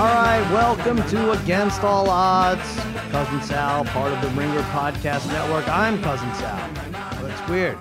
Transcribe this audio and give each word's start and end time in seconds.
All 0.00 0.06
right, 0.06 0.40
welcome 0.50 0.96
to 1.10 1.32
Against 1.32 1.82
All 1.82 2.08
Odds. 2.08 2.74
Cousin 3.10 3.42
Sal, 3.42 3.84
part 3.84 4.10
of 4.10 4.22
the 4.22 4.28
Ringer 4.28 4.62
Podcast 4.70 5.26
Network. 5.26 5.68
I'm 5.68 6.02
Cousin 6.02 6.34
Sal. 6.36 6.70
That's 7.22 7.50
weird. 7.50 7.76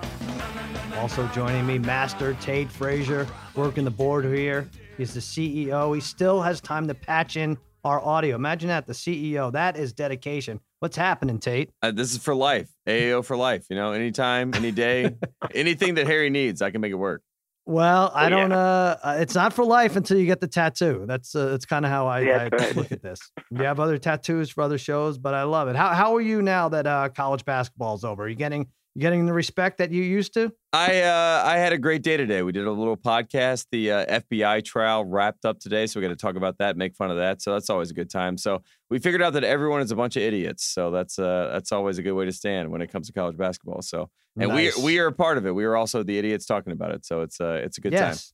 Also 0.97 1.25
joining 1.27 1.65
me, 1.65 1.79
Master 1.79 2.33
Tate 2.41 2.69
Frazier, 2.69 3.25
working 3.55 3.85
the 3.85 3.91
board 3.91 4.25
here. 4.25 4.69
He's 4.97 5.13
the 5.13 5.21
CEO. 5.21 5.95
He 5.95 6.01
still 6.01 6.41
has 6.41 6.59
time 6.59 6.89
to 6.89 6.93
patch 6.93 7.37
in 7.37 7.57
our 7.85 8.03
audio. 8.03 8.35
Imagine 8.35 8.67
that, 8.67 8.85
the 8.85 8.91
CEO. 8.91 9.49
That 9.53 9.77
is 9.77 9.93
dedication. 9.93 10.59
What's 10.79 10.97
happening, 10.97 11.39
Tate? 11.39 11.69
Uh, 11.81 11.91
this 11.91 12.11
is 12.11 12.17
for 12.17 12.35
life. 12.35 12.69
AAO 12.85 13.23
for 13.23 13.37
life. 13.37 13.63
You 13.69 13.77
know, 13.77 13.93
anytime, 13.93 14.53
any 14.55 14.71
day, 14.71 15.15
anything 15.55 15.95
that 15.95 16.05
Harry 16.05 16.29
needs, 16.29 16.61
I 16.61 16.69
can 16.69 16.81
make 16.81 16.91
it 16.91 16.95
work. 16.95 17.21
Well, 17.69 18.11
I 18.15 18.29
don't. 18.29 18.51
Uh, 18.51 18.97
uh, 19.03 19.17
it's 19.19 19.35
not 19.35 19.53
for 19.53 19.63
life 19.63 19.95
until 19.95 20.17
you 20.17 20.25
get 20.25 20.41
the 20.41 20.47
tattoo. 20.47 21.03
That's 21.07 21.35
uh, 21.35 21.49
that's 21.49 21.65
kind 21.67 21.85
of 21.85 21.91
how 21.91 22.07
I, 22.07 22.21
Yeah, 22.21 22.37
I 22.51 22.55
right. 22.55 22.75
look 22.75 22.91
at 22.91 23.03
this. 23.03 23.19
You 23.51 23.63
have 23.63 23.79
other 23.79 23.99
tattoos 23.99 24.49
for 24.49 24.63
other 24.63 24.79
shows, 24.79 25.19
but 25.19 25.35
I 25.35 25.43
love 25.43 25.67
it. 25.67 25.75
How 25.75 25.89
how 25.89 26.15
are 26.15 26.21
you 26.21 26.41
now 26.41 26.69
that 26.69 26.87
uh, 26.87 27.09
college 27.09 27.45
basketball's 27.45 28.03
over? 28.03 28.23
Are 28.23 28.27
you 28.27 28.35
getting 28.35 28.67
getting 28.99 29.25
the 29.25 29.33
respect 29.33 29.79
that 29.79 29.91
you 29.91 30.03
used 30.03 30.33
to? 30.35 30.51
I 30.73 31.01
uh, 31.01 31.43
I 31.45 31.57
had 31.57 31.73
a 31.73 31.77
great 31.77 32.03
day 32.03 32.17
today. 32.17 32.43
We 32.43 32.51
did 32.51 32.65
a 32.65 32.71
little 32.71 32.97
podcast. 32.97 33.65
The 33.71 33.91
uh, 33.91 34.19
FBI 34.21 34.63
trial 34.63 35.03
wrapped 35.05 35.45
up 35.45 35.59
today, 35.59 35.87
so 35.87 35.99
we 35.99 36.05
got 36.05 36.09
to 36.09 36.15
talk 36.15 36.35
about 36.35 36.57
that, 36.59 36.77
make 36.77 36.95
fun 36.95 37.09
of 37.09 37.17
that. 37.17 37.41
So 37.41 37.53
that's 37.53 37.69
always 37.69 37.89
a 37.89 37.93
good 37.93 38.09
time. 38.09 38.37
So 38.37 38.61
we 38.89 38.99
figured 38.99 39.21
out 39.21 39.33
that 39.33 39.43
everyone 39.43 39.81
is 39.81 39.91
a 39.91 39.95
bunch 39.95 40.15
of 40.15 40.21
idiots. 40.23 40.63
So 40.65 40.91
that's 40.91 41.17
uh, 41.17 41.49
that's 41.53 41.71
always 41.71 41.97
a 41.97 42.03
good 42.03 42.13
way 42.13 42.25
to 42.25 42.31
stand 42.31 42.69
when 42.69 42.81
it 42.81 42.91
comes 42.91 43.07
to 43.07 43.13
college 43.13 43.37
basketball. 43.37 43.81
So 43.81 44.09
and 44.37 44.49
Nice. 44.49 44.77
we 44.77 44.83
we 44.83 44.99
are 44.99 45.07
a 45.07 45.13
part 45.13 45.37
of 45.39 45.45
it. 45.47 45.55
We 45.55 45.65
are 45.65 45.75
also 45.75 46.03
the 46.03 46.17
idiots 46.17 46.45
talking 46.45 46.71
about 46.73 46.91
it. 46.91 47.05
So 47.05 47.21
it's 47.21 47.41
uh, 47.41 47.61
it's 47.63 47.77
a 47.77 47.81
good 47.81 47.93
time. 47.93 48.01
yes. 48.09 48.33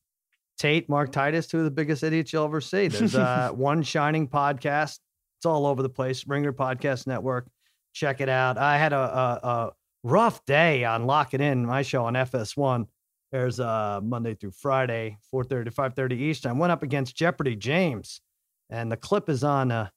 Tate, 0.57 0.88
Mark 0.88 1.11
Titus, 1.11 1.47
two 1.47 1.57
of 1.59 1.66
the 1.66 1.72
biggest 1.72 2.02
idiots 2.02 2.31
you'll 2.31 2.45
ever 2.45 2.61
see. 2.61 2.88
There's 2.88 3.13
uh, 3.16 3.50
one 3.53 3.83
shining 3.83 4.27
podcast. 4.27 5.00
It's 5.38 5.45
all 5.45 5.66
over 5.66 5.81
the 5.81 5.89
place. 5.89 6.25
Ringer 6.27 6.53
Podcast 6.53 7.07
Network. 7.07 7.47
Check 7.91 8.22
it 8.22 8.29
out. 8.29 8.57
I 8.57 8.77
had 8.77 8.94
a, 8.94 8.97
a, 8.97 9.47
a 9.47 9.72
rough 10.06 10.45
day 10.45 10.86
on 10.86 11.08
Lock 11.08 11.34
It 11.34 11.42
In, 11.42 11.66
my 11.66 11.81
show 11.81 12.06
on 12.06 12.14
FS1. 12.14 12.86
There's 13.31 13.59
uh, 13.59 14.00
Monday 14.03 14.36
through 14.36 14.52
Friday, 14.52 15.17
4:30 15.34 15.66
to 15.66 15.72
5:30 15.72 16.12
Eastern. 16.14 16.52
I 16.52 16.59
went 16.59 16.72
up 16.72 16.84
against 16.84 17.17
Jeopardy 17.17 17.56
James, 17.56 18.22
and 18.70 18.92
the 18.92 18.97
clip 18.97 19.30
is 19.30 19.44
on 19.44 19.72
uh, 19.72 19.89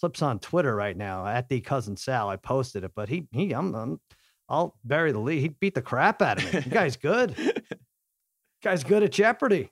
clips 0.00 0.22
on 0.22 0.38
Twitter 0.38 0.74
right 0.74 0.96
now 0.96 1.26
at 1.26 1.48
the 1.48 1.60
cousin 1.60 1.96
Sal. 1.96 2.28
I 2.28 2.36
posted 2.36 2.84
it, 2.84 2.92
but 2.94 3.08
he 3.08 3.26
he 3.32 3.52
I'm, 3.52 3.74
I'm 3.74 4.00
I'll 4.48 4.78
bury 4.84 5.10
the 5.12 5.18
lead. 5.18 5.40
He 5.40 5.48
beat 5.48 5.74
the 5.74 5.82
crap 5.82 6.22
out 6.22 6.42
of 6.42 6.54
me. 6.54 6.60
You 6.64 6.70
guy's 6.70 6.96
good. 6.96 7.34
guy's 8.62 8.84
good 8.84 9.02
at 9.02 9.10
Jeopardy. 9.10 9.70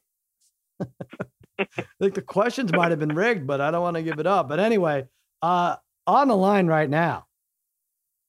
I 0.81 1.67
think 2.01 2.15
the 2.15 2.23
questions 2.23 2.73
might 2.73 2.91
have 2.91 2.99
been 2.99 3.15
rigged, 3.15 3.47
but 3.47 3.61
I 3.61 3.71
don't 3.71 3.83
want 3.83 3.97
to 3.97 4.03
give 4.03 4.19
it 4.19 4.27
up. 4.27 4.49
But 4.49 4.59
anyway, 4.59 5.07
uh, 5.41 5.77
on 6.05 6.27
the 6.27 6.37
line 6.37 6.67
right 6.67 6.91
now, 6.91 7.27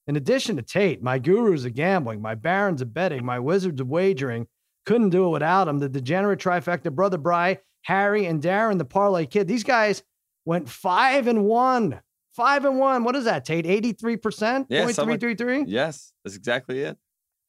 in 0.07 0.15
addition 0.15 0.55
to 0.57 0.61
Tate, 0.61 1.01
my 1.01 1.17
gurus 1.19 1.65
of 1.65 1.73
gambling, 1.73 2.21
my 2.21 2.35
barons 2.35 2.81
of 2.81 2.93
betting, 2.93 3.25
my 3.25 3.39
wizards 3.39 3.81
of 3.81 3.87
wagering, 3.87 4.47
couldn't 4.85 5.09
do 5.09 5.25
it 5.25 5.29
without 5.29 5.67
him. 5.67 5.79
The 5.79 5.89
degenerate 5.89 6.39
trifecta, 6.39 6.91
brother 6.93 7.17
Bry, 7.17 7.59
Harry, 7.83 8.25
and 8.25 8.41
Darren, 8.41 8.77
the 8.77 8.85
parlay 8.85 9.25
kid. 9.25 9.47
These 9.47 9.63
guys 9.63 10.03
went 10.45 10.69
five 10.69 11.27
and 11.27 11.45
one. 11.45 12.01
Five 12.33 12.65
and 12.65 12.77
one. 12.77 13.03
What 13.03 13.15
is 13.15 13.23
that, 13.25 13.45
Tate? 13.45 13.65
83%? 13.65 14.65
Yeah, 14.69 14.83
Point 14.83 14.95
something 14.95 15.17
three 15.19 15.29
like- 15.31 15.37
three 15.39 15.63
three? 15.63 15.71
Yes, 15.71 16.11
that's 16.23 16.35
exactly 16.35 16.81
it. 16.81 16.97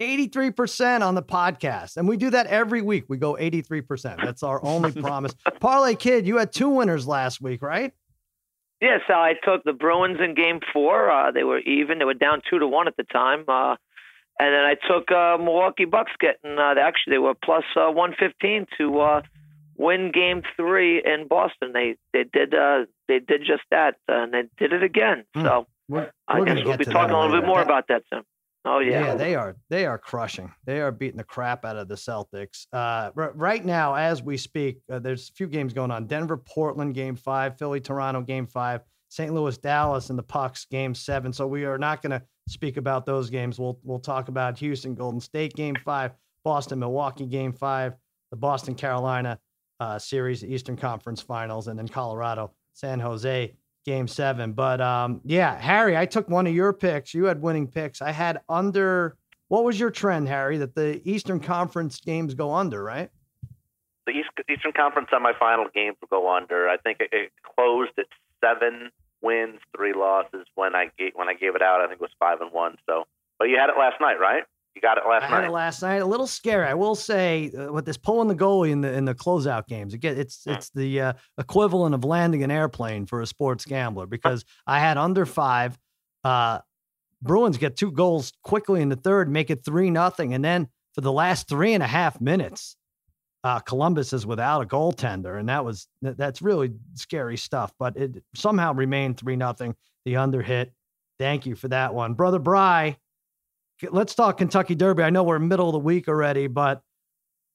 83% 0.00 1.00
on 1.02 1.14
the 1.14 1.22
podcast. 1.22 1.96
And 1.96 2.06
we 2.08 2.16
do 2.16 2.30
that 2.30 2.46
every 2.46 2.82
week. 2.82 3.04
We 3.08 3.16
go 3.16 3.34
83%. 3.34 4.22
That's 4.22 4.42
our 4.42 4.62
only 4.64 4.92
promise. 5.02 5.34
Parlay 5.60 5.94
Kid, 5.94 6.27
you 6.27 6.36
had 6.36 6.52
two 6.52 6.68
winners 6.68 7.06
last 7.06 7.40
week, 7.40 7.62
right? 7.62 7.92
Yeah, 8.80 8.98
so 9.08 9.14
I 9.14 9.34
took 9.42 9.64
the 9.64 9.73
Bruins 9.73 10.18
in 10.20 10.34
Game 10.34 10.61
Four. 10.73 11.11
Uh, 11.11 11.30
they 11.30 11.45
were 11.45 11.58
even; 11.61 11.98
they 11.98 12.05
were 12.05 12.14
down 12.14 12.42
two 12.48 12.58
to 12.58 12.67
one 12.67 12.89
at 12.89 12.96
the 12.96 13.05
time. 13.05 13.45
Uh, 13.48 13.77
and 14.39 14.52
then 14.55 14.64
I 14.64 14.74
took 14.74 15.11
uh, 15.11 15.39
Milwaukee 15.42 15.86
Bucks 15.86 16.12
getting. 16.20 16.58
Uh, 16.58 16.74
they 16.74 16.83
actually, 16.83 17.12
they 17.14 17.18
were 17.18 17.34
plus 17.34 17.64
uh, 17.74 17.90
one 17.90 18.14
fifteen 18.18 18.67
to 18.77 19.01
uh, 19.01 19.23
win 19.77 20.12
Game 20.12 20.42
Three 20.56 21.02
in 21.02 21.27
Boston. 21.27 21.73
They 21.73 21.96
they 22.12 22.24
did 22.24 22.55
uh, 22.55 22.84
they 23.08 23.18
did 23.18 23.40
just 23.46 23.62
that, 23.70 23.95
uh, 24.11 24.24
and 24.24 24.34
they 24.34 24.42
did 24.58 24.74
it 24.74 24.83
again. 24.83 25.24
Hmm. 25.34 25.42
So 25.42 25.67
We're, 25.89 26.11
I 26.28 26.40
we're 26.40 26.45
guess 26.46 26.64
we'll 26.64 26.77
be 26.77 26.84
talking 26.84 27.14
a 27.14 27.20
little 27.20 27.40
bit 27.40 27.46
more 27.46 27.56
That- 27.58 27.67
about 27.67 27.89
that 27.89 28.02
soon. 28.12 28.22
Oh 28.68 28.80
Yeah. 28.80 29.06
yeah, 29.06 29.14
they 29.14 29.34
are. 29.36 29.56
They 29.70 29.86
are 29.86 29.96
crushing. 29.96 30.52
They 30.64 30.80
are 30.80 30.90
beating 30.90 31.16
the 31.18 31.24
crap 31.24 31.64
out 31.64 31.77
of 31.77 31.86
the 31.88 31.94
Celtics. 31.94 32.66
Uh, 32.72 33.10
r- 33.16 33.32
right 33.34 33.64
now, 33.64 33.94
as 33.94 34.22
we 34.22 34.36
speak, 34.36 34.80
uh, 34.90 34.98
there's 34.98 35.30
a 35.30 35.32
few 35.32 35.46
games 35.46 35.72
going 35.72 35.90
on. 35.92 36.06
Denver, 36.06 36.36
Portland, 36.36 36.94
Game 36.94 37.14
Five. 37.16 37.56
Philly, 37.58 37.80
Toronto, 37.80 38.20
Game 38.22 38.46
Five. 38.46 38.80
St. 39.08 39.32
Louis, 39.32 39.56
Dallas, 39.56 40.10
and 40.10 40.18
the 40.18 40.22
Pucks, 40.24 40.66
Game 40.66 40.94
Seven. 40.94 41.32
So 41.32 41.46
we 41.46 41.64
are 41.64 41.78
not 41.78 42.02
going 42.02 42.10
to 42.10 42.22
speak 42.48 42.77
about 42.77 43.06
those 43.06 43.30
games. 43.30 43.58
We'll 43.58 43.78
we'll 43.84 44.00
talk 44.00 44.28
about 44.28 44.58
Houston, 44.58 44.94
Golden 44.96 45.20
State, 45.20 45.54
Game 45.54 45.77
Five. 45.84 46.12
Boston, 46.44 46.80
Milwaukee, 46.80 47.27
Game 47.27 47.52
Five. 47.52 47.94
The 48.33 48.36
Boston, 48.36 48.74
Carolina 48.74 49.38
uh, 49.78 49.98
series, 50.00 50.44
Eastern 50.44 50.77
Conference 50.77 51.20
Finals, 51.22 51.68
and 51.68 51.78
then 51.78 51.86
Colorado, 51.86 52.52
San 52.72 52.98
Jose, 52.98 53.54
Game 53.86 54.07
Seven. 54.08 54.52
But 54.52 54.80
um, 54.83 55.23
yeah, 55.24 55.58
Harry, 55.58 55.97
I 55.97 56.05
took 56.05 56.29
one 56.29 56.47
of 56.47 56.55
your 56.55 56.74
picks. 56.74 57.14
You 57.14 57.24
had 57.24 57.41
winning 57.41 57.69
picks. 57.69 58.02
I 58.02 58.11
had 58.11 58.41
under. 58.48 59.17
What 59.48 59.64
was 59.64 59.79
your 59.79 59.91
trend, 59.91 60.29
Harry? 60.29 60.58
That 60.58 60.74
the 60.74 61.01
Eastern 61.08 61.41
Conference 61.41 62.01
games 62.01 62.35
go 62.35 62.52
under, 62.52 62.83
right? 62.83 63.11
the 64.07 64.13
East, 64.13 64.30
Eastern 64.48 64.73
Conference 64.73 65.08
semifinal 65.13 65.73
games 65.75 65.96
will 66.01 66.08
go 66.08 66.35
under. 66.35 66.69
I 66.69 66.77
think 66.77 67.01
it, 67.01 67.11
it 67.13 67.33
closed 67.42 67.92
at 67.98 68.07
seven 68.41 68.91
wins, 69.20 69.58
three 69.77 69.92
losses. 69.92 70.46
When 70.55 70.75
I 70.75 70.91
gave 70.96 71.13
when 71.14 71.29
I 71.29 71.35
gave 71.35 71.55
it 71.57 71.63
out, 71.63 71.80
I 71.80 71.89
think 71.89 72.01
it 72.01 72.01
was 72.01 72.11
five 72.19 72.41
and 72.41 72.52
one. 72.52 72.77
So, 72.86 73.05
but 73.39 73.46
you 73.46 73.58
had 73.58 73.69
it 73.69 73.79
last 73.79 74.01
night, 74.01 74.19
right? 74.20 74.45
You 74.77 74.83
got 74.83 74.98
it 74.98 75.05
last 75.09 75.23
I 75.23 75.27
had 75.29 75.41
night. 75.41 75.47
it 75.47 75.53
last 75.53 75.83
night. 75.83 76.03
A 76.03 76.07
little 76.07 76.27
scary, 76.27 76.67
I 76.69 76.75
will 76.75 76.95
say, 76.95 77.51
uh, 77.59 77.73
with 77.73 77.87
this 77.87 77.97
pulling 77.97 78.29
the 78.29 78.35
goalie 78.35 78.70
in 78.73 78.83
the 78.83 78.92
in 78.92 79.07
the 79.07 79.14
closeout 79.14 79.67
games. 79.67 79.95
Again, 79.95 80.19
it's 80.19 80.45
Mm. 80.45 80.55
it's 80.55 80.69
the 80.70 81.01
uh, 81.01 81.13
equivalent 81.39 81.95
of 81.95 82.05
landing 82.05 82.42
an 82.42 82.51
airplane 82.51 83.07
for 83.07 83.23
a 83.23 83.27
sports 83.27 83.64
gambler 83.64 84.05
because 84.07 84.45
I 84.67 84.79
had 84.79 84.98
under 84.98 85.25
five. 85.25 85.79
Uh, 86.23 86.59
Bruins 87.23 87.57
get 87.57 87.77
two 87.77 87.91
goals 87.91 88.35
quickly 88.42 88.83
in 88.83 88.91
the 88.91 88.97
third, 88.97 89.31
make 89.31 89.48
it 89.51 89.64
three 89.64 89.89
nothing, 89.91 90.35
and 90.35 90.45
then 90.45 90.69
for 90.95 91.01
the 91.01 91.11
last 91.13 91.48
three 91.48 91.73
and 91.73 91.83
a 91.83 91.87
half 91.87 92.20
minutes, 92.20 92.77
uh, 93.45 93.58
Columbus 93.61 94.13
is 94.13 94.27
without 94.27 94.61
a 94.61 94.67
goaltender, 94.67 95.39
and 95.41 95.48
that 95.48 95.64
was 95.64 95.89
that- 96.03 96.19
that's 96.19 96.43
really 96.43 96.75
scary 96.95 97.39
stuff. 97.39 97.73
But 97.79 97.97
it 97.97 98.23
somehow 98.35 98.75
remained 98.75 99.17
three 99.17 99.37
nothing. 99.37 99.75
The 100.05 100.17
under 100.17 100.43
hit. 100.43 100.75
Thank 101.19 101.47
you 101.47 101.57
for 101.57 101.69
that 101.69 101.95
one, 101.95 102.13
brother 102.13 102.39
Bry 102.39 102.98
let's 103.91 104.14
talk 104.14 104.39
Kentucky 104.39 104.75
Derby. 104.75 105.03
I 105.03 105.11
know 105.11 105.23
we're 105.23 105.39
middle 105.39 105.69
of 105.69 105.73
the 105.73 105.79
week 105.79 106.09
already, 106.09 106.47
but 106.47 106.83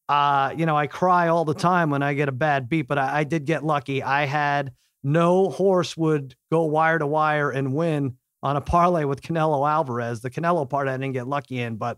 uh, 0.10 0.54
you 0.58 0.66
know, 0.66 0.76
I 0.76 0.88
cry 0.88 1.30
all 1.30 1.46
the 1.46 1.54
time 1.54 1.90
when 1.90 2.04
I 2.04 2.14
get 2.14 2.28
a 2.28 2.34
bad 2.34 2.68
beat, 2.68 2.88
but 2.88 2.98
I, 2.98 3.20
I 3.20 3.24
did 3.24 3.46
get 3.46 3.64
lucky. 3.64 4.04
I 4.04 4.26
had 4.26 4.74
no 5.04 5.50
horse 5.50 5.96
would 5.96 6.36
go 6.52 6.66
wire 6.66 7.00
to 7.00 7.08
wire 7.08 7.50
and 7.50 7.74
win 7.74 8.18
on 8.44 8.56
a 8.56 8.62
parlay 8.62 9.06
with 9.06 9.22
Canelo 9.22 9.68
Alvarez. 9.70 10.22
The 10.22 10.30
Canelo 10.30 10.70
part 10.70 10.88
I 10.88 10.98
didn't 10.98 11.14
get 11.14 11.28
lucky 11.28 11.60
in, 11.60 11.78
but 11.78 11.98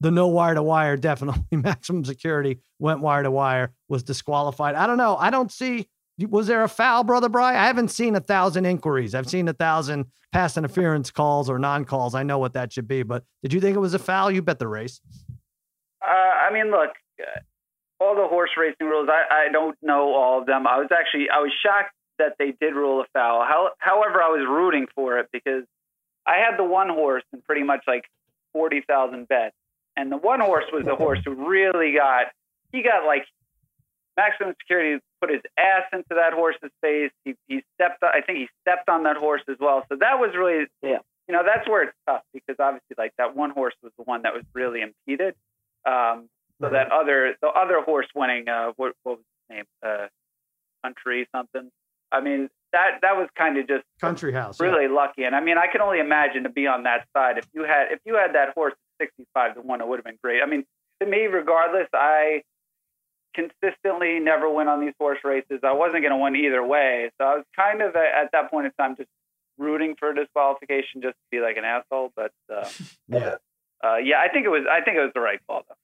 the 0.00 0.10
no 0.10 0.28
wire 0.28 0.54
to 0.54 0.62
wire 0.62 0.96
definitely 0.98 1.44
maximum 1.56 2.04
security 2.04 2.60
went 2.78 3.00
wire 3.00 3.22
to 3.22 3.30
wire 3.30 3.72
was 3.88 4.02
disqualified. 4.02 4.74
I 4.74 4.86
don't 4.86 4.98
know. 4.98 5.16
I 5.16 5.30
don't 5.30 5.50
see. 5.50 5.88
Was 6.18 6.46
there 6.46 6.62
a 6.62 6.68
foul, 6.68 7.02
brother 7.02 7.28
Bry? 7.28 7.50
I 7.50 7.66
haven't 7.66 7.88
seen 7.88 8.14
a 8.14 8.20
thousand 8.20 8.66
inquiries. 8.66 9.14
I've 9.14 9.28
seen 9.28 9.48
a 9.48 9.52
thousand 9.52 10.06
pass 10.32 10.56
interference 10.56 11.10
calls 11.10 11.50
or 11.50 11.58
non 11.58 11.84
calls. 11.84 12.14
I 12.14 12.22
know 12.22 12.38
what 12.38 12.52
that 12.52 12.72
should 12.72 12.86
be, 12.86 13.02
but 13.02 13.24
did 13.42 13.52
you 13.52 13.60
think 13.60 13.76
it 13.76 13.80
was 13.80 13.94
a 13.94 13.98
foul? 13.98 14.30
You 14.30 14.40
bet 14.40 14.58
the 14.58 14.68
race. 14.68 15.00
Uh, 16.00 16.10
I 16.10 16.52
mean, 16.52 16.70
look, 16.70 16.90
uh, 17.20 17.40
all 18.00 18.14
the 18.14 18.28
horse 18.28 18.50
racing 18.56 18.86
rules. 18.86 19.08
I, 19.10 19.46
I 19.46 19.52
don't 19.52 19.76
know 19.82 20.14
all 20.14 20.40
of 20.40 20.46
them. 20.46 20.66
I 20.66 20.78
was 20.78 20.88
actually 20.92 21.30
I 21.30 21.38
was 21.38 21.50
shocked 21.62 21.92
that 22.18 22.34
they 22.38 22.52
did 22.60 22.74
rule 22.74 23.00
a 23.00 23.04
foul. 23.12 23.44
How, 23.44 23.70
however, 23.78 24.22
I 24.22 24.28
was 24.28 24.46
rooting 24.48 24.86
for 24.94 25.18
it 25.18 25.28
because 25.32 25.64
I 26.26 26.36
had 26.36 26.56
the 26.58 26.64
one 26.64 26.88
horse 26.88 27.24
in 27.32 27.40
pretty 27.42 27.64
much 27.64 27.82
like 27.86 28.04
forty 28.52 28.82
thousand 28.86 29.26
bets, 29.26 29.56
and 29.96 30.12
the 30.12 30.16
one 30.16 30.40
horse 30.40 30.64
was 30.72 30.84
the 30.84 30.96
horse 30.96 31.18
who 31.24 31.48
really 31.48 31.94
got 31.94 32.26
he 32.72 32.82
got 32.82 33.06
like 33.06 33.24
maximum 34.16 34.54
security 34.60 35.00
put 35.20 35.30
his 35.30 35.42
ass 35.58 35.84
into 35.92 36.10
that 36.10 36.32
horse's 36.32 36.70
face. 36.80 37.10
He 37.24 37.34
he 37.48 37.62
stepped 37.74 38.02
I 38.02 38.20
think 38.20 38.38
he 38.38 38.48
stepped 38.62 38.88
on 38.88 39.04
that 39.04 39.16
horse 39.16 39.42
as 39.48 39.56
well. 39.60 39.84
So 39.88 39.96
that 40.00 40.18
was 40.18 40.34
really 40.36 40.66
Yeah. 40.82 40.98
You 41.28 41.34
know 41.34 41.42
that's 41.44 41.68
where 41.68 41.84
it's 41.84 41.96
tough 42.06 42.22
because 42.32 42.56
obviously 42.58 42.96
like 42.98 43.12
that 43.18 43.34
one 43.34 43.50
horse 43.50 43.74
was 43.82 43.92
the 43.98 44.04
one 44.04 44.22
that 44.22 44.34
was 44.34 44.44
really 44.52 44.80
impeded. 44.82 45.34
Um, 45.86 46.28
so 46.62 46.70
that 46.70 46.92
other 46.92 47.34
the 47.42 47.48
other 47.48 47.80
horse 47.80 48.06
winning 48.14 48.48
uh 48.48 48.72
what 48.76 48.94
what 49.02 49.18
was 49.18 49.24
his 49.48 49.56
name 49.56 49.64
uh 49.84 50.06
country 50.82 51.26
something. 51.34 51.70
I 52.12 52.20
mean 52.20 52.48
that 52.74 52.98
that 53.02 53.16
was 53.16 53.28
kind 53.36 53.56
of 53.56 53.66
just 53.66 53.84
Country 54.00 54.32
House. 54.32 54.58
yeah. 54.60 54.66
really 54.66 54.88
lucky. 54.88 55.24
And 55.24 55.34
I 55.34 55.40
mean, 55.40 55.56
I 55.56 55.66
can 55.68 55.80
only 55.80 56.00
imagine 56.00 56.42
to 56.42 56.50
be 56.50 56.66
on 56.66 56.82
that 56.82 57.06
side. 57.16 57.38
If 57.38 57.46
you 57.54 57.62
had 57.62 57.92
if 57.92 58.00
you 58.04 58.16
had 58.16 58.34
that 58.34 58.52
horse 58.54 58.74
at 59.00 59.06
65 59.06 59.54
to 59.54 59.60
one, 59.62 59.80
it 59.80 59.88
would 59.88 59.98
have 59.98 60.04
been 60.04 60.18
great. 60.22 60.42
I 60.42 60.46
mean, 60.46 60.64
to 61.00 61.06
me, 61.08 61.26
regardless, 61.26 61.88
I 61.94 62.42
consistently 63.34 64.18
never 64.20 64.48
win 64.48 64.68
on 64.68 64.80
these 64.80 64.94
horse 64.98 65.18
races. 65.24 65.60
I 65.62 65.72
wasn't 65.72 66.02
going 66.02 66.10
to 66.12 66.16
win 66.16 66.36
either 66.36 66.64
way, 66.64 67.10
so 67.18 67.24
I 67.26 67.34
was 67.36 67.44
kind 67.56 67.82
of 67.82 67.94
at 67.96 68.30
that 68.32 68.50
point 68.50 68.66
in 68.66 68.72
time 68.72 68.96
just 68.96 69.08
rooting 69.58 69.94
for 69.98 70.12
disqualification 70.12 71.02
just 71.02 71.14
to 71.14 71.24
be 71.30 71.40
like 71.40 71.56
an 71.56 71.64
asshole. 71.64 72.10
But 72.16 72.32
uh, 72.52 72.68
Yeah. 73.08 73.34
uh, 73.84 73.96
yeah, 73.96 74.20
I 74.20 74.28
think 74.32 74.46
it 74.46 74.50
was 74.50 74.62
I 74.70 74.80
think 74.82 74.96
it 74.96 75.00
was 75.00 75.12
the 75.14 75.20
right 75.20 75.40
call. 75.46 75.62
Though. 75.68 75.74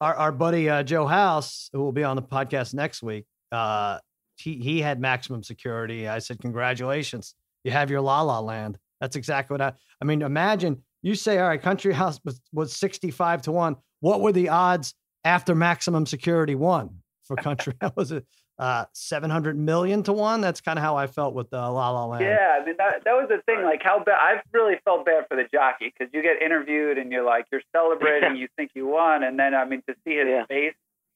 Our, 0.00 0.14
our 0.14 0.32
buddy 0.32 0.68
uh, 0.68 0.82
Joe 0.82 1.06
House, 1.06 1.70
who 1.72 1.80
will 1.80 1.92
be 1.92 2.04
on 2.04 2.16
the 2.16 2.22
podcast 2.22 2.74
next 2.74 3.02
week, 3.02 3.24
uh, 3.52 3.98
he 4.36 4.56
he 4.58 4.80
had 4.80 5.00
maximum 5.00 5.42
security. 5.42 6.08
I 6.08 6.18
said, 6.18 6.40
"Congratulations, 6.40 7.34
you 7.62 7.70
have 7.70 7.90
your 7.90 8.00
La 8.00 8.22
La 8.22 8.40
Land." 8.40 8.78
That's 9.00 9.16
exactly 9.16 9.54
what 9.54 9.60
I. 9.60 9.72
I 10.00 10.04
mean, 10.04 10.22
imagine 10.22 10.82
you 11.02 11.14
say, 11.14 11.38
"All 11.38 11.48
right, 11.48 11.60
Country 11.62 11.92
House 11.92 12.18
was 12.24 12.40
was 12.52 12.74
sixty 12.74 13.10
five 13.10 13.42
to 13.42 13.52
one." 13.52 13.76
What 14.00 14.20
were 14.20 14.32
the 14.32 14.48
odds 14.48 14.94
after 15.24 15.54
maximum 15.54 16.06
security 16.06 16.54
won 16.54 16.98
for 17.24 17.36
Country? 17.36 17.74
That 17.80 17.96
was 17.96 18.12
it 18.12 18.24
uh, 18.58 18.84
seven 18.92 19.30
hundred 19.30 19.58
million 19.58 20.02
to 20.04 20.12
one? 20.12 20.40
That's 20.40 20.60
kind 20.60 20.78
of 20.78 20.84
how 20.84 20.96
I 20.96 21.06
felt 21.08 21.34
with 21.34 21.50
the 21.50 21.56
La 21.58 21.90
La 21.90 22.04
Land. 22.06 22.24
Yeah, 22.24 22.58
I 22.60 22.64
mean 22.64 22.76
that 22.78 23.02
that 23.04 23.12
was 23.12 23.26
the 23.28 23.40
thing. 23.46 23.64
Like 23.64 23.82
how 23.82 23.98
bad 24.04 24.18
I've 24.20 24.42
really 24.52 24.76
felt 24.84 25.04
bad 25.04 25.24
for 25.28 25.36
the 25.36 25.44
jockey 25.52 25.92
because 25.96 26.12
you 26.14 26.22
get 26.22 26.40
interviewed 26.40 26.98
and 26.98 27.10
you're 27.10 27.24
like 27.24 27.46
you're 27.50 27.62
celebrating, 27.74 28.36
you 28.36 28.48
think 28.56 28.70
you 28.74 28.86
won, 28.86 29.22
and 29.24 29.38
then 29.38 29.54
I 29.54 29.64
mean 29.64 29.82
to 29.88 29.94
see 30.06 30.16
his 30.16 30.26
Yeah. 30.28 30.46
face. 30.46 30.74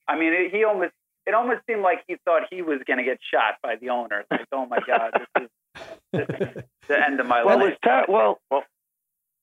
I 0.09 0.19
mean 0.19 0.33
it, 0.33 0.51
he 0.53 0.65
almost 0.65 0.93
it 1.27 1.35
almost 1.35 1.61
seemed 1.69 1.83
like 1.83 2.03
he 2.09 2.17
thought 2.25 2.43
he 2.51 2.63
was 2.63 2.81
going 2.87 2.97
to 2.99 3.05
get 3.05 3.19
shot 3.33 3.57
by 3.63 3.77
the 3.77 3.91
owner. 3.91 4.25
Like 4.31 4.47
oh 4.51 4.67
my 4.67 4.79
god, 4.85 5.13
this 5.37 5.45
is, 5.45 5.49
this 6.13 6.41
is 6.57 6.63
the 6.89 7.07
end 7.07 7.21
of 7.21 7.27
my 7.27 7.45
Well, 7.45 7.61
it 7.61 7.63
life. 7.65 7.71
was 7.71 7.79
ter- 7.85 8.07
well, 8.13 8.41
well, 8.51 8.65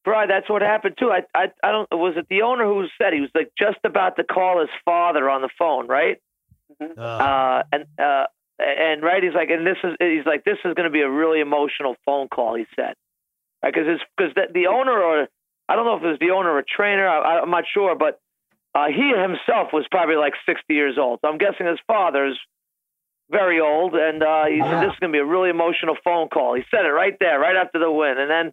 Brian, 0.06 0.30
that's 0.30 0.50
what 0.50 0.62
happened 0.62 0.96
too. 0.98 1.12
I, 1.12 1.24
I, 1.36 1.48
I 1.64 1.72
don't. 1.72 1.88
Was 1.92 2.14
it 2.16 2.28
the 2.30 2.44
owner 2.44 2.64
who 2.64 2.86
said 2.98 3.12
he 3.12 3.22
was 3.22 3.32
like 3.36 3.52
just 3.60 3.80
about 3.84 4.16
to 4.18 4.24
call 4.24 4.62
his 4.62 4.70
father 4.86 5.30
on 5.30 5.42
the 5.42 5.50
phone, 5.58 5.88
right? 5.88 6.18
Ugh. 6.80 6.98
Uh, 6.98 7.64
and 7.74 7.86
uh, 8.00 8.26
and 8.60 9.04
right, 9.04 9.22
he's 9.22 9.34
like, 9.34 9.50
and 9.50 9.66
this 9.66 9.78
is, 9.84 9.96
he's 10.00 10.26
like, 10.26 10.46
this 10.46 10.58
is 10.64 10.74
going 10.76 10.86
to 10.86 10.90
be 10.90 11.02
a 11.02 11.10
really 11.10 11.42
emotional 11.42 11.96
phone 12.06 12.30
call. 12.30 12.56
He 12.56 12.66
said, 12.76 12.94
because 13.62 13.84
it's 13.88 14.04
because 14.16 14.34
the, 14.36 14.44
the 14.54 14.68
owner 14.68 14.94
or 14.94 15.28
I 15.68 15.76
don't 15.76 15.86
know 15.86 15.98
if 15.98 16.04
it 16.04 16.08
was 16.08 16.20
the 16.20 16.32
owner 16.32 16.52
or 16.52 16.60
a 16.60 16.66
trainer. 16.66 17.08
I, 17.08 17.40
I'm 17.40 17.52
not 17.52 17.66
sure, 17.74 17.96
but 17.96 18.20
uh, 18.74 18.88
he 18.88 19.10
himself 19.10 19.74
was 19.74 19.86
probably 19.90 20.16
like 20.16 20.34
60 20.46 20.74
years 20.74 20.98
old. 21.00 21.20
So 21.22 21.30
I'm 21.30 21.38
guessing 21.38 21.66
his 21.66 21.80
father's 21.88 22.40
very 23.32 23.60
old, 23.60 23.96
and 23.96 24.22
uh, 24.22 24.46
he 24.46 24.62
said 24.62 24.84
this 24.84 24.94
is 24.94 25.00
going 25.00 25.12
to 25.12 25.18
be 25.18 25.24
a 25.24 25.26
really 25.26 25.50
emotional 25.50 25.98
phone 26.04 26.30
call. 26.30 26.54
He 26.54 26.64
said 26.70 26.86
it 26.86 26.90
right 26.90 27.16
there, 27.20 27.40
right 27.40 27.56
after 27.56 27.80
the 27.80 27.92
win, 27.92 28.20
and 28.20 28.30
then 28.30 28.52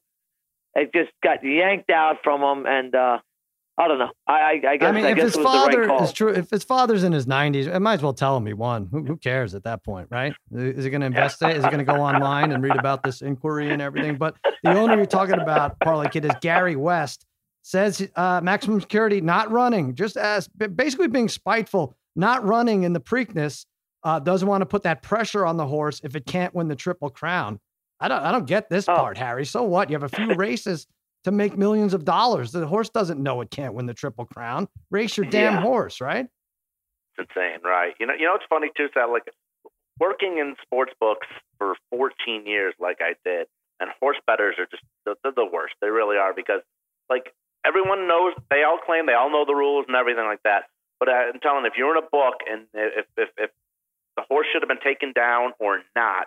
it 0.75 0.93
just 0.95 1.11
got 1.23 1.45
yanked 1.45 1.91
out 1.91 2.19
from 2.23 2.43
him, 2.43 2.67
and 2.67 2.95
uh, 2.95 3.19
I 3.79 3.89
don't 3.89 3.99
know. 3.99 4.11
I, 4.27 4.33
I, 4.33 4.63
I 4.69 4.77
guess 4.77 4.89
I 4.89 4.93
mean, 4.93 5.05
I 5.05 5.11
if 5.11 5.19
his 5.19 5.33
the 5.33 5.43
right 5.43 5.45
father 5.45 6.05
is 6.05 6.13
true, 6.13 6.29
if 6.29 6.51
his 6.51 6.63
father's 6.63 7.05
in 7.05 7.13
his 7.13 7.27
nineties, 7.27 7.69
I 7.69 7.79
might 7.79 7.95
as 7.95 8.03
well 8.03 8.13
tell 8.13 8.37
him 8.37 8.47
he 8.47 8.53
won. 8.53 8.89
Who, 8.91 9.05
who 9.05 9.17
cares 9.17 9.55
at 9.55 9.65
that 9.65 9.83
point, 9.83 10.09
right? 10.11 10.35
Is 10.55 10.85
he 10.85 10.91
going 10.91 11.01
to 11.01 11.07
investigate? 11.07 11.57
Is 11.57 11.65
he 11.65 11.71
going 11.71 11.85
to 11.85 11.91
go 11.91 12.01
online 12.01 12.53
and 12.53 12.63
read 12.63 12.77
about 12.77 13.03
this 13.03 13.23
inquiry 13.23 13.71
and 13.71 13.81
everything? 13.81 14.17
But 14.17 14.37
the 14.63 14.79
owner 14.79 14.97
you're 14.97 15.07
talking 15.07 15.41
about, 15.41 15.81
Parlay 15.81 16.09
Kid, 16.09 16.25
is 16.25 16.33
Gary 16.41 16.77
West. 16.77 17.25
Says 17.65 18.09
uh, 18.17 18.41
maximum 18.43 18.81
security 18.81 19.21
not 19.21 19.51
running, 19.51 19.95
just 19.95 20.17
as 20.17 20.49
basically 20.49 21.07
being 21.07 21.29
spiteful, 21.29 21.97
not 22.17 22.45
running 22.45 22.83
in 22.83 22.93
the 22.93 23.01
Preakness. 23.01 23.67
Uh, 24.05 24.19
doesn't 24.19 24.49
want 24.49 24.63
to 24.63 24.67
put 24.67 24.83
that 24.83 25.01
pressure 25.01 25.47
on 25.47 25.57
the 25.57 25.67
horse 25.67 26.01
if 26.03 26.17
it 26.17 26.27
can't 26.27 26.53
win 26.55 26.67
the 26.67 26.75
Triple 26.75 27.09
Crown. 27.09 27.61
I 28.03 28.09
don't, 28.09 28.23
I 28.23 28.33
don't 28.33 28.47
get 28.47 28.69
this 28.69 28.89
Oh. 28.89 28.95
part, 28.97 29.17
Harry. 29.17 29.47
So 29.47 29.63
what? 29.63 29.89
You 29.89 29.95
have 29.95 30.03
a 30.03 30.09
few 30.09 30.35
races 30.35 30.87
to 31.25 31.31
make 31.31 31.57
millions 31.57 31.95
of 31.95 32.05
dollars. 32.05 32.51
The 32.53 32.67
horse 32.67 32.89
doesn't 32.91 33.23
know 33.23 33.41
it 33.41 33.51
can't 33.51 33.75
win 33.75 33.87
the 33.87 33.95
Triple 33.95 34.27
Crown. 34.27 34.69
Race 34.91 35.17
your 35.17 35.27
damn 35.27 35.55
Yeah. 35.55 35.61
horse, 35.61 36.01
right? 36.01 36.27
It's 37.17 37.29
insane, 37.31 37.61
right? 37.63 37.95
You 38.01 38.07
know, 38.07 38.15
you 38.15 38.27
know, 38.27 38.35
it's 38.35 38.45
funny 38.51 38.71
too, 38.77 38.89
Sal. 38.93 39.13
Like 39.13 39.29
working 40.01 40.39
in 40.39 40.57
sports 40.63 40.93
books 40.99 41.27
for 41.59 41.77
14 41.91 42.47
years, 42.47 42.75
like 42.81 42.99
I 43.01 43.15
did, 43.25 43.47
and 43.79 43.91
horse 44.01 44.17
bettors 44.27 44.57
are 44.59 44.67
just 44.67 44.83
they're, 45.05 45.15
the 45.33 45.45
worst. 45.47 45.75
They 45.81 45.89
really 45.89 46.17
are 46.17 46.33
because, 46.35 46.63
like, 47.11 47.33
everyone 47.65 48.09
knows. 48.09 48.35
They 48.51 48.65
all 48.65 48.79
claim 48.79 49.07
they 49.07 49.15
all 49.15 49.31
know 49.31 49.45
the 49.45 49.55
rules 49.55 49.85
and 49.87 49.95
everything 49.97 50.25
like 50.25 50.43
that. 50.45 50.65
But 50.99 51.09
uh, 51.09 51.13
I'm 51.35 51.41
telling, 51.41 51.65
you, 51.65 51.71
if 51.71 51.77
you're 51.77 51.97
in 51.97 52.03
a 52.03 52.09
book 52.09 52.37
and 52.51 52.67
if 52.75 53.07
if 53.17 53.29
if 53.37 53.51
the 54.17 54.23
horse 54.29 54.47
should 54.53 54.63
have 54.63 54.69
been 54.69 54.83
taken 54.83 55.13
down 55.13 55.53
or 55.61 55.81
not, 55.95 56.27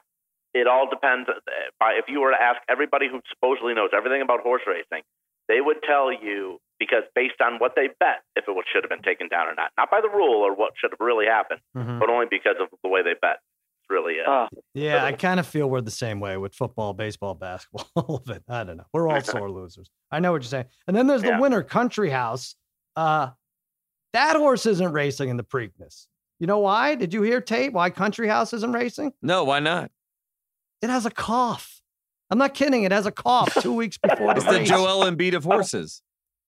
it 0.56 0.68
all 0.68 0.90
depends. 0.90 1.28
uh, 1.30 1.34
By 1.80 1.94
if 2.00 2.06
you 2.08 2.22
were 2.22 2.32
to 2.32 2.42
ask 2.42 2.58
everybody 2.70 3.08
who 3.12 3.20
supposedly 3.30 3.74
knows 3.74 3.90
everything 3.96 4.22
about 4.22 4.40
horse 4.42 4.62
racing, 4.66 5.04
they 5.48 5.60
would 5.62 5.78
tell 5.86 6.12
you 6.12 6.58
because 6.80 7.04
based 7.14 7.40
on 7.42 7.60
what 7.60 7.74
they 7.76 7.88
bet, 8.00 8.24
if 8.36 8.46
it 8.48 8.56
would, 8.56 8.66
should 8.72 8.84
have 8.84 8.90
been 8.90 9.02
taken 9.04 9.28
down 9.28 9.48
or 9.48 9.54
not, 9.56 9.72
not 9.78 9.92
by 9.92 10.02
the 10.02 10.10
rule 10.10 10.42
or 10.42 10.56
what 10.56 10.72
should 10.80 10.92
have 10.92 11.00
really 11.00 11.26
happened, 11.26 11.60
but 11.74 12.10
only 12.10 12.26
because 12.30 12.56
of 12.60 12.68
the 12.84 12.90
way 12.90 13.04
they 13.04 13.14
bet. 13.22 13.38
It's 13.82 13.90
really 13.90 14.16
uh, 14.26 14.32
Uh, 14.32 14.48
Yeah, 14.74 15.04
I 15.06 15.12
kind 15.12 15.40
of 15.40 15.46
feel 15.46 15.70
we're 15.70 15.82
the 15.82 15.92
same 15.92 16.20
way 16.20 16.38
with 16.38 16.56
football, 16.56 16.94
baseball, 16.94 17.36
basketball, 17.36 17.88
all 17.96 18.16
of 18.18 18.30
it. 18.30 18.44
I 18.50 18.64
don't 18.64 18.78
know. 18.78 18.86
We're 18.94 19.08
all 19.08 19.22
sore 19.22 19.52
losers. 19.52 19.90
I 20.12 20.20
know 20.20 20.32
what 20.32 20.42
you're 20.42 20.50
saying. 20.50 20.66
And 20.88 20.96
then 20.98 21.06
there's 21.08 21.22
the 21.22 21.30
Yeah. 21.30 21.40
winner, 21.40 21.62
Country 21.64 22.10
House. 22.10 22.56
Uh, 22.96 23.30
that 24.14 24.36
horse 24.38 24.66
isn't 24.66 24.92
racing 24.94 25.30
in 25.30 25.38
the 25.38 25.44
Preakness. 25.44 26.08
You 26.40 26.48
know 26.48 26.60
why? 26.60 26.96
Did 26.96 27.14
you 27.14 27.22
hear 27.22 27.40
Tate? 27.42 27.72
Why 27.74 27.90
Country 27.90 28.28
House 28.28 28.52
isn't 28.54 28.74
racing? 28.74 29.14
No, 29.22 29.44
why 29.44 29.60
not? 29.60 29.92
It 30.86 30.90
has 30.92 31.06
a 31.06 31.12
cough. 31.12 31.82
I'm 32.30 32.38
not 32.38 32.54
kidding. 32.54 32.84
It 32.84 32.92
has 32.92 33.06
a 33.06 33.12
cough 33.12 33.54
two 33.62 33.74
weeks 33.82 33.98
before 33.98 34.34
the 34.34 34.40
It's 34.42 34.46
the 34.46 34.52
race. 34.52 34.70
Joel 34.70 35.04
Embiid 35.06 35.34
of 35.36 35.44
horses. 35.44 36.02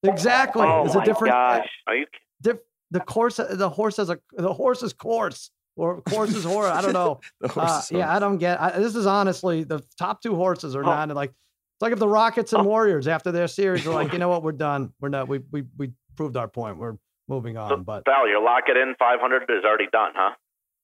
Exactly. 0.04 0.64
oh 0.66 0.86
it's 0.86 0.96
a 0.96 1.00
my 1.00 1.06
different. 1.06 1.34
gosh! 1.34 1.68
are 1.88 1.96
you 1.96 2.06
diff- 2.42 2.58
the 2.92 3.00
course 3.00 3.38
the 3.38 3.70
horse 3.70 3.98
has 3.98 4.10
a 4.10 4.20
the 4.34 4.54
horse's 4.54 4.94
course 4.94 5.50
or 5.76 6.02
course's 6.02 6.44
horse. 6.44 6.70
I 6.72 6.82
don't 6.82 6.94
know. 6.94 7.20
The 7.42 7.48
Uh, 7.48 7.52
horses. 7.52 7.92
yeah, 7.92 8.16
I 8.16 8.20
don't 8.20 8.38
get. 8.38 8.62
I, 8.62 8.78
this 8.80 8.96
is 8.96 9.06
honestly 9.06 9.64
the 9.64 9.82
top 9.98 10.22
two 10.22 10.36
horses 10.36 10.76
are 10.76 10.84
Oh. 10.84 10.88
not 10.88 11.10
like. 11.10 11.32
It's 11.32 11.82
like 11.82 11.94
if 11.94 12.00
the 12.00 12.08
Rockets 12.08 12.54
and 12.54 12.66
Warriors 12.66 13.08
after 13.08 13.32
their 13.32 13.48
series 13.48 13.86
are 13.86 13.94
like, 13.94 14.12
you 14.14 14.20
know 14.20 14.30
what, 14.30 14.42
we're 14.44 14.52
done. 14.52 14.94
We're 15.00 15.10
not. 15.10 15.28
We 15.28 15.40
we 15.52 15.64
we 15.78 15.92
proved 16.16 16.38
our 16.38 16.48
point. 16.48 16.78
We're 16.78 16.98
moving 17.28 17.56
So, 17.56 17.62
on. 17.62 17.84
But 17.84 18.04
Sal, 18.08 18.28
your 18.28 18.42
lock 18.44 18.64
it 18.68 18.78
in 18.78 18.96
500 18.98 19.44
is 19.50 19.64
already 19.66 19.88
done, 19.92 20.12
huh? 20.16 20.34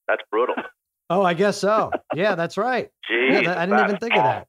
That's 0.07 0.21
brutal. 0.31 0.55
Oh, 1.09 1.21
I 1.23 1.33
guess 1.33 1.57
so. 1.57 1.91
Yeah, 2.15 2.35
that's 2.35 2.57
right. 2.57 2.89
Jeez, 3.09 3.31
Yeah, 3.31 3.41
that, 3.49 3.57
I 3.57 3.65
didn't 3.65 3.83
even 3.85 3.97
think 3.97 4.13
of 4.15 4.23
that. 4.23 4.47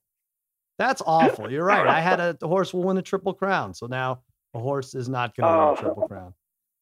That's 0.79 1.03
awful. 1.07 1.51
You're 1.51 1.65
right. 1.65 1.87
I 1.87 2.01
had 2.01 2.21
a 2.21 2.37
the 2.39 2.49
horse 2.49 2.75
will 2.75 2.83
win 2.83 2.97
a 2.99 3.03
triple 3.03 3.33
crown. 3.35 3.75
So 3.75 3.87
now 3.87 4.23
a 4.55 4.59
horse 4.59 4.95
is 4.95 5.09
not 5.09 5.37
going 5.37 5.51
to 5.53 5.59
win 5.59 5.69
Oh. 5.69 5.73
a 5.73 5.77
triple 5.77 6.09
crown. 6.09 6.35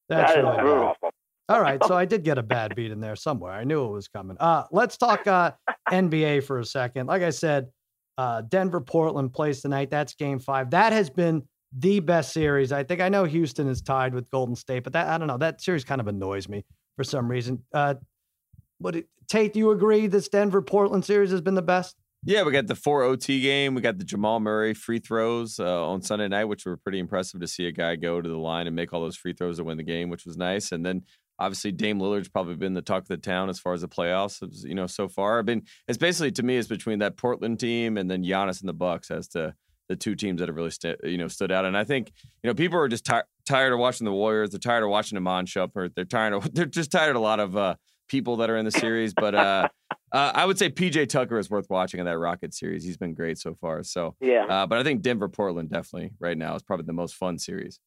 That's 0.08 0.34
That 0.34 0.42
really 0.44 0.56
brutal. 0.60 0.84
awful. 0.84 1.10
All 1.48 1.60
right, 1.60 1.82
so 1.84 1.94
I 1.94 2.04
did 2.12 2.22
get 2.24 2.38
a 2.38 2.42
bad 2.42 2.74
beat 2.74 2.90
in 2.92 3.00
there 3.00 3.16
somewhere. 3.16 3.52
I 3.52 3.64
knew 3.64 3.84
it 3.84 3.90
was 3.92 4.08
coming. 4.08 4.36
Uh, 4.40 4.64
let's 4.70 4.96
talk 4.96 5.26
uh, 5.26 5.52
NBA 5.90 6.44
for 6.44 6.60
a 6.60 6.64
second. 6.64 7.06
Like 7.08 7.22
I 7.22 7.30
said, 7.30 7.68
uh, 8.16 8.42
Denver 8.42 8.80
Portland 8.80 9.32
plays 9.32 9.60
tonight. 9.60 9.90
That's 9.90 10.14
Game 10.14 10.38
Five. 10.38 10.70
That 10.70 10.92
has 10.92 11.10
been 11.10 11.42
the 11.76 12.00
best 12.00 12.32
series. 12.32 12.70
I 12.72 12.84
think 12.84 13.00
I 13.00 13.08
know 13.08 13.24
Houston 13.24 13.68
is 13.68 13.82
tied 13.82 14.14
with 14.14 14.30
Golden 14.30 14.54
State, 14.54 14.84
but 14.84 14.92
that 14.94 15.08
I 15.08 15.18
don't 15.18 15.26
know. 15.26 15.38
That 15.38 15.60
series 15.60 15.84
kind 15.84 16.00
of 16.00 16.06
annoys 16.08 16.48
me 16.48 16.64
for 16.96 17.04
some 17.04 17.28
reason. 17.28 17.62
Uh, 17.74 17.94
but 18.82 19.04
Tate, 19.28 19.52
do 19.52 19.58
you 19.58 19.70
agree 19.70 20.06
this 20.06 20.28
Denver 20.28 20.62
Portland 20.62 21.04
series 21.04 21.30
has 21.30 21.40
been 21.40 21.54
the 21.54 21.62
best? 21.62 21.96
Yeah, 22.24 22.44
we 22.44 22.52
got 22.52 22.68
the 22.68 22.76
four 22.76 23.02
OT 23.02 23.40
game. 23.40 23.74
We 23.74 23.80
got 23.80 23.98
the 23.98 24.04
Jamal 24.04 24.38
Murray 24.38 24.74
free 24.74 25.00
throws 25.00 25.58
uh, 25.58 25.88
on 25.88 26.02
Sunday 26.02 26.28
night, 26.28 26.44
which 26.44 26.64
were 26.64 26.76
pretty 26.76 27.00
impressive 27.00 27.40
to 27.40 27.48
see 27.48 27.66
a 27.66 27.72
guy 27.72 27.96
go 27.96 28.20
to 28.20 28.28
the 28.28 28.38
line 28.38 28.68
and 28.68 28.76
make 28.76 28.92
all 28.92 29.00
those 29.00 29.16
free 29.16 29.32
throws 29.32 29.56
to 29.56 29.64
win 29.64 29.76
the 29.76 29.82
game, 29.82 30.08
which 30.08 30.24
was 30.24 30.36
nice. 30.36 30.70
And 30.70 30.86
then 30.86 31.02
obviously 31.40 31.72
Dame 31.72 31.98
Lillard's 31.98 32.28
probably 32.28 32.54
been 32.54 32.74
the 32.74 32.82
talk 32.82 33.02
of 33.02 33.08
the 33.08 33.16
town 33.16 33.50
as 33.50 33.58
far 33.58 33.72
as 33.72 33.80
the 33.80 33.88
playoffs, 33.88 34.40
you 34.64 34.74
know, 34.74 34.86
so 34.86 35.08
far. 35.08 35.40
I 35.40 35.42
mean, 35.42 35.62
it's 35.88 35.98
basically 35.98 36.30
to 36.32 36.42
me 36.44 36.56
it's 36.56 36.68
between 36.68 37.00
that 37.00 37.16
Portland 37.16 37.58
team 37.58 37.96
and 37.96 38.08
then 38.08 38.22
Giannis 38.22 38.60
and 38.60 38.68
the 38.68 38.74
Bucks 38.74 39.10
as 39.10 39.26
to 39.28 39.54
the 39.88 39.96
two 39.96 40.14
teams 40.14 40.38
that 40.38 40.48
have 40.48 40.56
really 40.56 40.70
st- 40.70 40.98
you 41.04 41.18
know 41.18 41.28
stood 41.28 41.50
out. 41.52 41.64
And 41.64 41.76
I 41.76 41.84
think 41.84 42.12
you 42.42 42.48
know 42.48 42.54
people 42.54 42.78
are 42.78 42.88
just 42.88 43.04
ti- 43.04 43.28
tired 43.46 43.72
of 43.72 43.78
watching 43.78 44.04
the 44.04 44.12
Warriors. 44.12 44.50
They're 44.50 44.60
tired 44.60 44.84
of 44.84 44.90
watching 44.90 45.18
Iman 45.18 45.46
Shumpert. 45.46 45.94
They're 45.94 46.04
tired 46.04 46.32
of 46.32 46.54
they're 46.54 46.66
just 46.66 46.92
tired 46.92 47.10
of 47.10 47.16
a 47.16 47.20
lot 47.20 47.40
of 47.40 47.56
uh, 47.56 47.74
people 48.12 48.36
that 48.36 48.50
are 48.50 48.56
in 48.58 48.64
the 48.64 48.70
series. 48.70 49.14
But 49.14 49.34
uh, 49.34 49.68
uh, 50.12 50.32
I 50.34 50.44
would 50.44 50.58
say 50.58 50.68
PJ 50.70 51.08
Tucker 51.08 51.38
is 51.38 51.50
worth 51.50 51.68
watching 51.68 51.98
in 51.98 52.06
that 52.06 52.18
Rocket 52.18 52.54
series. 52.54 52.84
He's 52.84 52.98
been 52.98 53.14
great 53.14 53.38
so 53.38 53.54
far. 53.54 53.82
So, 53.82 54.14
Yeah. 54.20 54.44
uh, 54.48 54.66
but 54.66 54.78
I 54.78 54.84
think 54.84 55.02
Denver 55.02 55.28
Portland 55.28 55.70
definitely 55.70 56.12
right 56.20 56.36
now 56.38 56.54
is 56.54 56.62
probably 56.62 56.86
the 56.86 56.92
most 56.92 57.16
fun 57.16 57.38
series. 57.38 57.80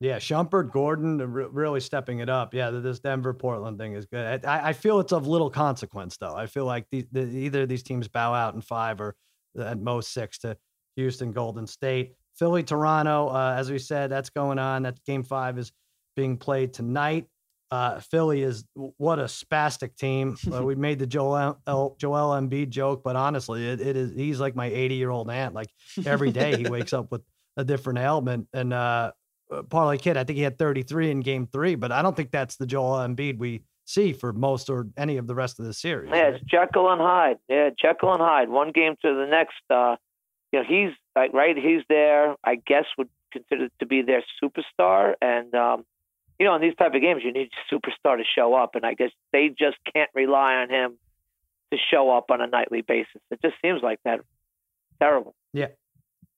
Yeah, 0.00 0.16
Shumpert, 0.16 0.72
Gordon, 0.72 1.20
uh, 1.20 1.26
re- 1.26 1.48
really 1.50 1.80
stepping 1.80 2.20
it 2.20 2.28
up. 2.30 2.52
Yeah, 2.54 2.70
this 2.70 3.00
Denver 3.00 3.34
Portland 3.34 3.78
thing 3.78 3.94
is 3.94 4.06
good. 4.06 4.44
I, 4.46 4.70
I 4.70 4.72
feel 4.72 4.98
it's 4.98 5.12
of 5.12 5.26
little 5.26 5.50
consequence, 5.50 6.16
though. 6.16 6.34
I 6.34 6.46
feel 6.46 6.64
like 6.64 6.86
the, 6.90 7.06
the, 7.12 7.22
either 7.22 7.62
of 7.62 7.68
these 7.68 7.82
teams 7.82 8.08
bow 8.08 8.32
out 8.34 8.54
in 8.54 8.62
five 8.62 9.00
or 9.00 9.14
at 9.58 9.78
most 9.78 10.12
six 10.12 10.38
to 10.38 10.56
Houston, 10.96 11.32
Golden 11.32 11.66
State, 11.66 12.14
Philly, 12.34 12.62
Toronto. 12.62 13.28
Uh, 13.28 13.54
as 13.58 13.70
we 13.70 13.78
said, 13.78 14.10
that's 14.10 14.30
going 14.30 14.58
on. 14.58 14.84
That 14.84 14.98
game 15.04 15.22
five 15.22 15.58
is 15.58 15.70
being 16.16 16.38
played 16.38 16.72
tonight. 16.72 17.26
Uh, 17.70 18.00
Philly 18.00 18.42
is 18.42 18.64
what 18.74 19.18
a 19.18 19.24
spastic 19.24 19.96
team. 19.96 20.36
Uh, 20.50 20.64
we 20.64 20.74
made 20.74 20.98
the 20.98 21.06
Joel 21.06 21.58
El, 21.66 21.94
Joel 21.98 22.30
Embiid 22.30 22.70
joke, 22.70 23.02
but 23.04 23.14
honestly, 23.14 23.68
it, 23.68 23.80
it 23.80 23.96
is 23.96 24.12
he's 24.16 24.40
like 24.40 24.56
my 24.56 24.66
80 24.66 24.94
year 24.96 25.10
old 25.10 25.30
aunt. 25.30 25.54
Like 25.54 25.68
every 26.04 26.32
day 26.32 26.56
he 26.56 26.68
wakes 26.68 26.92
up 26.92 27.12
with 27.12 27.22
a 27.56 27.64
different 27.64 28.00
ailment, 28.00 28.48
and 28.52 28.72
uh, 28.72 29.12
uh, 29.52 29.62
Parlay 29.62 29.98
Kid, 29.98 30.16
I 30.16 30.24
think 30.24 30.38
he 30.38 30.42
had 30.42 30.58
33 30.58 31.10
in 31.10 31.20
game 31.20 31.46
three, 31.46 31.76
but 31.76 31.92
I 31.92 32.02
don't 32.02 32.16
think 32.16 32.32
that's 32.32 32.56
the 32.56 32.66
Joel 32.66 32.96
Embiid 32.96 33.38
we 33.38 33.62
see 33.84 34.12
for 34.12 34.32
most 34.32 34.70
or 34.70 34.88
any 34.96 35.16
of 35.18 35.26
the 35.26 35.34
rest 35.34 35.58
of 35.58 35.66
the 35.66 35.74
series. 35.74 36.10
Yeah, 36.12 36.28
it's 36.28 36.44
Jekyll 36.44 36.90
and 36.90 37.00
Hyde. 37.00 37.38
Yeah, 37.48 37.70
Jekyll 37.80 38.12
and 38.12 38.22
Hyde. 38.22 38.48
One 38.48 38.72
game 38.72 38.96
to 39.02 39.14
the 39.14 39.26
next. 39.26 39.60
Uh, 39.68 39.96
you 40.52 40.60
know, 40.60 40.64
he's 40.66 40.92
like 41.14 41.32
right. 41.32 41.56
He's 41.56 41.82
there. 41.88 42.34
I 42.44 42.56
guess 42.56 42.84
would 42.98 43.08
consider 43.32 43.68
to 43.78 43.86
be 43.86 44.02
their 44.02 44.22
superstar. 44.42 45.14
And 45.20 45.54
um, 45.54 45.84
you 46.40 46.46
know, 46.46 46.54
in 46.54 46.62
these 46.62 46.74
type 46.74 46.94
of 46.94 47.02
games, 47.02 47.20
you 47.22 47.32
need 47.32 47.50
a 47.70 47.74
superstar 47.74 48.16
to 48.16 48.24
show 48.34 48.54
up. 48.54 48.74
And 48.74 48.84
I 48.84 48.94
guess 48.94 49.10
they 49.30 49.48
just 49.50 49.76
can't 49.94 50.08
rely 50.14 50.54
on 50.54 50.70
him 50.70 50.98
to 51.70 51.78
show 51.90 52.10
up 52.10 52.30
on 52.30 52.40
a 52.40 52.46
nightly 52.46 52.80
basis. 52.80 53.20
It 53.30 53.40
just 53.42 53.56
seems 53.62 53.82
like 53.82 53.98
that. 54.06 54.20
Terrible. 54.98 55.34
Yeah. 55.52 55.68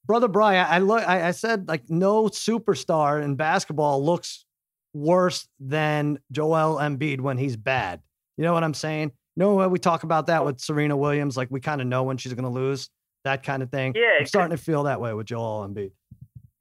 Brother 0.04 0.26
Brian, 0.26 0.66
I 0.68 0.80
look. 0.80 1.08
I, 1.08 1.28
I 1.28 1.30
said 1.30 1.68
like 1.68 1.88
no 1.88 2.24
superstar 2.24 3.22
in 3.22 3.36
basketball 3.36 4.04
looks 4.04 4.44
worse 4.92 5.48
than 5.60 6.18
Joel 6.32 6.78
Embiid 6.78 7.20
when 7.20 7.38
he's 7.38 7.56
bad. 7.56 8.02
You 8.36 8.42
know 8.42 8.52
what 8.52 8.64
I'm 8.64 8.74
saying? 8.74 9.12
You 9.36 9.40
know 9.44 9.54
when 9.54 9.70
we 9.70 9.78
talk 9.78 10.02
about 10.02 10.26
that 10.26 10.44
with 10.44 10.58
Serena 10.60 10.96
Williams, 10.96 11.36
like 11.36 11.48
we 11.52 11.60
kind 11.60 11.80
of 11.80 11.86
know 11.86 12.02
when 12.02 12.16
she's 12.16 12.34
going 12.34 12.42
to 12.44 12.50
lose, 12.50 12.90
that 13.22 13.44
kind 13.44 13.62
of 13.62 13.70
thing. 13.70 13.92
Yeah, 13.94 14.18
I'm 14.18 14.26
starting 14.26 14.56
to 14.56 14.62
feel 14.62 14.82
that 14.82 15.00
way 15.00 15.14
with 15.14 15.28
Joel 15.28 15.66
Embiid. 15.68 15.92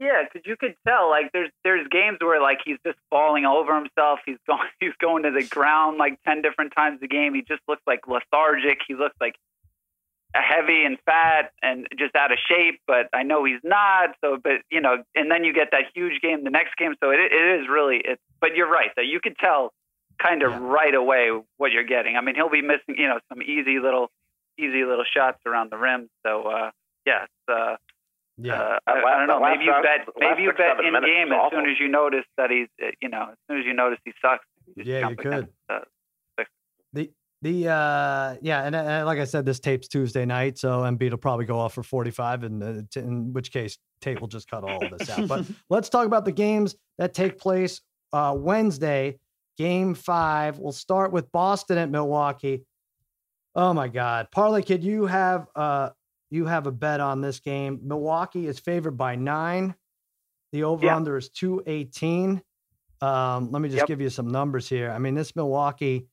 Yeah, 0.01 0.23
because 0.23 0.47
you 0.47 0.57
could 0.57 0.73
tell 0.85 1.11
like 1.11 1.31
there's 1.31 1.51
there's 1.63 1.87
games 1.89 2.17
where 2.21 2.41
like 2.41 2.57
he's 2.65 2.79
just 2.83 2.97
falling 3.11 3.45
over 3.45 3.75
himself. 3.75 4.19
He's 4.25 4.39
going 4.47 4.67
he's 4.79 4.95
going 4.99 5.23
to 5.23 5.31
the 5.31 5.43
ground 5.45 5.99
like 5.99 6.17
ten 6.27 6.41
different 6.41 6.73
times 6.75 6.99
a 7.03 7.07
game. 7.07 7.35
He 7.35 7.43
just 7.43 7.61
looks 7.67 7.83
like 7.85 8.07
lethargic. 8.07 8.79
He 8.87 8.95
looks 8.95 9.15
like 9.21 9.35
heavy 10.33 10.85
and 10.85 10.97
fat 11.05 11.51
and 11.61 11.87
just 11.99 12.15
out 12.15 12.31
of 12.31 12.39
shape. 12.49 12.81
But 12.87 13.09
I 13.13 13.21
know 13.21 13.43
he's 13.45 13.59
not. 13.63 14.15
So, 14.25 14.37
but 14.43 14.61
you 14.71 14.81
know, 14.81 15.03
and 15.13 15.29
then 15.29 15.43
you 15.43 15.53
get 15.53 15.67
that 15.71 15.83
huge 15.93 16.19
game 16.19 16.43
the 16.43 16.49
next 16.49 16.75
game. 16.77 16.95
So 16.99 17.11
it 17.11 17.19
it 17.19 17.61
is 17.61 17.67
really 17.69 17.97
it. 18.03 18.19
But 18.39 18.55
you're 18.55 18.71
right 18.71 18.89
that 18.95 19.05
you 19.05 19.19
could 19.21 19.37
tell 19.37 19.71
kind 20.19 20.41
of 20.41 20.49
Yeah. 20.51 20.59
right 20.61 20.95
away 20.95 21.29
what 21.57 21.71
you're 21.71 21.83
getting. 21.83 22.17
I 22.17 22.21
mean, 22.21 22.33
he'll 22.33 22.49
be 22.49 22.63
missing 22.63 22.95
you 22.97 23.07
know 23.07 23.19
some 23.29 23.43
easy 23.43 23.77
little 23.77 24.09
easy 24.57 24.83
little 24.83 25.05
shots 25.05 25.37
around 25.45 25.71
the 25.71 25.77
rim. 25.77 26.09
So 26.25 26.43
uh, 26.47 26.71
yeah, 27.05 27.25
it's, 27.25 27.53
uh, 27.53 27.75
Yeah. 28.43 28.53
uh, 28.53 28.79
That 28.85 28.97
I, 29.05 29.13
I 29.15 29.17
don't 29.19 29.27
know. 29.27 29.39
Maybe 29.39 29.65
you 29.65 29.71
bet. 29.83 30.07
Maybe 30.19 30.43
you 30.43 30.51
bet 30.53 30.79
in 30.79 30.93
game 30.93 31.31
as 31.31 31.51
soon 31.51 31.69
as 31.69 31.77
you 31.79 31.87
notice 31.87 32.25
that 32.37 32.49
he's, 32.51 32.67
uh, 32.83 32.91
you 33.01 33.09
know, 33.09 33.27
as 33.31 33.37
soon 33.49 33.59
as 33.59 33.65
you 33.65 33.73
notice 33.73 33.99
he 34.05 34.11
sucks. 34.21 34.45
you 34.75 34.83
Yeah, 34.85 35.09
you 35.09 35.15
could. 35.15 35.27
against, 35.33 35.51
uh, 35.69 35.79
The 36.93 37.11
the 37.43 37.67
uh 37.69 38.35
yeah, 38.41 38.63
and, 38.65 38.75
uh 38.75 39.03
like 39.05 39.17
I 39.19 39.23
said, 39.23 39.45
this 39.45 39.59
tape's 39.59 39.87
Tuesday 39.87 40.25
night, 40.25 40.57
so 40.59 40.81
Embiid 40.81 41.09
will 41.11 41.17
probably 41.17 41.45
go 41.45 41.57
off 41.59 41.73
for 41.73 41.81
45, 41.83 42.43
and 42.43 42.63
uh, 42.63 42.81
t- 42.91 42.99
in 42.99 43.33
which 43.33 43.51
case 43.51 43.77
tape 44.01 44.21
will 44.21 44.27
just 44.27 44.49
cut 44.49 44.63
all 44.63 44.83
of 44.85 44.95
this 44.97 45.09
out. 45.09 45.27
But 45.27 45.45
let's 45.69 45.89
talk 45.89 46.05
about 46.05 46.25
the 46.25 46.31
games 46.31 46.75
that 46.99 47.13
take 47.13 47.39
place 47.39 47.81
uh, 48.13 48.35
Wednesday. 48.37 49.17
Game 49.57 49.93
five. 49.95 50.57
We'll 50.59 50.71
start 50.71 51.11
with 51.11 51.31
Boston 51.31 51.77
at 51.77 51.89
Milwaukee. 51.89 52.63
Oh 53.53 53.73
my 53.73 53.87
God, 53.89 54.27
Parlay 54.31 54.61
Kid, 54.61 54.83
you 54.83 55.05
have 55.07 55.47
uh 55.55 55.89
you 56.31 56.45
have 56.45 56.65
a 56.65 56.71
bet 56.71 56.99
on 56.99 57.21
this 57.21 57.39
game. 57.39 57.79
Milwaukee 57.83 58.47
is 58.47 58.57
favored 58.57 58.97
by 58.97 59.15
nine. 59.15 59.75
The 60.53 60.63
over 60.63 60.89
under 60.89 61.17
is 61.17 61.29
218. 61.29 62.41
Um, 63.01 63.51
let 63.51 63.61
me 63.61 63.69
just 63.69 63.79
Yep. 63.81 63.87
give 63.87 64.01
you 64.01 64.09
some 64.09 64.29
numbers 64.29 64.67
here. 64.67 64.91
I 64.91 64.97
mean, 64.99 65.13
this 65.15 65.35
Milwaukee, 65.35 66.07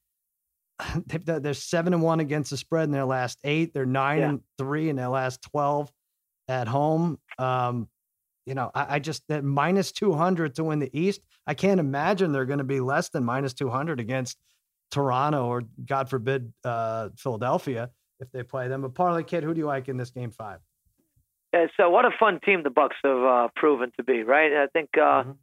they're 1.06 1.54
seven 1.54 1.92
and 1.94 2.02
one 2.02 2.20
against 2.20 2.50
the 2.50 2.56
spread 2.56 2.84
in 2.84 2.90
their 2.90 3.04
last 3.04 3.38
eight. 3.44 3.72
They're 3.72 3.86
nine 3.86 4.18
Yeah. 4.18 4.28
and 4.30 4.40
three 4.58 4.88
in 4.88 4.96
their 4.96 5.08
last 5.08 5.42
12 5.42 5.90
at 6.48 6.68
home. 6.68 7.18
Um, 7.38 7.88
you 8.46 8.54
know, 8.54 8.70
I, 8.74 8.96
I 8.96 8.98
just 8.98 9.22
that 9.28 9.44
minus 9.44 9.92
200 9.92 10.54
to 10.56 10.64
win 10.64 10.78
the 10.78 10.90
East. 10.98 11.20
I 11.46 11.54
can't 11.54 11.80
imagine 11.80 12.32
they're 12.32 12.46
going 12.46 12.58
to 12.58 12.64
be 12.64 12.80
less 12.80 13.08
than 13.10 13.24
minus 13.24 13.54
200 13.54 14.00
against 14.00 14.38
Toronto 14.90 15.46
or 15.46 15.62
God 15.84 16.08
forbid, 16.08 16.52
uh, 16.64 17.10
Philadelphia 17.16 17.90
if 18.20 18.30
they 18.32 18.42
play 18.42 18.68
them. 18.68 18.82
But 18.82 18.94
Parlay 18.94 19.22
Kid, 19.22 19.44
who 19.44 19.54
do 19.54 19.60
you 19.60 19.66
like 19.66 19.88
in 19.88 19.96
this 19.96 20.10
game 20.10 20.30
five? 20.30 20.60
Yeah, 21.52 21.66
so 21.76 21.88
what 21.88 22.04
a 22.04 22.10
fun 22.18 22.40
team 22.44 22.62
the 22.62 22.70
Bucks 22.70 22.96
have 23.02 23.22
uh, 23.22 23.48
proven 23.56 23.90
to 23.96 24.02
be, 24.02 24.22
right? 24.22 24.52
I 24.52 24.66
think 24.66 24.90
uh, 24.98 25.22
Mhm. 25.24 25.36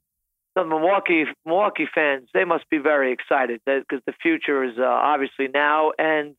the 0.56 0.64
Milwaukee 0.66 1.26
Milwaukee 1.46 1.88
fans 1.94 2.30
they 2.34 2.46
must 2.46 2.70
be 2.70 2.78
very 2.78 3.12
excited 3.12 3.62
because 3.66 4.04
the 4.06 4.14
future 4.22 4.64
is 4.64 4.78
uh, 4.78 4.84
obviously 4.84 5.48
now, 5.48 5.92
and 5.98 6.36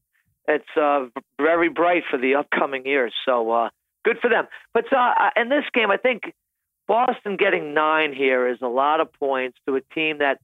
it's 0.46 0.76
uh, 0.76 1.06
very 1.40 1.68
bright 1.68 2.04
for 2.08 2.16
the 2.18 2.36
upcoming 2.36 2.86
years. 2.86 3.12
So 3.24 3.50
uh, 3.50 3.70
good 4.04 4.18
for 4.20 4.30
them. 4.30 4.46
But 4.72 4.92
uh, 4.92 5.30
in 5.34 5.48
this 5.48 5.64
game, 5.74 5.90
I 5.90 5.96
think 5.96 6.32
Boston 6.86 7.36
getting 7.36 7.74
nine 7.74 8.12
here 8.12 8.46
is 8.46 8.58
a 8.62 8.68
lot 8.68 9.00
of 9.00 9.12
points 9.14 9.58
to 9.66 9.74
a 9.74 9.80
team 9.92 10.18
that 10.18 10.38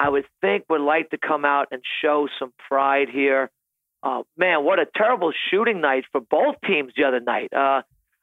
I 0.00 0.08
would 0.08 0.26
think 0.40 0.64
would 0.68 0.80
like 0.80 1.10
to 1.10 1.18
come 1.18 1.44
out 1.44 1.68
and 1.70 1.80
show 2.02 2.28
some 2.40 2.52
pride 2.68 3.08
here. 3.08 3.50
Uh, 4.04 4.22
man, 4.36 4.62
what 4.64 4.78
a 4.78 4.86
terrible 4.94 5.32
shooting 5.50 5.80
night 5.80 6.04
for 6.12 6.20
both 6.20 6.56
teams 6.66 6.92
the 6.94 7.04
other 7.04 7.20
night. 7.20 7.50
Uh, 7.54 7.80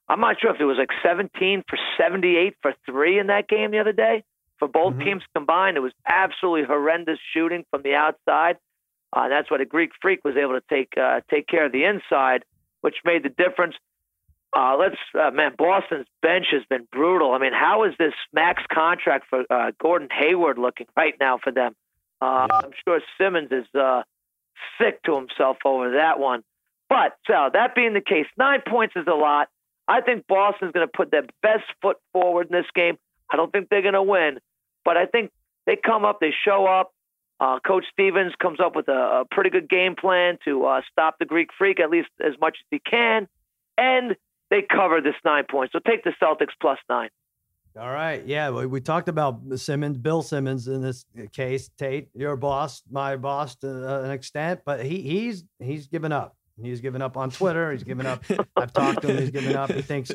I'm 0.08 0.20
not 0.20 0.40
sure 0.40 0.54
if 0.54 0.62
it 0.62 0.66
was 0.66 0.78
like 0.78 0.92
17 1.04 1.64
for 1.68 1.80
78 1.98 2.56
for 2.62 2.74
three 2.86 3.18
in 3.18 3.28
that 3.28 3.48
game 3.48 3.72
the 3.72 3.80
other 3.80 3.92
day 3.94 4.24
for 4.60 4.68
both 4.68 4.94
Mhm. 4.96 5.04
teams 5.04 5.24
combined. 5.34 5.78
It 5.78 5.80
was 5.80 5.94
absolutely 6.06 6.64
horrendous 6.66 7.20
shooting 7.34 7.66
from 7.72 7.82
the 7.82 7.96
outside. 7.96 8.58
Uh, 9.12 9.28
that's 9.28 9.50
why 9.50 9.58
the 9.58 9.66
Greek 9.66 9.92
Freak 10.02 10.24
was 10.24 10.38
able 10.38 10.54
to 10.54 10.64
take 10.70 10.96
uh, 10.98 11.22
take 11.30 11.48
care 11.48 11.66
of 11.66 11.72
the 11.72 11.84
inside, 11.86 12.46
which 12.82 12.98
made 13.04 13.24
the 13.24 13.30
difference. 13.30 13.76
Uh, 14.56 14.76
let's 14.78 14.98
uh, 15.20 15.32
man, 15.32 15.56
Boston's 15.58 16.08
bench 16.22 16.48
has 16.52 16.64
been 16.66 16.88
brutal. 16.92 17.34
I 17.34 17.40
mean, 17.40 17.54
how 17.54 17.84
is 17.86 17.96
this 17.98 18.14
max 18.34 18.62
contract 18.72 19.26
for 19.30 19.46
uh, 19.50 19.72
Gordon 19.80 20.10
Hayward 20.12 20.58
looking 20.60 20.88
right 20.96 21.16
now 21.20 21.40
for 21.40 21.52
them? 21.52 21.76
Uh, 22.22 22.48
Yeah. 22.52 22.58
I'm 22.66 22.72
sure 22.86 23.02
Simmons 23.18 23.52
is 23.52 23.66
uh, 23.74 24.04
sick 24.80 25.02
to 25.04 25.16
himself 25.16 25.58
over 25.66 25.92
that 25.94 26.20
one. 26.20 26.44
But 26.90 27.16
so 27.26 27.50
that 27.54 27.76
being 27.76 27.94
the 27.94 28.02
case, 28.02 28.26
nine 28.38 28.62
points 28.68 28.96
is 28.96 29.08
a 29.08 29.16
lot. 29.16 29.48
I 29.88 30.02
think 30.02 30.28
Boston's 30.28 30.72
going 30.72 30.88
to 30.88 30.92
put 30.92 31.12
their 31.12 31.26
best 31.42 31.64
foot 31.82 31.98
forward 32.14 32.48
in 32.48 32.54
this 32.54 32.70
game. 32.76 32.98
I 33.32 33.38
don't 33.38 33.52
think 33.52 33.70
they're 33.70 33.82
going 33.82 33.94
to 33.94 34.04
win, 34.04 34.40
but 34.84 34.98
I 34.98 35.06
think 35.06 35.32
they 35.66 35.78
come 35.78 36.06
up, 36.06 36.20
they 36.20 36.34
show 36.44 36.66
up. 36.66 36.92
Uh, 37.40 37.60
Coach 37.60 37.86
Stevens 37.92 38.34
comes 38.40 38.60
up 38.60 38.76
with 38.76 38.88
a, 38.88 39.22
a 39.22 39.26
pretty 39.32 39.50
good 39.50 39.68
game 39.68 39.96
plan 39.96 40.38
to 40.46 40.66
uh, 40.66 40.82
stop 40.92 41.16
the 41.18 41.26
Greek 41.26 41.50
Freak 41.58 41.80
at 41.80 41.90
least 41.90 42.10
as 42.24 42.34
much 42.40 42.58
as 42.62 42.66
he 42.70 42.80
can, 42.80 43.28
and 43.78 44.16
they 44.52 44.62
cover 44.62 45.02
this 45.02 45.16
nine 45.26 45.46
points. 45.50 45.74
So 45.74 45.80
take 45.80 46.04
the 46.04 46.14
Celtics 46.22 46.54
plus 46.60 46.78
nine. 46.88 47.10
All 47.80 47.92
right. 47.92 48.26
Yeah. 48.26 48.50
We, 48.50 48.82
talked 48.82 49.08
about 49.08 49.42
Simmons, 49.56 49.98
Bill 49.98 50.22
Simmons 50.22 50.68
in 50.68 50.82
this 50.82 51.06
case. 51.32 51.70
Tate, 51.78 52.10
your 52.14 52.36
boss, 52.36 52.84
my 52.90 53.16
boss 53.16 53.56
to 53.58 54.04
an 54.04 54.12
extent, 54.12 54.62
but 54.66 54.86
he 54.86 55.02
he's 55.02 55.44
he's 55.60 55.88
given 55.88 56.12
up. 56.12 56.36
He's 56.62 56.82
given 56.82 57.02
up 57.02 57.18
on 57.18 57.32
Twitter. 57.32 57.72
He's 57.72 57.84
given 57.84 58.06
up. 58.06 58.24
I've 58.56 58.74
talked 58.74 59.02
to 59.02 59.08
him. 59.08 59.18
He's 59.18 59.32
given 59.32 59.56
up. 59.56 59.72
He 59.72 59.82
thinks 59.82 60.12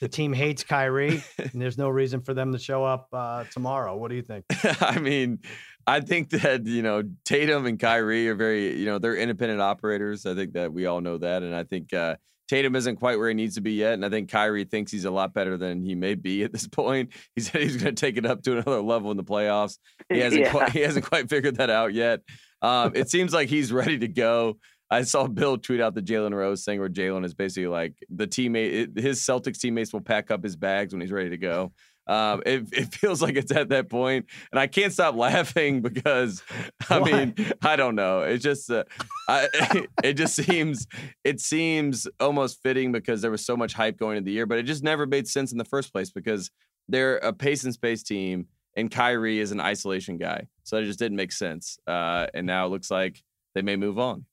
the 0.00 0.08
team 0.08 0.32
hates 0.32 0.62
Kyrie, 0.62 1.22
and 1.38 1.60
there's 1.60 1.78
no 1.78 1.88
reason 1.88 2.20
for 2.20 2.34
them 2.34 2.52
to 2.52 2.58
show 2.58 2.84
up 2.84 3.08
uh, 3.12 3.44
tomorrow. 3.50 3.96
What 3.96 4.10
do 4.10 4.16
you 4.16 4.22
think? 4.22 4.44
I 4.80 4.98
mean, 4.98 5.40
I 5.86 6.00
think 6.00 6.30
that, 6.30 6.66
you 6.66 6.82
know, 6.82 7.02
Tatum 7.24 7.66
and 7.66 7.78
Kyrie 7.78 8.28
are 8.28 8.34
very, 8.34 8.78
you 8.78 8.86
know, 8.86 8.98
they're 8.98 9.16
independent 9.16 9.60
operators. 9.60 10.26
I 10.26 10.34
think 10.34 10.52
that 10.52 10.72
we 10.72 10.86
all 10.86 11.00
know 11.00 11.18
that. 11.18 11.42
And 11.42 11.54
I 11.54 11.64
think 11.64 11.92
uh, 11.92 12.16
Tatum 12.50 12.74
isn't 12.74 12.96
quite 12.96 13.16
where 13.16 13.28
he 13.28 13.34
needs 13.34 13.54
to 13.54 13.60
be 13.60 13.74
yet. 13.74 13.94
And 13.94 14.04
I 14.04 14.08
think 14.08 14.28
Kyrie 14.28 14.64
thinks 14.64 14.90
he's 14.90 15.04
a 15.04 15.10
lot 15.10 15.32
better 15.32 15.56
than 15.56 15.84
he 15.84 15.94
may 15.94 16.16
be 16.16 16.42
at 16.42 16.52
this 16.52 16.66
point. 16.82 17.12
He 17.36 17.42
said 17.42 17.62
he's 17.62 17.76
going 17.76 17.94
to 17.94 18.00
take 18.00 18.16
it 18.16 18.26
up 18.26 18.42
to 18.42 18.52
another 18.54 18.80
level 18.82 19.12
in 19.12 19.16
the 19.16 19.22
playoffs. 19.22 19.78
He 20.08 20.18
hasn't, 20.20 20.42
Yeah. 20.42 20.50
quite, 20.50 20.70
he 20.72 20.80
hasn't 20.80 21.04
quite 21.06 21.30
figured 21.30 21.58
that 21.58 21.70
out 21.70 21.94
yet. 21.94 22.20
Um, 22.60 22.90
it 22.96 23.08
seems 23.08 23.32
like 23.32 23.48
he's 23.48 23.72
ready 23.72 23.98
to 23.98 24.08
go. 24.08 24.58
I 24.90 25.02
saw 25.02 25.28
Bill 25.28 25.56
tweet 25.58 25.80
out 25.80 25.94
the 25.94 26.02
Jalen 26.02 26.34
Rose 26.34 26.64
thing 26.64 26.80
where 26.80 26.88
Jalen 26.88 27.24
is 27.24 27.34
basically 27.34 27.68
like 27.68 27.94
the 28.10 28.26
teammate, 28.26 28.98
his 28.98 29.20
Celtics 29.20 29.60
teammates 29.60 29.92
will 29.92 30.00
pack 30.00 30.32
up 30.32 30.42
his 30.42 30.56
bags 30.56 30.92
when 30.92 31.00
he's 31.00 31.12
ready 31.12 31.30
to 31.30 31.38
go. 31.38 31.72
Um, 32.10 32.42
it, 32.44 32.66
it 32.72 32.92
feels 32.92 33.22
like 33.22 33.36
it's 33.36 33.52
at 33.52 33.68
that 33.68 33.88
point, 33.88 34.26
and 34.50 34.58
I 34.58 34.66
can't 34.66 34.92
stop 34.92 35.14
laughing 35.14 35.80
because 35.90 36.42
I 36.90 36.98
Why? 36.98 37.12
mean 37.12 37.34
I 37.62 37.76
don't 37.76 37.94
know. 37.94 38.22
It 38.22 38.38
just 38.38 38.68
uh, 38.68 38.82
I, 39.28 39.48
it 40.02 40.14
just 40.14 40.34
seems 40.34 40.88
it 41.22 41.40
seems 41.40 42.08
almost 42.18 42.60
fitting 42.64 42.90
because 42.90 43.22
there 43.22 43.30
was 43.30 43.46
so 43.46 43.56
much 43.56 43.74
hype 43.74 43.96
going 43.96 44.16
into 44.16 44.26
the 44.26 44.32
year, 44.32 44.46
but 44.46 44.58
it 44.58 44.64
just 44.64 44.82
never 44.82 45.06
made 45.06 45.28
sense 45.28 45.52
in 45.52 45.58
the 45.58 45.64
first 45.64 45.92
place 45.92 46.10
because 46.10 46.50
they're 46.88 47.18
a 47.18 47.32
pace 47.32 47.62
and 47.62 47.72
space 47.72 48.02
team, 48.02 48.48
and 48.76 48.90
Kyrie 48.90 49.38
is 49.38 49.52
an 49.52 49.60
isolation 49.60 50.18
guy, 50.18 50.48
so 50.64 50.78
it 50.78 50.86
just 50.86 50.98
didn't 50.98 51.16
make 51.16 51.30
sense. 51.30 51.78
Uh, 51.86 52.26
and 52.34 52.44
now 52.44 52.66
it 52.66 52.70
looks 52.70 52.90
like 52.90 53.22
they 53.54 53.62
may 53.62 53.76
move 53.76 54.00
on. 54.00 54.24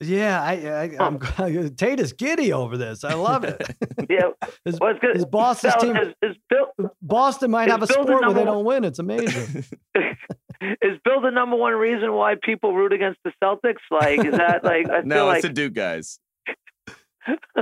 Yeah, 0.00 0.40
I, 0.40 0.52
I 0.52 0.96
I'm 1.00 1.18
Tate 1.76 1.98
is 1.98 2.12
giddy 2.12 2.52
over 2.52 2.76
this. 2.76 3.02
I 3.04 3.14
love 3.14 3.44
it. 3.44 3.60
Yeah, 4.10 4.30
His, 4.64 4.78
well, 4.80 4.92
it's 4.92 5.00
good. 5.00 5.16
his 5.16 5.26
Now, 5.30 5.70
team, 5.76 5.96
is, 5.96 6.14
is 6.22 6.36
Bill 6.48 6.90
Boston 7.02 7.50
might 7.50 7.66
is 7.66 7.72
have 7.72 7.82
a 7.82 7.86
Bill 7.86 8.04
the 8.04 8.04
sport 8.04 8.08
where 8.08 8.18
they 8.32 8.44
number 8.44 8.44
don't 8.52 8.64
win. 8.64 8.84
It's 8.84 8.98
amazing. 8.98 9.64
is 10.80 10.98
Bill 11.04 11.20
the 11.20 11.30
number 11.30 11.56
one 11.56 11.74
reason 11.74 12.14
why 12.14 12.36
people 12.42 12.74
root 12.74 12.94
against 12.94 13.18
the 13.24 13.32
Celtics? 13.42 13.82
Like, 13.90 14.24
is 14.24 14.32
that 14.32 14.64
like? 14.64 14.88
I 14.88 15.00
feel 15.00 15.06
no, 15.08 15.26
like 15.26 15.38
it's 15.38 15.46
the 15.48 15.52
Duke 15.52 15.74
guys. 15.74 16.20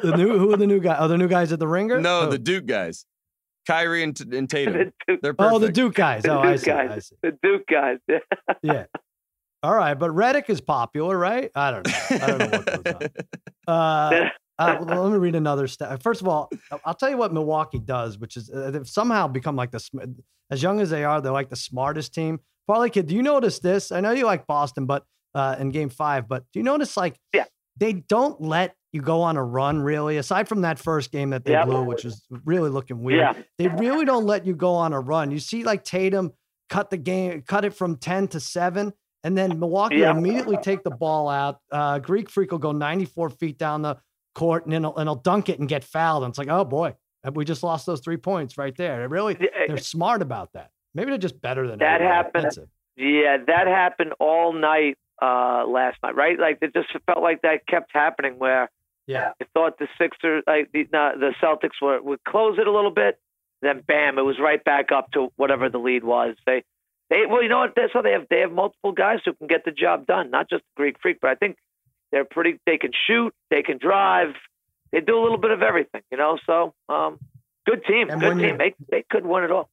the 0.02 0.16
new 0.16 0.38
who 0.38 0.52
are 0.52 0.56
the 0.56 0.68
new 0.68 0.78
guys? 0.78 0.98
Are 1.00 1.08
the 1.08 1.18
new 1.18 1.26
guys 1.28 1.50
at 1.52 1.58
the 1.58 1.66
Ringer? 1.66 2.00
No, 2.00 2.24
Who? 2.26 2.30
the 2.30 2.34
oh. 2.34 2.38
Duke 2.38 2.66
guys. 2.66 3.06
Kyrie 3.66 4.04
and, 4.04 4.20
and 4.32 4.48
Tatum. 4.48 4.74
the 4.74 4.92
Duke, 5.08 5.20
They're 5.22 5.34
perfect. 5.34 5.54
oh, 5.54 5.58
the 5.58 5.72
Duke 5.72 5.94
guys. 5.94 6.22
The 6.22 6.30
Oh, 6.30 6.38
I 6.40 6.54
see. 6.54 6.66
guys. 6.66 6.90
I 6.92 6.98
see. 7.00 7.16
the 7.24 7.38
Duke 7.42 7.66
guys. 7.68 7.98
Yeah. 8.62 8.84
All 9.66 9.74
right, 9.74 9.94
but 9.94 10.12
Redick 10.12 10.48
is 10.48 10.60
popular, 10.60 11.18
right? 11.18 11.50
I 11.56 11.72
don't 11.72 11.88
know. 11.88 11.92
I 12.10 12.26
don't 12.28 12.38
know 12.38 12.58
what 12.58 12.84
goes 12.84 12.94
on. 12.94 13.08
Uh, 13.68 14.28
uh, 14.60 14.76
let 14.80 15.10
me 15.10 15.18
read 15.18 15.34
another 15.34 15.66
stat. 15.66 16.00
First 16.00 16.20
of 16.20 16.28
all, 16.28 16.48
I'll 16.84 16.94
tell 16.94 17.10
you 17.10 17.16
what 17.16 17.32
Milwaukee 17.32 17.80
does, 17.80 18.16
which 18.16 18.36
is 18.36 18.48
uh, 18.48 18.70
they've 18.70 18.88
somehow 18.88 19.26
become 19.26 19.56
like 19.56 19.72
the 19.72 20.14
as 20.52 20.62
young 20.62 20.78
as 20.78 20.88
they 20.88 21.02
are, 21.02 21.20
they're 21.20 21.32
like 21.32 21.50
the 21.50 21.56
smartest 21.56 22.14
team. 22.14 22.38
Parlay 22.68 22.90
kid, 22.90 23.08
do 23.08 23.16
you 23.16 23.22
notice 23.24 23.58
this? 23.58 23.90
I 23.90 24.00
know 24.00 24.12
you 24.12 24.24
like 24.24 24.46
Boston, 24.46 24.86
but 24.86 25.04
uh, 25.34 25.56
in 25.58 25.70
Game 25.70 25.88
Five, 25.88 26.28
but 26.28 26.44
do 26.52 26.60
you 26.60 26.62
notice 26.62 26.96
like 26.96 27.18
yeah. 27.32 27.46
they 27.76 27.94
don't 27.94 28.40
let 28.40 28.76
you 28.92 29.02
go 29.02 29.22
on 29.22 29.36
a 29.36 29.42
run 29.42 29.82
really? 29.82 30.16
Aside 30.16 30.46
from 30.48 30.60
that 30.60 30.78
first 30.78 31.10
game 31.10 31.30
that 31.30 31.44
they 31.44 31.52
Yep. 31.54 31.66
blew, 31.66 31.82
which 31.82 32.04
was 32.04 32.24
really 32.44 32.70
looking 32.70 33.02
weird, 33.02 33.18
Yeah. 33.18 33.42
they 33.58 33.66
really 33.66 34.04
don't 34.04 34.26
let 34.26 34.46
you 34.46 34.54
go 34.54 34.74
on 34.74 34.92
a 34.92 35.00
run. 35.00 35.32
You 35.32 35.40
see, 35.40 35.64
like 35.64 35.82
Tatum 35.82 36.30
cut 36.70 36.90
the 36.90 36.98
game, 36.98 37.42
cut 37.42 37.64
it 37.64 37.74
from 37.74 37.96
ten 37.96 38.28
to 38.28 38.38
seven. 38.38 38.92
And 39.26 39.36
then 39.36 39.58
Milwaukee 39.58 39.96
Yeah. 39.96 40.12
immediately 40.16 40.56
take 40.58 40.84
the 40.84 40.90
ball 40.92 41.28
out. 41.28 41.58
Uh, 41.72 41.98
Greek 41.98 42.30
Freak 42.30 42.52
will 42.52 42.60
go 42.60 42.70
94 42.70 43.30
feet 43.30 43.58
down 43.58 43.82
the 43.82 43.96
court 44.36 44.64
and 44.64 44.72
then 44.72 44.84
he'll, 44.84 44.94
and 44.94 45.08
he'll 45.08 45.16
dunk 45.16 45.48
it 45.48 45.58
and 45.58 45.68
get 45.68 45.82
fouled. 45.82 46.22
And 46.22 46.30
it's 46.30 46.38
like, 46.38 46.46
oh 46.48 46.64
boy, 46.64 46.94
we 47.34 47.44
just 47.44 47.64
lost 47.64 47.86
those 47.86 48.00
three 48.00 48.18
points 48.18 48.56
right 48.56 48.76
there. 48.76 49.00
They 49.00 49.06
really, 49.08 49.34
they're 49.66 49.78
smart 49.78 50.22
about 50.22 50.52
that. 50.52 50.70
Maybe 50.94 51.10
they're 51.10 51.18
just 51.18 51.40
better 51.42 51.66
than 51.66 51.80
That 51.80 52.00
happened- 52.00 52.46
it. 52.56 52.68
Yeah, 52.96 53.38
that 53.48 53.66
happened 53.66 54.12
all 54.20 54.52
night 54.52 54.96
uh, 55.20 55.66
last 55.66 55.98
night, 56.04 56.14
right? 56.14 56.38
Like 56.38 56.58
it 56.62 56.72
just 56.72 56.88
felt 57.06 57.20
like 57.20 57.42
that 57.42 57.66
kept 57.66 57.90
happening 57.92 58.38
where 58.38 58.70
Yeah. 59.08 59.32
I 59.42 59.44
thought 59.54 59.78
the 59.78 59.88
Sixers, 59.98 60.44
like 60.46 60.70
the 60.72 60.86
no, 60.92 61.12
the 61.18 61.32
Celtics 61.42 61.82
were 61.82 62.00
would 62.00 62.22
close 62.24 62.58
it 62.60 62.66
a 62.68 62.70
little 62.72 62.92
bit, 62.92 63.18
then 63.60 63.80
bam, 63.88 64.18
it 64.18 64.22
was 64.22 64.38
right 64.38 64.62
back 64.62 64.92
up 64.92 65.10
to 65.12 65.32
whatever 65.36 65.68
the 65.68 65.78
lead 65.78 66.04
was. 66.04 66.36
They, 66.46 66.62
they, 67.10 67.22
well, 67.28 67.42
you 67.42 67.48
know 67.48 67.58
what? 67.58 67.74
That's 67.76 67.92
how 67.92 68.02
they 68.02 68.12
have. 68.12 68.26
They 68.28 68.40
have 68.40 68.52
multiple 68.52 68.92
guys 68.92 69.20
who 69.24 69.32
can 69.34 69.46
get 69.46 69.64
the 69.64 69.70
job 69.70 70.06
done, 70.06 70.30
not 70.30 70.50
just 70.50 70.64
Greek 70.76 70.96
Freak, 71.00 71.18
but 71.20 71.30
I 71.30 71.34
think 71.34 71.56
they're 72.10 72.24
pretty. 72.24 72.58
They 72.66 72.78
can 72.78 72.90
shoot, 73.06 73.32
they 73.50 73.62
can 73.62 73.78
drive, 73.78 74.34
they 74.92 75.00
do 75.00 75.18
a 75.18 75.22
little 75.22 75.38
bit 75.38 75.50
of 75.50 75.62
everything, 75.62 76.02
you 76.10 76.18
know. 76.18 76.38
So, 76.46 76.74
um, 76.88 77.18
good 77.66 77.84
team, 77.84 78.08
And 78.10 78.20
good 78.20 78.38
team. 78.38 78.58
They 78.58 78.74
they 78.90 79.04
could 79.08 79.26
win 79.26 79.44
it 79.44 79.50
all. 79.50 79.68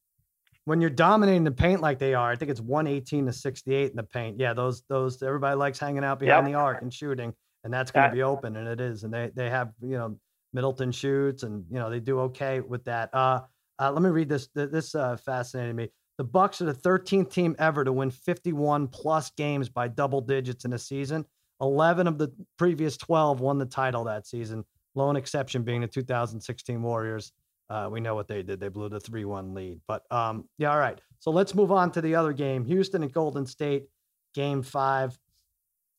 When 0.64 0.80
you're 0.80 0.90
dominating 0.90 1.44
the 1.44 1.52
paint 1.52 1.80
like 1.80 1.98
they 1.98 2.14
are, 2.14 2.30
I 2.30 2.36
think 2.36 2.50
it's 2.50 2.60
118 2.60 3.26
to 3.26 3.32
68 3.32 3.90
in 3.90 3.96
the 3.96 4.02
paint. 4.02 4.38
Yeah, 4.38 4.54
those 4.54 4.82
those 4.88 5.22
everybody 5.22 5.56
likes 5.56 5.78
hanging 5.78 6.04
out 6.04 6.18
behind 6.18 6.46
Yep. 6.46 6.52
the 6.52 6.58
arc 6.58 6.82
and 6.82 6.92
shooting, 6.92 7.34
and 7.64 7.72
that's 7.72 7.90
going 7.90 8.08
to 8.10 8.14
be 8.14 8.22
open, 8.22 8.56
and 8.56 8.68
it 8.68 8.80
is. 8.80 9.04
And 9.04 9.12
they 9.12 9.30
they 9.34 9.50
have 9.50 9.72
you 9.80 9.96
know 9.96 10.18
Middleton 10.52 10.92
shoots, 10.92 11.42
and 11.42 11.64
you 11.70 11.78
know 11.78 11.90
they 11.90 12.00
do 12.00 12.20
okay 12.20 12.60
with 12.60 12.84
that. 12.84 13.10
Uh, 13.12 13.40
uh 13.78 13.90
let 13.92 14.02
me 14.02 14.10
read 14.10 14.28
this. 14.28 14.48
This 14.54 14.94
uh, 14.94 15.16
fascinated 15.16 15.76
me. 15.76 15.90
The 16.18 16.24
Bucks 16.24 16.60
are 16.62 16.66
the 16.66 16.74
13th 16.74 17.32
team 17.32 17.56
ever 17.58 17.84
to 17.84 17.92
win 17.92 18.10
51 18.10 18.88
plus 18.88 19.30
games 19.30 19.68
by 19.68 19.88
double 19.88 20.20
digits 20.20 20.64
in 20.64 20.72
a 20.72 20.78
season. 20.78 21.24
11 21.60 22.06
of 22.06 22.18
the 22.18 22.32
previous 22.56 22.96
12 22.96 23.40
won 23.40 23.58
the 23.58 23.66
title 23.66 24.04
that 24.04 24.26
season. 24.26 24.64
Lone 24.94 25.16
exception 25.16 25.62
being 25.62 25.80
the 25.80 25.88
2016 25.88 26.82
Warriors. 26.82 27.32
Uh, 27.68 27.88
we 27.90 28.00
know 28.00 28.14
what 28.14 28.28
they 28.28 28.42
did. 28.42 28.60
They 28.60 28.68
blew 28.68 28.88
the 28.88 29.00
3 29.00 29.24
1 29.24 29.54
lead. 29.54 29.80
But 29.88 30.02
um, 30.10 30.48
yeah, 30.58 30.70
all 30.70 30.78
right. 30.78 31.00
So 31.18 31.30
let's 31.30 31.54
move 31.54 31.72
on 31.72 31.90
to 31.92 32.00
the 32.00 32.14
other 32.14 32.32
game 32.32 32.64
Houston 32.66 33.02
and 33.02 33.12
Golden 33.12 33.46
State, 33.46 33.86
game 34.34 34.62
five. 34.62 35.18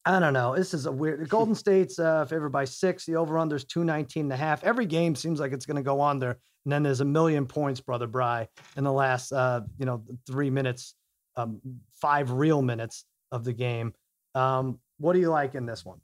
I 0.05 0.19
don't 0.19 0.33
know. 0.33 0.55
This 0.55 0.73
is 0.73 0.85
a 0.85 0.91
weird. 0.91 1.27
Golden 1.29 1.55
State's 1.55 1.97
uh, 1.97 2.25
favored 2.25 2.51
by 2.51 2.65
six. 2.65 3.05
The 3.05 3.15
over 3.15 3.37
under 3.39 3.55
is 3.55 3.65
219 3.65 4.25
and 4.25 4.33
a 4.33 4.37
half. 4.37 4.63
Every 4.63 4.85
game 4.85 5.15
seems 5.15 5.39
like 5.39 5.51
it's 5.51 5.65
going 5.65 5.77
to 5.77 5.83
go 5.83 6.01
under. 6.01 6.37
And 6.65 6.71
then 6.71 6.83
there's 6.83 7.01
a 7.01 7.05
million 7.05 7.45
points, 7.45 7.79
Brother 7.79 8.07
Bry, 8.07 8.47
in 8.75 8.83
the 8.83 8.91
last, 8.91 9.31
uh, 9.31 9.61
you 9.77 9.85
know, 9.85 10.03
three 10.25 10.49
minutes, 10.49 10.95
um, 11.35 11.61
five 11.93 12.31
real 12.31 12.61
minutes 12.61 13.05
of 13.31 13.43
the 13.43 13.53
game. 13.53 13.93
Um, 14.33 14.79
what 14.97 15.13
do 15.13 15.19
you 15.19 15.29
like 15.29 15.55
in 15.55 15.65
this 15.65 15.85
one? 15.85 16.01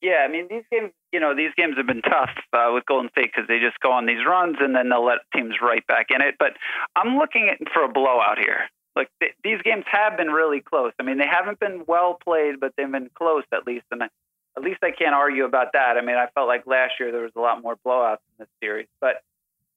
Yeah, 0.00 0.26
I 0.26 0.28
mean 0.28 0.46
these 0.50 0.64
games. 0.70 0.92
You 1.12 1.20
know, 1.20 1.34
these 1.34 1.52
games 1.56 1.76
have 1.76 1.86
been 1.86 2.02
tough 2.02 2.30
uh, 2.52 2.70
with 2.74 2.84
Golden 2.86 3.08
State 3.10 3.30
because 3.34 3.48
they 3.48 3.58
just 3.58 3.80
go 3.80 3.90
on 3.90 4.04
these 4.04 4.24
runs 4.26 4.56
and 4.60 4.74
then 4.74 4.88
they'll 4.88 5.04
let 5.04 5.18
teams 5.34 5.54
right 5.62 5.86
back 5.86 6.06
in 6.10 6.20
it. 6.20 6.34
But 6.38 6.52
I'm 6.94 7.16
looking 7.16 7.48
at 7.48 7.58
for 7.72 7.84
a 7.84 7.88
blowout 7.88 8.38
here. 8.38 8.68
Like 8.94 9.08
th- 9.20 9.32
these 9.42 9.62
games 9.62 9.84
have 9.90 10.16
been 10.16 10.28
really 10.28 10.60
close. 10.60 10.92
I 11.00 11.04
mean, 11.04 11.18
they 11.18 11.26
haven't 11.26 11.58
been 11.58 11.84
well 11.86 12.18
played, 12.22 12.60
but 12.60 12.72
they've 12.76 12.90
been 12.90 13.10
close 13.16 13.44
at 13.52 13.66
least. 13.66 13.86
And 13.90 14.02
I, 14.02 14.08
at 14.56 14.62
least 14.62 14.78
I 14.82 14.90
can't 14.90 15.14
argue 15.14 15.44
about 15.44 15.72
that. 15.72 15.96
I 15.96 16.00
mean, 16.00 16.16
I 16.16 16.26
felt 16.34 16.46
like 16.46 16.66
last 16.66 16.94
year 17.00 17.10
there 17.12 17.22
was 17.22 17.32
a 17.36 17.40
lot 17.40 17.62
more 17.62 17.76
blowouts 17.84 18.18
in 18.30 18.44
this 18.44 18.48
series, 18.60 18.86
but 19.00 19.22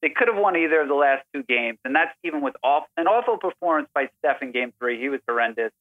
they 0.01 0.09
could 0.09 0.27
have 0.27 0.37
won 0.37 0.55
either 0.55 0.81
of 0.81 0.87
the 0.87 0.93
last 0.93 1.23
two 1.33 1.43
games, 1.43 1.79
and 1.83 1.95
that's 1.95 2.15
even 2.23 2.41
with 2.41 2.55
an 2.63 3.07
awful 3.07 3.37
performance 3.37 3.89
by 3.93 4.09
Steph 4.19 4.41
in 4.41 4.51
Game 4.51 4.73
Three. 4.79 4.99
He 4.99 5.09
was 5.09 5.19
horrendous. 5.27 5.71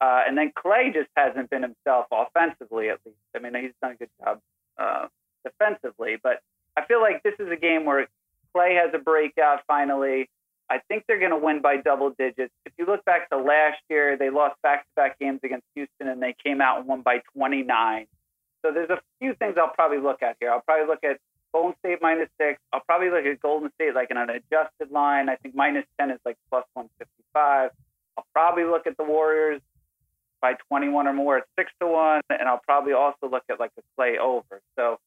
Uh, 0.00 0.22
and 0.26 0.38
then 0.38 0.52
Clay 0.54 0.92
just 0.94 1.08
hasn't 1.16 1.50
been 1.50 1.62
himself 1.62 2.06
offensively, 2.12 2.88
at 2.88 3.00
least. 3.04 3.18
I 3.34 3.40
mean, 3.40 3.54
he's 3.60 3.72
done 3.82 3.92
a 3.92 3.94
good 3.96 4.10
job 4.22 4.40
uh, 4.78 5.08
defensively, 5.44 6.16
but 6.22 6.40
I 6.76 6.84
feel 6.86 7.00
like 7.00 7.22
this 7.24 7.34
is 7.40 7.50
a 7.50 7.56
game 7.56 7.84
where 7.84 8.06
Clay 8.54 8.74
has 8.74 8.94
a 8.94 8.98
breakout 8.98 9.62
finally. 9.66 10.30
I 10.70 10.78
think 10.86 11.04
they're 11.08 11.18
going 11.18 11.32
to 11.32 11.38
win 11.38 11.62
by 11.62 11.78
double 11.78 12.10
digits. 12.10 12.52
If 12.64 12.72
you 12.78 12.86
look 12.86 13.04
back 13.04 13.30
to 13.30 13.38
last 13.38 13.80
year, 13.88 14.16
they 14.16 14.30
lost 14.30 14.60
back-to-back 14.62 15.18
games 15.18 15.40
against 15.42 15.64
Houston, 15.74 16.08
and 16.08 16.22
they 16.22 16.34
came 16.44 16.60
out 16.60 16.78
and 16.78 16.86
won 16.86 17.00
by 17.00 17.22
29. 17.34 18.06
So 18.64 18.72
there's 18.72 18.90
a 18.90 19.00
few 19.20 19.34
things 19.34 19.56
I'll 19.58 19.72
probably 19.74 19.98
look 19.98 20.22
at 20.22 20.36
here. 20.40 20.50
I'll 20.50 20.60
probably 20.60 20.86
look 20.86 21.04
at 21.04 21.18
Golden 21.52 21.74
State 21.78 21.98
minus 22.02 22.28
six. 22.40 22.60
I'll 22.72 22.80
probably 22.80 23.10
look 23.10 23.24
at 23.24 23.40
Golden 23.40 23.70
State 23.74 23.94
like 23.94 24.10
in 24.10 24.16
an 24.16 24.30
adjusted 24.30 24.90
line. 24.90 25.28
I 25.28 25.36
think 25.36 25.54
minus 25.54 25.84
10 25.98 26.10
is 26.10 26.18
like 26.24 26.36
plus 26.50 26.64
155. 26.74 27.70
I'll 28.16 28.26
probably 28.34 28.64
look 28.64 28.86
at 28.86 28.96
the 28.96 29.04
Warriors 29.04 29.60
by 30.40 30.54
21 30.68 31.06
or 31.06 31.12
more 31.12 31.38
at 31.38 31.44
six 31.58 31.72
to 31.80 31.86
one, 31.86 32.20
and 32.30 32.48
I'll 32.48 32.60
probably 32.64 32.92
also 32.92 33.28
look 33.30 33.44
at 33.50 33.58
like 33.58 33.72
a 33.78 33.82
play 33.96 34.18
over. 34.18 34.60
So 34.76 34.98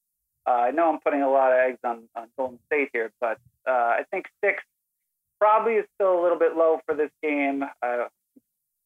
uh, 0.47 0.51
I 0.51 0.71
know 0.71 0.91
I'm 0.91 0.99
putting 0.99 1.21
a 1.21 1.29
lot 1.29 1.51
of 1.51 1.59
eggs 1.59 1.79
on, 1.83 2.03
on 2.15 2.27
Golden 2.37 2.59
State 2.67 2.89
here, 2.93 3.11
but 3.19 3.37
uh, 3.67 3.71
I 3.71 4.03
think 4.11 4.25
six 4.43 4.63
probably 5.39 5.73
is 5.73 5.85
still 5.95 6.19
a 6.19 6.21
little 6.21 6.39
bit 6.39 6.55
low 6.55 6.79
for 6.85 6.95
this 6.95 7.11
game. 7.21 7.63
Uh, 7.81 8.05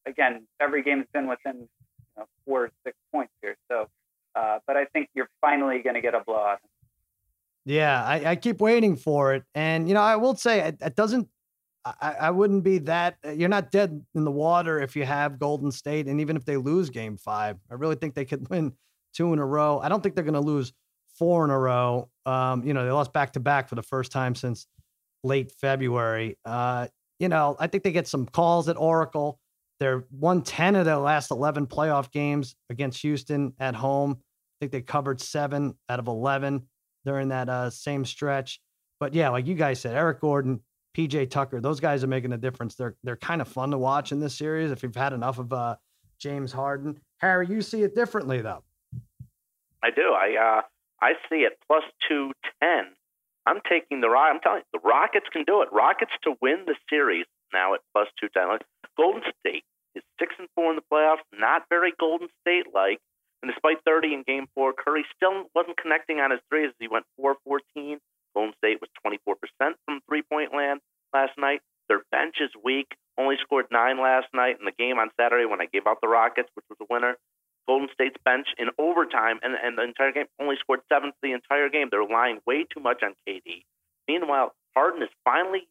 again, 0.05 0.43
every 0.59 0.83
game's 0.83 1.07
been 1.13 1.27
within 1.27 1.55
you 1.57 1.67
know, 2.17 2.25
four 2.45 2.65
or 2.65 2.71
six 2.83 2.95
points 3.11 3.33
here, 3.41 3.55
so. 3.69 3.87
Uh, 4.35 4.59
but 4.67 4.75
I 4.75 4.85
think 4.85 5.09
you're 5.13 5.29
finally 5.41 5.81
going 5.81 5.95
to 5.95 6.01
get 6.01 6.13
a 6.13 6.21
blowout. 6.25 6.59
Yeah, 7.65 8.03
I, 8.03 8.31
I 8.31 8.35
keep 8.35 8.61
waiting 8.61 8.95
for 8.95 9.33
it, 9.33 9.43
and 9.55 9.87
you 9.87 9.95
know, 9.95 10.01
I 10.01 10.17
will 10.17 10.35
say 10.35 10.59
it, 10.59 10.77
it 10.81 10.95
doesn't. 10.95 11.27
I, 11.83 12.15
I 12.21 12.31
wouldn't 12.31 12.63
be 12.63 12.79
that. 12.79 13.17
You're 13.35 13.49
not 13.49 13.71
dead 13.71 14.03
in 14.13 14.23
the 14.23 14.31
water 14.31 14.81
if 14.81 14.95
you 14.95 15.03
have 15.05 15.39
Golden 15.39 15.71
State, 15.71 16.07
and 16.07 16.21
even 16.21 16.35
if 16.35 16.45
they 16.45 16.57
lose 16.57 16.89
Game 16.91 17.17
Five, 17.17 17.57
I 17.71 17.75
really 17.75 17.95
think 17.95 18.13
they 18.13 18.25
could 18.25 18.47
win 18.51 18.73
two 19.13 19.33
in 19.33 19.39
a 19.39 19.45
row. 19.45 19.79
I 19.79 19.89
don't 19.89 20.03
think 20.03 20.13
they're 20.13 20.23
going 20.23 20.35
to 20.35 20.41
lose 20.41 20.73
four 21.17 21.43
in 21.43 21.49
a 21.49 21.57
row. 21.57 22.09
Um, 22.25 22.63
you 22.63 22.73
know, 22.73 22.85
they 22.85 22.91
lost 22.91 23.13
back 23.13 23.33
to 23.33 23.39
back 23.39 23.69
for 23.69 23.75
the 23.75 23.83
first 23.83 24.11
time 24.11 24.35
since 24.35 24.67
late 25.23 25.51
February. 25.59 26.37
Uh, 26.45 26.87
you 27.19 27.29
know, 27.29 27.55
I 27.59 27.67
think 27.67 27.83
they 27.83 27.91
get 27.91 28.07
some 28.07 28.25
calls 28.25 28.69
at 28.69 28.77
Oracle. 28.77 29.39
They're 29.79 30.05
won 30.11 30.41
10 30.41 30.75
of 30.75 30.85
their 30.85 30.97
last 30.97 31.31
11 31.31 31.67
playoff 31.67 32.11
games 32.11 32.55
against 32.69 33.01
Houston 33.01 33.53
at 33.59 33.75
home. 33.75 34.19
I 34.55 34.57
think 34.59 34.71
they 34.71 34.81
covered 34.81 35.19
seven 35.19 35.75
out 35.89 35.99
of 35.99 36.07
11 36.07 36.63
during 37.05 37.29
that 37.29 37.49
uh, 37.49 37.69
same 37.69 38.05
stretch. 38.05 38.59
But 38.99 39.13
yeah, 39.13 39.29
like 39.29 39.47
you 39.47 39.55
guys 39.55 39.79
said, 39.81 39.95
Eric 39.95 40.21
Gordon, 40.21 40.61
PJ 40.95 41.29
Tucker, 41.29 41.59
those 41.59 41.79
guys 41.79 42.03
are 42.03 42.07
making 42.07 42.31
a 42.31 42.37
difference. 42.37 42.75
They're 42.75 42.95
they're 43.03 43.17
kind 43.17 43.41
of 43.41 43.47
fun 43.47 43.71
to 43.71 43.77
watch 43.77 44.11
in 44.11 44.19
this 44.19 44.37
series 44.37 44.71
if 44.71 44.81
you've 44.81 44.95
had 44.95 45.11
enough 45.11 45.39
of 45.39 45.51
uh, 45.51 45.75
James 46.19 46.53
Harden. 46.53 46.97
Harry, 47.17 47.47
you 47.47 47.61
see 47.61 47.83
it 47.83 47.95
differently 47.95 48.41
though. 48.41 48.63
I 49.83 49.91
do. 49.91 50.13
I 50.13 50.35
uh, 50.39 50.61
I 51.01 51.13
see 51.29 51.39
it 51.39 51.59
plus 51.67 51.83
two 52.07 52.31
ten. 52.61 52.85
I'm 53.45 53.59
taking 53.69 54.01
the. 54.01 54.07
I'm 54.07 54.39
telling 54.39 54.61
you, 54.61 54.79
the 54.79 54.87
Rockets 54.87 55.27
can 55.31 55.43
do 55.43 55.61
it. 55.61 55.69
Rockets 55.71 56.13
to 56.23 56.35
win 56.41 56.63
the 56.65 56.75
series 56.89 57.25
now 57.53 57.73
at 57.73 57.81
plus 57.93 58.07
two 58.19 58.29
ten. 58.33 58.47
Golden 58.97 59.21
State 59.39 59.65
is 59.95 60.03
six 60.19 60.33
and 60.39 60.47
four 60.55 60.71
in 60.71 60.77
the 60.77 60.83
playoffs. 60.91 61.23
Not 61.37 61.63
very 61.69 61.93
Golden 61.99 62.29
State 62.41 62.73
like. 62.73 62.99
And 63.45 63.53
despite 63.53 63.77
30 63.85 64.15
in 64.15 64.23
Game 64.25 64.47
Four, 64.55 64.73
Curry 64.73 65.05
still 65.15 65.45
wasn't 65.53 65.77
connecting 65.77 66.17
on 66.17 66.31
his 66.31 66.39
threes. 66.49 66.73
He 66.79 66.87
went 66.87 67.05
4-14. 67.21 68.01
Golden 68.33 68.55
State 68.57 68.81
was 68.81 68.89
24% 69.05 69.37
from 69.85 70.01
three 70.09 70.23
point 70.23 70.49
land 70.51 70.81
last 71.13 71.37
night. 71.37 71.61
Their 71.87 72.01
bench 72.11 72.37
is 72.41 72.49
weak. 72.63 72.87
Only 73.19 73.35
scored 73.39 73.67
nine 73.71 74.01
last 74.01 74.25
night 74.33 74.57
in 74.57 74.65
the 74.65 74.73
game 74.73 74.97
on 74.97 75.11
Saturday 75.15 75.45
when 75.45 75.61
I 75.61 75.67
gave 75.71 75.85
out 75.85 76.01
the 76.01 76.07
Rockets, 76.07 76.49
which 76.55 76.65
was 76.71 76.77
a 76.81 76.91
winner. 76.91 77.17
Golden 77.67 77.87
State's 77.93 78.17
bench 78.25 78.47
in 78.57 78.69
overtime 78.79 79.37
and, 79.43 79.53
and 79.53 79.77
the 79.77 79.83
entire 79.83 80.11
game 80.11 80.25
only 80.41 80.55
scored 80.59 80.81
seven 80.91 81.11
for 81.11 81.21
the 81.21 81.33
entire 81.33 81.69
game. 81.69 81.89
They're 81.91 82.01
relying 82.01 82.39
way 82.47 82.65
too 82.65 82.81
much 82.81 83.03
on 83.03 83.13
KD. 83.29 83.61
Meanwhile, 84.07 84.53
Harden 84.75 85.03
is 85.03 85.09
finally 85.23 85.67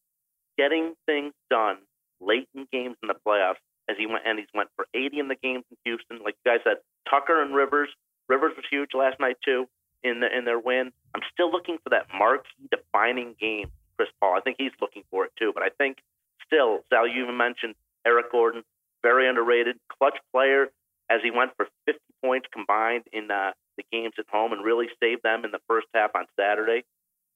getting 0.57 0.95
things 1.07 1.35
done 1.51 1.79
late 2.21 2.47
in 2.55 2.69
games 2.71 2.95
in 3.03 3.09
the 3.09 3.19
playoffs 3.27 3.63
as 3.91 3.97
he 3.99 4.07
went 4.07 4.23
and 4.25 4.39
he's 4.39 4.49
went 4.55 4.71
for 4.77 4.87
80 4.95 5.19
in 5.19 5.29
the 5.29 5.37
games 5.43 5.65
in 5.71 5.77
Houston. 5.85 6.23
Like 6.23 6.37
you 6.45 6.53
guys 6.53 6.61
said, 6.63 6.79
Tucker 7.09 7.43
and 7.43 7.55
Rivers. 7.55 7.89
Rivers 8.29 8.53
was 8.57 8.65
huge 8.71 8.91
last 8.95 9.21
night 9.21 9.37
too 9.45 9.67
in 10.03 10.21
the, 10.21 10.37
in 10.37 10.45
their 10.45 10.59
win. 10.59 10.93
I'm 11.15 11.23
still 11.33 11.51
looking 11.51 11.79
for 11.83 11.91
that 11.91 12.07
marquee 12.17 12.69
defining 12.71 13.35
game. 13.41 13.71
Chris 13.97 14.09
Paul. 14.21 14.37
I 14.37 14.41
think 14.41 14.57
he's 14.59 14.73
looking 14.81 15.05
for 15.11 15.25
it 15.25 15.33
too. 15.39 15.53
But 15.55 15.63
I 15.63 15.69
think 15.71 15.99
still, 16.47 16.81
Sal, 16.91 17.07
you 17.07 17.23
even 17.23 17.37
mentioned 17.37 17.75
Eric 18.07 18.33
Gordon, 18.33 18.63
very 19.03 19.29
underrated, 19.29 19.77
clutch 19.89 20.19
player. 20.33 20.71
as 21.11 21.21
he 21.23 21.31
went 21.31 21.53
for 21.57 21.69
50 21.87 22.01
points 22.23 22.47
combined 22.53 23.05
in 23.13 23.31
uh, 23.31 23.53
the 23.77 23.85
games 23.93 24.15
at 24.19 24.27
home 24.31 24.53
and 24.53 24.65
really 24.65 24.89
saved 25.01 25.23
them 25.23 25.45
in 25.45 25.51
the 25.51 25.61
first 25.69 25.87
half 25.95 26.11
on 26.15 26.27
Saturday. 26.39 26.85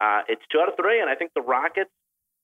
Uh, 0.01 0.23
it's 0.29 0.43
two 0.51 0.61
out 0.61 0.69
of 0.69 0.77
three, 0.77 1.01
and 1.01 1.11
I 1.11 1.15
think 1.15 1.33
the 1.35 1.43
Rockets 1.43 1.91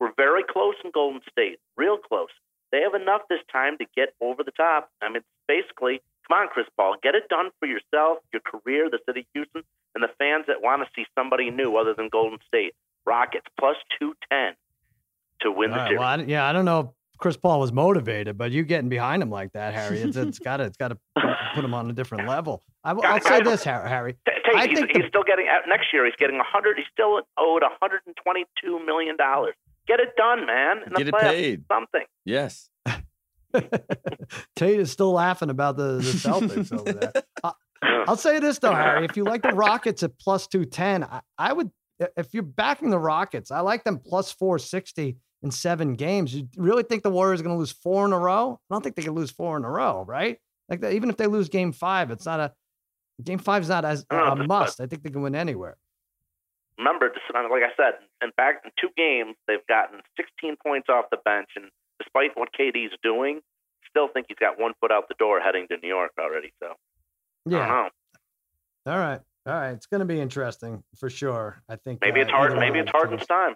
were 0.01 0.13
very 0.17 0.43
close 0.43 0.75
in 0.85 0.91
Golden 0.91 1.21
State, 1.31 1.59
real 1.77 1.97
close. 1.99 2.35
They 2.73 2.81
have 2.81 2.95
enough 2.95 3.23
this 3.31 3.41
time 3.53 3.79
to 3.79 3.87
get 3.97 4.15
over 4.21 4.43
the 4.43 4.51
top. 4.51 4.91
I 5.01 5.09
mean, 5.09 5.23
basically, 5.47 6.03
come 6.29 6.39
on, 6.39 6.49
Chris 6.49 6.67
Paul, 6.77 6.97
get 7.03 7.15
it 7.15 7.29
done 7.29 7.51
for 7.59 7.67
yourself, 7.67 8.19
your 8.33 8.41
career, 8.41 8.89
the 8.91 8.99
city 9.07 9.21
of 9.21 9.27
Houston, 9.35 9.63
and 9.95 10.03
the 10.05 10.09
fans 10.19 10.45
that 10.49 10.63
want 10.63 10.83
to 10.83 10.89
see 10.97 11.07
somebody 11.17 11.51
new 11.51 11.77
other 11.77 11.95
than 11.95 12.09
Golden 12.11 12.39
State. 12.47 12.75
Rockets 13.07 13.47
plus 13.61 13.77
210 14.01 14.55
to 15.41 15.53
win 15.53 15.71
All 15.71 15.77
the 15.77 15.81
right, 15.81 15.89
series. 15.89 15.99
well, 16.01 16.09
I, 16.09 16.17
yeah, 16.23 16.47
I 16.49 16.53
don't 16.55 16.65
know 16.65 16.81
if 16.81 16.87
Chris 17.19 17.37
Paul 17.37 17.61
was 17.61 17.71
motivated, 17.71 18.39
but 18.39 18.51
you 18.51 18.63
getting 18.65 18.89
behind 18.89 19.23
him 19.23 19.31
like 19.31 19.53
that, 19.53 19.75
Harry, 19.75 19.99
it's, 19.99 20.17
it's 20.17 20.39
got 20.39 20.57
to 20.57 20.65
it's 20.65 20.79
got 20.79 20.89
to 20.89 20.99
put 21.55 21.65
him 21.65 21.75
on 21.75 21.91
a 21.91 21.93
different 21.93 22.27
level. 22.29 22.63
I, 22.83 22.95
will 22.95 23.03
say 23.21 23.43
this, 23.43 23.63
Harry. 23.65 24.15
T- 24.27 24.33
Tate, 24.45 24.55
I 24.57 24.67
he's, 24.69 24.79
think 24.79 24.91
he's 24.95 25.03
the- 25.03 25.09
still 25.09 25.23
getting 25.23 25.49
out 25.49 25.63
next 25.69 25.93
year. 25.93 26.05
He's 26.07 26.17
getting 26.19 26.39
100. 26.39 26.77
He's 26.79 26.87
still 26.93 27.21
owed 27.39 27.63
122 27.63 28.85
million 28.87 29.17
dollars. 29.17 29.55
Get 29.87 30.01
it 30.01 30.17
done, 30.17 30.47
man. 30.47 30.79
In 30.87 30.93
the 30.95 30.99
Get 30.99 31.09
it 31.09 31.15
playoffs, 31.15 31.31
paid. 31.31 31.65
Something. 31.71 32.05
Yes. 32.25 32.71
Tate 34.57 34.81
is 34.81 34.91
still 34.91 35.13
laughing 35.13 35.51
about 35.51 35.77
the, 35.77 35.95
the 35.95 36.13
Celtics 36.13 36.73
over 36.73 36.93
there. 36.93 37.13
Uh, 37.43 37.53
I'll 38.09 38.17
say 38.17 38.39
this 38.39 38.59
though, 38.59 38.73
Harry. 38.73 39.05
If 39.05 39.15
you 39.15 39.25
like 39.25 39.43
the 39.43 39.53
Rockets 39.53 40.03
at 40.03 40.19
plus 40.19 40.47
two 40.47 40.65
ten, 40.65 41.05
I, 41.05 41.21
I 41.37 41.53
would. 41.53 41.71
If 42.17 42.33
you're 42.33 42.43
backing 42.43 42.89
the 42.89 42.99
Rockets, 42.99 43.51
I 43.51 43.61
like 43.61 43.85
them 43.85 43.99
plus 43.99 44.33
four 44.33 44.59
sixty 44.59 45.19
in 45.43 45.51
seven 45.51 45.95
games. 45.95 46.35
You 46.35 46.49
really 46.57 46.83
think 46.83 47.03
the 47.03 47.11
Warriors 47.11 47.41
are 47.41 47.43
going 47.43 47.55
to 47.55 47.59
lose 47.59 47.73
four 47.73 48.07
in 48.07 48.13
a 48.15 48.19
row? 48.19 48.59
I 48.71 48.75
don't 48.75 48.83
think 48.83 48.97
they 48.97 49.03
can 49.03 49.13
lose 49.13 49.31
four 49.31 49.59
in 49.59 49.65
a 49.65 49.71
row, 49.71 50.03
right? 50.09 50.39
Like 50.71 50.81
that, 50.81 50.95
even 50.95 51.11
if 51.11 51.19
they 51.19 51.27
lose 51.27 51.51
Game 51.51 51.73
Five, 51.73 52.11
it's 52.11 52.25
not 52.25 52.41
a 52.41 52.53
Game 53.23 53.39
Five 53.39 53.63
is 53.63 53.69
not 53.69 53.85
as 53.85 54.05
I 54.11 54.33
a 54.33 54.37
must. 54.37 54.81
I 54.81 54.87
think 54.87 55.03
they 55.03 55.11
can 55.11 55.23
win 55.23 55.35
anywhere. 55.35 55.77
Remember, 56.79 57.09
just, 57.09 57.25
like 57.33 57.63
I 57.63 57.71
said, 57.77 57.95
in 58.23 58.33
fact, 58.33 58.65
in 58.65 58.73
two 58.81 58.89
games 58.97 59.37
they've 59.47 59.65
gotten 59.69 60.01
16 60.17 60.57
points 60.65 60.89
off 60.89 61.05
the 61.11 61.19
bench, 61.25 61.51
and 61.55 61.67
despite 62.05 62.37
what 62.37 62.51
KD's 62.59 62.95
doing, 63.03 63.41
still 63.89 64.09
think 64.09 64.27
he's 64.29 64.39
got 64.39 64.61
one 64.61 64.73
foot 64.81 64.91
out 64.91 65.09
the 65.09 65.15
door 65.19 65.41
heading 65.41 65.67
to 65.69 65.77
New 65.83 65.89
York 65.89 66.13
already. 66.19 66.53
So 66.63 66.75
Yeah. 67.47 67.89
All 68.87 68.99
right. 68.99 69.21
All 69.47 69.55
right. 69.55 69.71
It's 69.71 69.87
going 69.87 70.01
to 70.01 70.07
be 70.07 70.21
interesting 70.21 70.83
for 70.97 71.11
sure. 71.11 71.63
I 71.69 71.77
think 71.77 72.01
Maybe 72.03 72.21
uh, 72.21 72.25
it's 72.25 72.33
hard. 72.33 72.57
Maybe 72.59 72.79
it's 72.79 72.89
of 72.89 72.93
hard 72.93 73.11
those 73.11 73.21
this 73.21 73.29
time. 73.29 73.55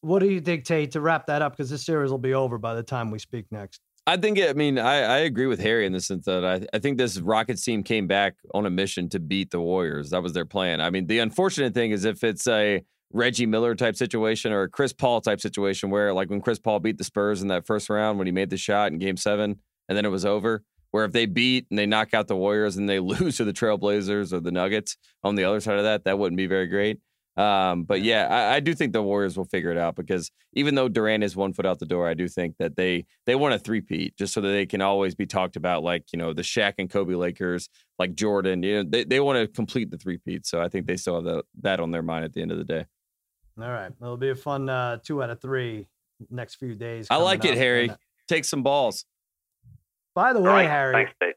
What 0.00 0.18
do 0.18 0.28
you 0.28 0.40
think, 0.40 0.64
Tate, 0.64 0.90
to 0.92 1.00
wrap 1.00 1.26
that 1.26 1.40
up? 1.40 1.52
Because 1.52 1.70
this 1.70 1.84
series 1.86 2.10
will 2.10 2.18
be 2.18 2.34
over 2.34 2.58
by 2.58 2.74
the 2.74 2.82
time 2.82 3.10
we 3.10 3.18
speak 3.18 3.46
next. 3.50 3.80
I 4.06 4.18
think, 4.18 4.38
I 4.38 4.52
mean, 4.52 4.78
I, 4.78 4.96
I 4.96 5.18
agree 5.20 5.46
with 5.46 5.60
Harry 5.60 5.86
in 5.86 5.92
the 5.92 6.00
sense 6.00 6.26
that 6.26 6.44
I, 6.44 6.66
I 6.76 6.78
think 6.78 6.98
this 6.98 7.18
Rockets 7.18 7.64
team 7.64 7.82
came 7.82 8.06
back 8.06 8.34
on 8.52 8.66
a 8.66 8.70
mission 8.70 9.08
to 9.10 9.18
beat 9.18 9.50
the 9.50 9.60
Warriors. 9.60 10.10
That 10.10 10.22
was 10.22 10.34
their 10.34 10.44
plan. 10.44 10.82
I 10.82 10.90
mean, 10.90 11.06
the 11.06 11.20
unfortunate 11.20 11.72
thing 11.72 11.90
is 11.90 12.04
if 12.04 12.22
it's 12.22 12.46
a 12.46 12.84
Reggie 13.14 13.46
Miller 13.46 13.74
type 13.74 13.96
situation 13.96 14.52
or 14.52 14.62
a 14.62 14.68
Chris 14.68 14.92
Paul 14.92 15.20
type 15.20 15.40
situation 15.40 15.88
where, 15.88 16.12
like, 16.12 16.28
when 16.28 16.40
Chris 16.40 16.58
Paul 16.58 16.80
beat 16.80 16.98
the 16.98 17.04
Spurs 17.04 17.40
in 17.40 17.48
that 17.48 17.66
first 17.66 17.88
round 17.88 18.18
when 18.18 18.26
he 18.26 18.32
made 18.32 18.50
the 18.50 18.56
shot 18.56 18.92
in 18.92 18.98
game 18.98 19.16
seven 19.16 19.60
and 19.88 19.96
then 19.96 20.04
it 20.04 20.10
was 20.10 20.24
over, 20.24 20.62
where 20.90 21.04
if 21.04 21.12
they 21.12 21.26
beat 21.26 21.66
and 21.70 21.78
they 21.78 21.86
knock 21.86 22.12
out 22.12 22.28
the 22.28 22.36
Warriors 22.36 22.76
and 22.76 22.88
they 22.88 22.98
lose 23.00 23.36
to 23.36 23.44
the 23.44 23.52
Trailblazers 23.52 24.32
or 24.32 24.40
the 24.40 24.50
Nuggets 24.50 24.96
on 25.22 25.36
the 25.36 25.44
other 25.44 25.60
side 25.60 25.78
of 25.78 25.84
that, 25.84 26.04
that 26.04 26.18
wouldn't 26.18 26.36
be 26.36 26.46
very 26.46 26.66
great. 26.66 26.98
Um, 27.36 27.82
but 27.82 28.02
yeah, 28.02 28.28
I, 28.30 28.56
I 28.56 28.60
do 28.60 28.74
think 28.74 28.92
the 28.92 29.02
Warriors 29.02 29.36
will 29.36 29.44
figure 29.44 29.72
it 29.72 29.78
out 29.78 29.96
because 29.96 30.30
even 30.52 30.76
though 30.76 30.88
Durant 30.88 31.24
is 31.24 31.34
one 31.34 31.52
foot 31.52 31.66
out 31.66 31.80
the 31.80 31.86
door, 31.86 32.08
I 32.08 32.14
do 32.14 32.28
think 32.28 32.56
that 32.58 32.76
they 32.76 33.06
they 33.26 33.34
want 33.34 33.54
a 33.54 33.58
three-peat 33.58 34.16
just 34.16 34.32
so 34.34 34.40
that 34.40 34.48
they 34.48 34.66
can 34.66 34.80
always 34.80 35.16
be 35.16 35.26
talked 35.26 35.56
about 35.56 35.82
like 35.82 36.04
you 36.12 36.18
know 36.18 36.32
the 36.32 36.42
Shaq 36.42 36.74
and 36.78 36.88
Kobe 36.88 37.14
Lakers, 37.14 37.68
like 37.98 38.14
Jordan. 38.14 38.62
You 38.62 38.76
know 38.84 38.88
they, 38.88 39.02
they 39.02 39.18
want 39.18 39.38
to 39.40 39.48
complete 39.48 39.90
the 39.90 39.98
three-peat, 39.98 40.46
so 40.46 40.62
I 40.62 40.68
think 40.68 40.86
they 40.86 40.96
still 40.96 41.16
have 41.16 41.24
that 41.24 41.44
that 41.62 41.80
on 41.80 41.90
their 41.90 42.02
mind 42.02 42.24
at 42.24 42.32
the 42.34 42.42
end 42.42 42.52
of 42.52 42.58
the 42.58 42.64
day. 42.64 42.86
All 43.60 43.68
right. 43.68 43.92
It'll 44.00 44.16
be 44.16 44.30
a 44.30 44.34
fun 44.34 44.68
uh, 44.68 44.98
two 45.02 45.22
out 45.22 45.30
of 45.30 45.40
three 45.40 45.86
next 46.30 46.56
few 46.56 46.74
days. 46.74 47.06
I 47.10 47.16
like 47.16 47.44
it, 47.44 47.52
up. 47.52 47.56
Harry. 47.58 47.90
Uh, 47.90 47.96
Take 48.26 48.44
some 48.44 48.62
balls. 48.62 49.04
by 50.14 50.32
the 50.32 50.40
way, 50.40 50.48
All 50.48 50.54
right. 50.56 50.68
Harry, 50.68 50.92
Thanks, 50.92 51.12
Tate. 51.20 51.34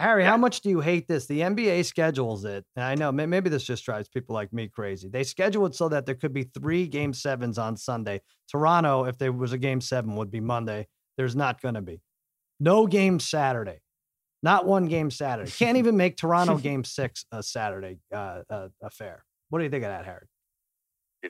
Harry, 0.00 0.24
how 0.24 0.36
much 0.36 0.60
do 0.60 0.68
you 0.68 0.80
hate 0.80 1.08
this? 1.08 1.26
The 1.26 1.40
NBA 1.40 1.84
schedules 1.86 2.44
it. 2.44 2.64
And 2.74 2.84
I 2.84 2.94
know 2.96 3.12
maybe 3.12 3.48
this 3.48 3.64
just 3.64 3.84
drives 3.84 4.08
people 4.08 4.34
like 4.34 4.52
me 4.52 4.68
crazy. 4.68 5.08
They 5.08 5.22
schedule 5.24 5.64
it 5.66 5.74
so 5.74 5.88
that 5.88 6.04
there 6.04 6.14
could 6.14 6.34
be 6.34 6.42
three 6.42 6.86
game 6.86 7.14
sevens 7.14 7.56
on 7.56 7.76
Sunday. 7.76 8.20
Toronto, 8.50 9.04
if 9.04 9.16
there 9.16 9.32
was 9.32 9.52
a 9.52 9.58
game 9.58 9.80
seven, 9.80 10.16
would 10.16 10.30
be 10.30 10.40
Monday. 10.40 10.88
There's 11.16 11.36
not 11.36 11.62
going 11.62 11.74
to 11.74 11.80
be. 11.80 12.02
No 12.60 12.86
game 12.86 13.20
Saturday. 13.20 13.80
Not 14.42 14.66
one 14.66 14.86
game 14.86 15.10
Saturday. 15.10 15.50
Can't 15.50 15.76
even 15.78 15.96
make 15.96 16.16
Toronto 16.16 16.58
game 16.58 16.84
six 16.84 17.24
a 17.32 17.42
Saturday 17.42 17.98
uh, 18.12 18.42
uh, 18.50 18.68
affair. 18.82 19.24
What 19.48 19.60
do 19.60 19.64
you 19.64 19.70
think 19.70 19.84
of 19.84 19.90
that, 19.90 20.04
Harry? 20.04 20.26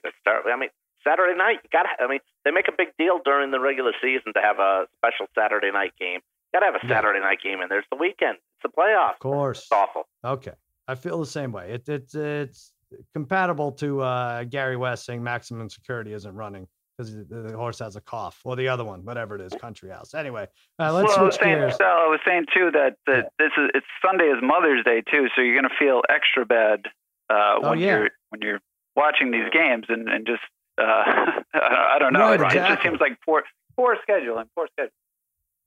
It's 0.05 0.17
start- 0.21 0.45
I 0.47 0.57
mean, 0.57 0.71
Saturday 1.07 1.37
night. 1.37 1.59
You 1.63 1.71
got. 1.73 1.87
I 2.01 2.07
mean, 2.09 2.21
they 2.45 2.51
make 2.51 2.69
a 2.69 2.73
big 2.77 2.89
deal 2.99 3.21
during 3.25 3.51
the 3.51 3.61
regular 3.61 3.93
season 4.03 4.33
to 4.35 4.41
have 4.43 4.59
a 4.59 4.87
special 4.97 5.27
Saturday 5.39 5.71
night 5.71 5.93
game. 5.99 6.21
Got 6.53 6.61
to 6.61 6.67
have 6.67 6.75
a 6.77 6.87
Yeah. 6.87 6.97
Saturday 6.97 7.21
night 7.21 7.39
game 7.43 7.61
and 7.61 7.71
there's 7.71 7.85
the 7.91 7.97
weekend. 7.97 8.37
It's 8.39 8.63
the 8.63 8.69
playoffs. 8.69 9.15
Of 9.15 9.19
course. 9.21 9.59
It's 9.63 9.73
awful. 9.73 10.05
Okay. 10.25 10.53
I 10.89 10.95
feel 10.95 11.19
the 11.19 11.27
same 11.27 11.53
way. 11.53 11.73
It, 11.73 11.89
it's 11.89 12.15
it's 12.15 12.73
compatible 13.15 13.73
to 13.73 14.01
uh, 14.01 14.45
Gary 14.45 14.77
West 14.77 15.05
saying 15.05 15.23
maximum 15.23 15.69
security 15.69 16.13
isn't 16.13 16.35
running 16.35 16.67
because 16.97 17.13
the, 17.15 17.43
the 17.43 17.57
horse 17.57 17.79
has 17.81 17.95
a 17.97 18.01
cough, 18.01 18.41
or 18.45 18.57
the 18.57 18.69
other 18.69 18.85
one, 18.85 19.05
whatever 19.05 19.35
it 19.35 19.43
is, 19.43 19.53
country 19.61 19.91
house. 19.91 20.15
Anyway, 20.15 20.47
uh, 20.79 20.93
let's 20.95 21.09
well, 21.09 21.19
I 21.19 21.23
was 21.25 21.35
switch 21.35 21.45
saying, 21.45 21.59
gears. 21.59 21.77
Sal, 21.77 21.87
I 21.89 22.07
was 22.07 22.21
saying 22.27 22.47
too 22.55 22.71
that, 22.73 22.95
that 23.07 23.33
this 23.39 23.51
is 23.59 23.71
it's 23.75 23.87
Sunday 24.01 24.25
is 24.27 24.39
Mother's 24.41 24.83
Day 24.85 25.03
too, 25.03 25.27
so 25.35 25.43
you're 25.43 25.57
gonna 25.61 25.75
feel 25.79 26.01
extra 26.09 26.47
bad 26.47 26.87
uh, 27.29 27.57
Oh, 27.63 27.71
when 27.71 27.79
yeah. 27.81 27.99
you're 27.99 28.11
when 28.31 28.41
you're 28.41 28.61
watching 28.97 29.31
these 29.31 29.49
games 29.53 29.85
and 29.89 30.09
and 30.09 30.27
just 30.27 30.43
uh, 30.79 30.85
I 31.55 31.97
don't 31.99 32.13
know. 32.13 32.35
Right, 32.37 32.55
it, 32.55 32.59
it 32.59 32.69
just 32.69 32.83
seems 32.83 33.01
like 33.01 33.19
poor 33.25 33.43
poor 33.77 33.97
scheduling, 34.09 34.45
poor 34.57 34.69
schedule. 34.73 34.93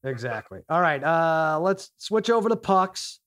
Exactly. 0.04 0.62
All 0.70 0.82
right. 0.82 1.04
Uh, 1.04 1.60
let's 1.62 1.92
switch 1.98 2.30
over 2.30 2.48
to 2.50 2.56
pucks. 2.56 3.20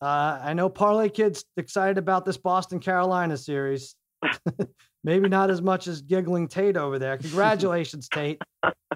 Uh, 0.00 0.40
I 0.42 0.54
know 0.54 0.70
Parlay 0.70 1.10
Kid's 1.10 1.44
excited 1.58 1.98
about 1.98 2.24
this 2.24 2.38
Boston 2.38 2.80
Carolina 2.80 3.36
series. 3.36 3.94
Maybe 5.04 5.28
not 5.28 5.50
as 5.50 5.60
much 5.62 5.86
as 5.88 6.00
giggling 6.02 6.48
Tate 6.48 6.76
over 6.76 6.98
there. 6.98 7.16
Congratulations, 7.18 8.08
Tate. 8.08 8.40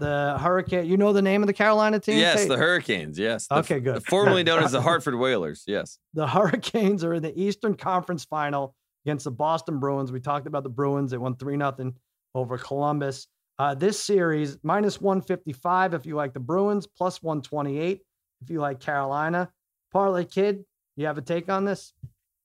The 0.00 0.36
Hurricane. 0.38 0.86
You 0.86 0.96
know 0.98 1.12
the 1.12 1.22
name 1.22 1.42
of 1.42 1.46
the 1.46 1.52
Carolina 1.54 1.98
team? 1.98 2.18
Yes, 2.18 2.40
Tate? 2.40 2.48
the 2.48 2.56
Hurricanes. 2.58 3.18
Yes. 3.18 3.46
The- 3.48 3.56
Okay, 3.56 3.80
good. 3.80 4.04
Formerly 4.06 4.42
known 4.42 4.62
as 4.62 4.72
the 4.72 4.80
Hartford 4.82 5.14
Whalers. 5.14 5.62
Yes. 5.66 5.98
the 6.14 6.26
Hurricanes 6.26 7.04
are 7.04 7.14
in 7.14 7.22
the 7.22 7.38
Eastern 7.38 7.74
Conference 7.74 8.24
Final 8.24 8.74
against 9.04 9.24
the 9.24 9.30
Boston 9.30 9.78
Bruins. 9.78 10.12
We 10.12 10.20
talked 10.20 10.46
about 10.46 10.62
the 10.62 10.70
Bruins; 10.70 11.10
they 11.10 11.18
won 11.18 11.36
three 11.36 11.56
nothing 11.56 11.94
over 12.34 12.58
Columbus. 12.58 13.26
Uh, 13.58 13.74
this 13.74 14.02
series 14.02 14.58
minus 14.62 15.00
one 15.00 15.20
fifty 15.20 15.52
five 15.52 15.94
if 15.94 16.06
you 16.06 16.16
like 16.16 16.32
the 16.32 16.40
Bruins, 16.40 16.86
plus 16.86 17.22
one 17.22 17.40
twenty 17.42 17.78
eight 17.78 18.02
if 18.42 18.50
you 18.50 18.60
like 18.60 18.80
Carolina. 18.80 19.50
Parlay 19.92 20.24
Kid, 20.24 20.64
you 20.96 21.06
have 21.06 21.18
a 21.18 21.22
take 21.22 21.48
on 21.48 21.64
this? 21.64 21.92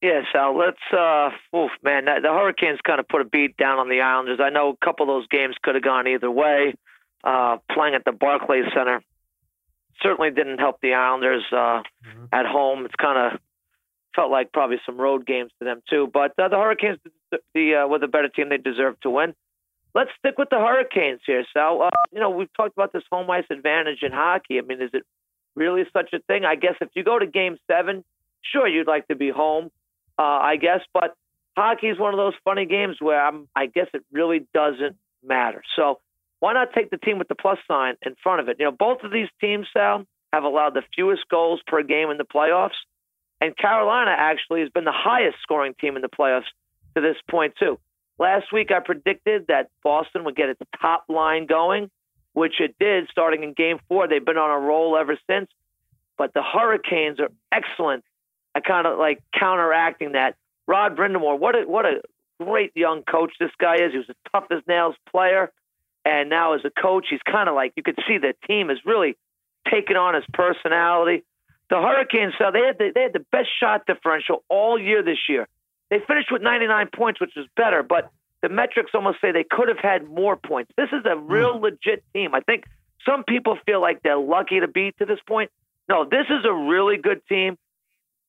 Yeah, 0.01 0.21
Sal, 0.31 0.57
let's, 0.57 0.77
uh, 0.97 1.29
oof, 1.53 1.71
man, 1.83 2.05
that, 2.05 2.21
the 2.21 2.29
Hurricanes 2.29 2.79
kind 2.85 3.01
of 3.01 3.07
put 3.09 3.19
a 3.19 3.25
beat 3.25 3.57
down 3.57 3.79
on 3.79 3.89
the 3.89 3.99
Islanders. 3.99 4.39
I 4.41 4.49
know 4.49 4.69
a 4.69 4.85
couple 4.85 5.03
of 5.03 5.07
those 5.09 5.27
games 5.27 5.55
could 5.61 5.75
have 5.75 5.83
gone 5.83 6.07
either 6.07 6.31
way. 6.31 6.73
Uh, 7.21 7.57
playing 7.69 7.95
at 7.95 8.05
the 8.05 8.13
Barclays 8.13 8.63
Center 8.73 9.01
certainly 10.01 10.31
didn't 10.31 10.59
help 10.59 10.79
the 10.81 10.93
Islanders 10.93 11.43
uh, 11.51 11.81
at 12.31 12.45
home. 12.45 12.85
It's 12.85 12.95
kind 12.95 13.33
of 13.33 13.39
felt 14.15 14.31
like 14.31 14.51
probably 14.51 14.77
some 14.85 14.97
road 14.97 15.25
games 15.25 15.51
to 15.59 15.65
them 15.65 15.81
too. 15.89 16.09
But 16.11 16.33
uh, 16.39 16.49
the 16.49 16.57
Hurricanes, 16.57 16.99
the 17.53 17.75
uh, 17.75 17.87
were 17.87 17.99
the 17.99 18.07
better 18.07 18.29
team. 18.29 18.49
They 18.49 18.57
deserve 18.57 18.99
to 19.01 19.09
win. 19.09 19.33
Let's 19.95 20.11
stick 20.19 20.37
with 20.37 20.49
the 20.49 20.57
Hurricanes 20.57 21.21
here, 21.25 21.43
Sal. 21.53 21.81
Uh, 21.81 21.89
you 22.11 22.19
know, 22.19 22.29
we've 22.29 22.53
talked 22.53 22.73
about 22.73 22.93
this 22.93 23.03
home 23.11 23.29
ice 23.29 23.45
advantage 23.49 24.03
in 24.03 24.11
hockey. 24.11 24.59
I 24.59 24.61
mean, 24.61 24.81
is 24.81 24.91
it 24.93 25.03
really 25.55 25.83
such 25.91 26.13
a 26.13 26.19
thing? 26.19 26.45
I 26.45 26.55
guess 26.55 26.75
if 26.79 26.89
you 26.95 27.03
go 27.03 27.17
to 27.17 27.25
Game 27.25 27.57
Seven, 27.69 28.03
sure, 28.41 28.67
you'd 28.67 28.87
like 28.87 29.07
to 29.07 29.15
be 29.15 29.29
home. 29.29 29.71
Uh, 30.17 30.21
I 30.21 30.57
guess, 30.57 30.81
but 30.93 31.15
hockey 31.55 31.87
is 31.87 31.97
one 31.97 32.13
of 32.13 32.17
those 32.17 32.33
funny 32.43 32.65
games 32.65 32.97
where 32.99 33.25
I'm, 33.25 33.47
I 33.55 33.67
guess 33.67 33.87
it 33.93 34.03
really 34.11 34.45
doesn't 34.53 34.97
matter. 35.23 35.63
So 35.75 35.99
why 36.39 36.53
not 36.53 36.73
take 36.73 36.89
the 36.89 36.97
team 36.97 37.19
with 37.19 37.27
the 37.27 37.35
plus 37.35 37.57
sign 37.67 37.95
in 38.05 38.15
front 38.21 38.41
of 38.41 38.49
it? 38.49 38.57
You 38.59 38.65
know, 38.65 38.71
both 38.71 39.03
of 39.03 39.11
these 39.11 39.27
teams, 39.41 39.67
Sal, 39.73 40.05
have 40.33 40.43
allowed 40.43 40.73
the 40.73 40.83
fewest 40.95 41.23
goals 41.29 41.61
per 41.65 41.83
game 41.83 42.09
in 42.09 42.17
the 42.17 42.25
playoffs, 42.25 42.77
and 43.41 43.55
Carolina 43.55 44.11
actually 44.15 44.61
has 44.61 44.69
been 44.69 44.83
the 44.83 44.91
highest 44.91 45.37
scoring 45.41 45.73
team 45.79 45.95
in 45.95 46.01
the 46.01 46.09
playoffs 46.09 46.49
to 46.95 47.01
this 47.01 47.17
point 47.29 47.53
too. 47.59 47.79
Last 48.17 48.51
week, 48.51 48.69
I 48.71 48.79
predicted 48.81 49.47
that 49.47 49.69
Boston 49.83 50.25
would 50.25 50.35
get 50.35 50.49
its 50.49 50.59
top 50.81 51.05
line 51.07 51.45
going, 51.45 51.89
which 52.33 52.59
it 52.59 52.75
did 52.79 53.07
starting 53.09 53.43
in 53.43 53.53
Game 53.53 53.79
Four. 53.87 54.07
They've 54.07 54.23
been 54.23 54.37
on 54.37 54.51
a 54.51 54.59
roll 54.59 54.97
ever 54.97 55.17
since. 55.29 55.49
But 56.17 56.33
the 56.33 56.43
Hurricanes 56.43 57.21
are 57.21 57.29
excellent 57.49 58.03
at 58.53 58.65
kind 58.65 58.85
of 58.85 58.99
like 58.99 59.23
counteracting 59.33 60.11
that. 60.13 60.35
Rod 60.67 60.97
Brind'Amour, 60.97 61.39
what 61.39 61.55
a 61.55 61.61
what 61.67 61.85
a 61.85 62.01
great 62.43 62.71
young 62.75 63.03
coach 63.03 63.33
this 63.39 63.51
guy 63.57 63.75
is. 63.75 63.91
He 63.91 63.97
was 63.97 64.09
a 64.09 64.29
tough 64.31 64.45
as 64.51 64.61
nails 64.67 64.95
player, 65.09 65.51
and 66.05 66.29
now 66.29 66.53
as 66.53 66.61
a 66.65 66.69
coach, 66.69 67.07
he's 67.09 67.21
kind 67.25 67.47
of 67.47 67.55
like 67.55 67.73
you 67.75 67.83
could 67.83 67.97
see 68.07 68.17
the 68.17 68.33
team 68.47 68.69
is 68.69 68.79
really 68.85 69.17
taking 69.71 69.95
on 69.95 70.13
his 70.13 70.25
personality. 70.33 71.23
The 71.69 71.75
Hurricanes, 71.75 72.33
so 72.37 72.45
they 72.51 72.65
had 72.65 72.77
the, 72.77 72.91
they 72.93 73.01
had 73.03 73.13
the 73.13 73.25
best 73.31 73.49
shot 73.59 73.85
differential 73.85 74.43
all 74.49 74.79
year 74.79 75.03
this 75.03 75.19
year. 75.27 75.47
They 75.89 75.99
finished 76.07 76.31
with 76.31 76.41
99 76.41 76.89
points, 76.95 77.21
which 77.21 77.35
is 77.35 77.45
better, 77.55 77.83
but 77.83 78.11
the 78.41 78.49
metrics 78.49 78.91
almost 78.93 79.19
say 79.21 79.31
they 79.31 79.45
could 79.49 79.67
have 79.67 79.79
had 79.79 80.07
more 80.07 80.35
points. 80.35 80.71
This 80.77 80.89
is 80.91 81.05
a 81.05 81.17
real 81.17 81.59
mm. 81.59 81.61
legit 81.61 82.03
team. 82.13 82.33
I 82.33 82.41
think 82.41 82.63
some 83.05 83.23
people 83.23 83.57
feel 83.65 83.81
like 83.81 84.01
they're 84.03 84.19
lucky 84.19 84.59
to 84.59 84.67
be 84.67 84.93
to 84.99 85.05
this 85.05 85.19
point. 85.27 85.51
No, 85.87 86.05
this 86.05 86.25
is 86.29 86.45
a 86.45 86.53
really 86.53 86.97
good 86.97 87.21
team. 87.27 87.57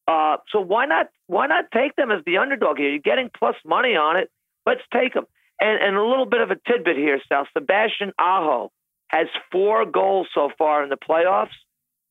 Uh, 0.09 0.38
so 0.50 0.61
why 0.61 0.87
not 0.87 1.09
why 1.26 1.46
not 1.46 1.66
take 1.72 1.94
them 1.96 2.11
as 2.11 2.24
the 2.24 2.38
underdog 2.38 2.79
here? 2.79 2.90
You're 2.90 2.98
getting 2.98 3.31
plus 3.37 3.55
money 3.64 3.94
on 3.96 4.16
it. 4.16 4.31
Let's 4.66 4.81
take 4.92 5.14
them. 5.14 5.26
And, 5.61 5.81
and 5.83 5.96
a 5.96 6.05
little 6.05 6.26
bit 6.26 6.40
of 6.40 6.50
a 6.50 6.57
tidbit 6.57 6.96
here, 6.96 7.20
Sal. 7.29 7.46
Sebastian 7.53 8.12
Aho 8.18 8.72
has 9.09 9.26
four 9.53 9.85
goals 9.85 10.29
so 10.35 10.50
far 10.57 10.83
in 10.83 10.88
the 10.88 10.96
playoffs. 10.96 11.48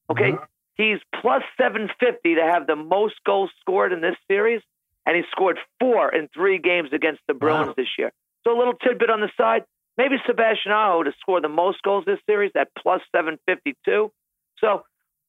Okay, 0.10 0.32
mm-hmm. 0.32 0.44
He's 0.80 1.00
plus 1.22 1.44
750 1.60 2.36
to 2.36 2.42
have 2.42 2.66
the 2.66 2.76
most 2.76 3.16
goals 3.26 3.52
scored 3.60 3.92
in 3.92 4.02
this 4.02 4.16
series, 4.28 4.62
and 5.06 5.16
he 5.16 5.24
scored 5.30 5.60
four 5.80 6.14
in 6.14 6.30
three 6.34 6.58
games 6.58 6.90
against 6.94 7.20
the 7.28 7.34
Bruins 7.34 7.68
wow. 7.68 7.74
this 7.78 7.88
year. 7.98 8.12
So 8.48 8.56
a 8.56 8.58
little 8.58 8.74
tidbit 8.74 9.10
on 9.10 9.20
the 9.20 9.30
side. 9.38 9.64
Maybe 9.98 10.16
Sebastian 10.26 10.72
Aho 10.72 11.04
to 11.04 11.12
score 11.20 11.42
the 11.42 11.50
most 11.50 11.82
goals 11.84 12.06
this 12.06 12.20
series 12.26 12.52
at 12.56 12.70
plus 12.82 13.02
752. 13.14 14.12
So 14.60 14.84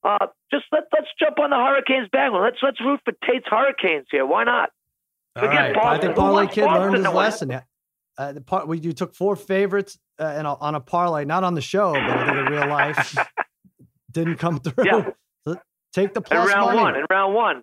uh, 0.05 0.27
just 0.53 0.65
let, 0.71 0.85
let's 0.93 1.09
jump 1.19 1.41
on 1.41 1.51
the 1.51 1.57
Hurricanes 1.57 2.09
bandwagon. 2.13 2.45
Let's 2.45 2.63
let's 2.63 2.81
root 2.81 3.01
for 3.05 3.13
Tate's 3.29 3.47
Hurricanes 3.49 4.07
here. 4.11 4.25
Why 4.25 4.45
not? 4.45 4.71
All 5.37 5.47
right. 5.47 5.77
I 5.77 5.99
think 5.99 6.15
Parlay 6.15 6.47
Kid 6.47 6.67
learned 6.67 6.97
his 6.97 7.07
lesson. 7.07 7.51
Yeah. 7.51 7.63
Uh, 8.17 8.33
the 8.33 8.41
part 8.41 8.69
you 8.83 8.93
took 8.93 9.15
four 9.15 9.35
favorites 9.35 9.99
uh, 10.19 10.25
a, 10.25 10.45
on 10.45 10.75
a 10.75 10.81
parlay, 10.81 11.25
not 11.25 11.43
on 11.43 11.55
the 11.55 11.61
show, 11.61 11.93
but 11.93 12.03
I 12.03 12.27
think 12.27 12.47
in 12.47 12.53
real 12.53 12.69
life 12.69 13.17
didn't 14.13 14.37
come 14.37 14.61
through. 14.61 14.85
Yeah. 14.85 15.11
Take 15.93 16.15
the 16.15 16.21
plus 16.21 16.49
in 16.49 16.55
round 16.55 16.67
money. 16.67 16.81
one. 16.81 16.97
In 16.97 17.07
round 17.11 17.35
one. 17.35 17.63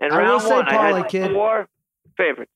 In 0.00 0.12
I 0.12 0.18
round 0.18 0.30
will 0.30 0.40
say, 0.40 0.54
one, 0.54 0.64
parlay 0.66 0.92
I 0.92 1.02
had 1.02 1.08
kid. 1.08 1.32
Four 1.32 1.68
favorites. 2.16 2.50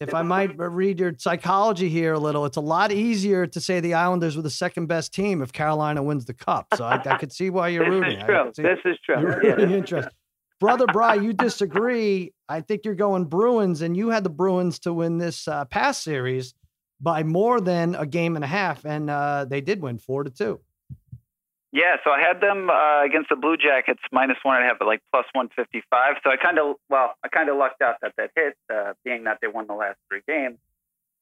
If 0.00 0.14
I 0.14 0.22
might 0.22 0.56
read 0.56 1.00
your 1.00 1.12
psychology 1.18 1.88
here 1.88 2.12
a 2.12 2.18
little, 2.20 2.44
it's 2.46 2.56
a 2.56 2.60
lot 2.60 2.92
easier 2.92 3.48
to 3.48 3.60
say 3.60 3.80
the 3.80 3.94
Islanders 3.94 4.36
were 4.36 4.42
the 4.42 4.50
second 4.50 4.86
best 4.86 5.12
team 5.12 5.42
if 5.42 5.52
Carolina 5.52 6.04
wins 6.04 6.24
the 6.24 6.34
cup. 6.34 6.68
So 6.76 6.84
I, 6.84 7.02
I 7.04 7.18
could 7.18 7.32
see 7.32 7.50
why 7.50 7.68
you're 7.68 7.84
this 7.84 7.90
rooting. 7.90 8.18
Is 8.20 8.24
true. 8.24 8.52
This 8.56 8.78
is 8.84 8.96
true. 9.04 9.20
You're 9.20 9.44
yeah. 9.44 9.76
interested. 9.76 10.12
Brother 10.60 10.86
Bry, 10.86 11.14
you 11.14 11.32
disagree. 11.32 12.32
I 12.48 12.60
think 12.60 12.84
you're 12.84 12.94
going 12.94 13.24
Bruins, 13.24 13.82
and 13.82 13.96
you 13.96 14.10
had 14.10 14.22
the 14.22 14.30
Bruins 14.30 14.78
to 14.80 14.92
win 14.92 15.18
this 15.18 15.48
uh, 15.48 15.64
past 15.64 16.02
series 16.02 16.54
by 17.00 17.22
more 17.22 17.60
than 17.60 17.94
a 17.94 18.06
game 18.06 18.36
and 18.36 18.44
a 18.44 18.48
half, 18.48 18.84
and 18.84 19.10
uh, 19.10 19.46
they 19.46 19.60
did 19.60 19.80
win 19.82 19.98
four 19.98 20.24
to 20.24 20.30
two. 20.30 20.60
Yeah, 21.78 21.94
so 22.02 22.10
I 22.10 22.18
had 22.18 22.40
them 22.40 22.68
uh, 22.70 23.04
against 23.04 23.28
the 23.28 23.36
Blue 23.36 23.56
Jackets 23.56 24.02
minus 24.10 24.36
one 24.42 24.56
and 24.56 24.64
a 24.64 24.66
half, 24.66 24.80
but 24.80 24.88
like 24.88 25.00
plus 25.12 25.26
one 25.32 25.48
fifty 25.54 25.80
five. 25.88 26.16
So 26.24 26.30
I 26.30 26.36
kind 26.36 26.58
of 26.58 26.74
well, 26.90 27.14
I 27.22 27.28
kind 27.28 27.48
of 27.48 27.56
lucked 27.56 27.80
out 27.82 27.94
that 28.02 28.14
that 28.18 28.30
hit, 28.34 28.56
uh, 28.68 28.94
being 29.04 29.24
that 29.24 29.38
they 29.40 29.46
won 29.46 29.68
the 29.68 29.74
last 29.74 29.96
three 30.08 30.22
games. 30.26 30.58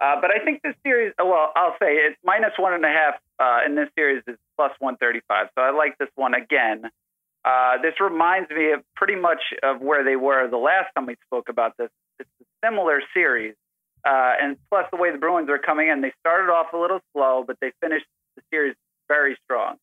Uh, 0.00 0.18
but 0.18 0.30
I 0.30 0.42
think 0.42 0.62
this 0.62 0.74
series, 0.82 1.12
uh, 1.20 1.26
well, 1.26 1.52
I'll 1.54 1.76
say 1.78 1.96
it's 1.96 2.16
minus 2.24 2.52
one 2.56 2.72
and 2.72 2.82
a 2.86 2.88
half 2.88 3.14
uh, 3.38 3.66
in 3.66 3.74
this 3.74 3.90
series 3.94 4.22
is 4.26 4.38
plus 4.56 4.72
one 4.78 4.96
thirty 4.96 5.20
five. 5.28 5.48
So 5.58 5.60
I 5.60 5.72
like 5.72 5.98
this 5.98 6.08
one 6.14 6.32
again. 6.32 6.88
Uh, 7.44 7.76
this 7.82 8.00
reminds 8.00 8.48
me 8.48 8.72
of 8.72 8.80
pretty 8.94 9.16
much 9.16 9.42
of 9.62 9.82
where 9.82 10.04
they 10.04 10.16
were 10.16 10.48
the 10.48 10.56
last 10.56 10.88
time 10.96 11.04
we 11.04 11.16
spoke 11.26 11.50
about 11.50 11.76
this. 11.76 11.90
It's 12.18 12.30
a 12.40 12.66
similar 12.66 13.02
series, 13.12 13.56
uh, 14.06 14.32
and 14.40 14.56
plus 14.70 14.86
the 14.90 14.96
way 14.96 15.12
the 15.12 15.18
Bruins 15.18 15.50
are 15.50 15.58
coming 15.58 15.88
in, 15.88 16.00
they 16.00 16.14
started 16.20 16.50
off 16.50 16.72
a 16.72 16.78
little 16.78 17.00
slow, 17.12 17.44
but 17.46 17.58
they 17.60 17.72
finished 17.82 18.06
the 18.36 18.42
series 18.50 18.74
very 19.06 19.36
strong. 19.44 19.76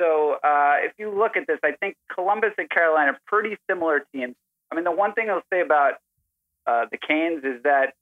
So 0.00 0.36
uh, 0.42 0.74
if 0.80 0.92
you 0.98 1.10
look 1.10 1.36
at 1.36 1.46
this, 1.46 1.58
I 1.64 1.72
think 1.72 1.96
Columbus 2.12 2.52
and 2.58 2.68
Carolina 2.68 3.12
are 3.12 3.18
pretty 3.26 3.56
similar 3.68 4.04
teams. 4.12 4.34
I 4.70 4.74
mean, 4.74 4.84
the 4.84 4.92
one 4.92 5.12
thing 5.12 5.30
I'll 5.30 5.42
say 5.52 5.60
about 5.60 5.94
uh, 6.66 6.86
the 6.90 6.98
Canes 6.98 7.44
is 7.44 7.62
that 7.62 7.94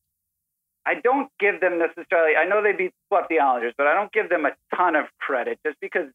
I 0.87 0.95
don't 0.95 1.31
give 1.39 1.61
them 1.61 1.79
necessarily. 1.79 2.37
I 2.37 2.45
know 2.45 2.63
they 2.63 2.73
beat 2.73 2.93
swept 3.09 3.29
the 3.29 3.39
Islanders, 3.39 3.75
but 3.77 3.87
I 3.87 3.95
don't 3.95 4.13
give 4.13 4.29
them 4.29 4.45
a 4.45 4.51
ton 4.75 4.97
of 4.97 5.07
credit 5.19 5.59
just 5.65 5.79
because 5.81 6.09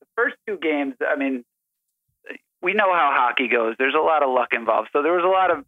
the 0.00 0.06
first 0.16 0.36
two 0.46 0.56
games. 0.56 0.94
I 1.06 1.16
mean, 1.16 1.44
we 2.62 2.72
know 2.72 2.92
how 2.92 3.12
hockey 3.14 3.48
goes. 3.48 3.76
There's 3.78 3.94
a 3.94 4.02
lot 4.02 4.22
of 4.22 4.30
luck 4.30 4.48
involved, 4.52 4.88
so 4.92 5.02
there 5.02 5.12
was 5.12 5.24
a 5.24 5.28
lot 5.28 5.50
of 5.50 5.64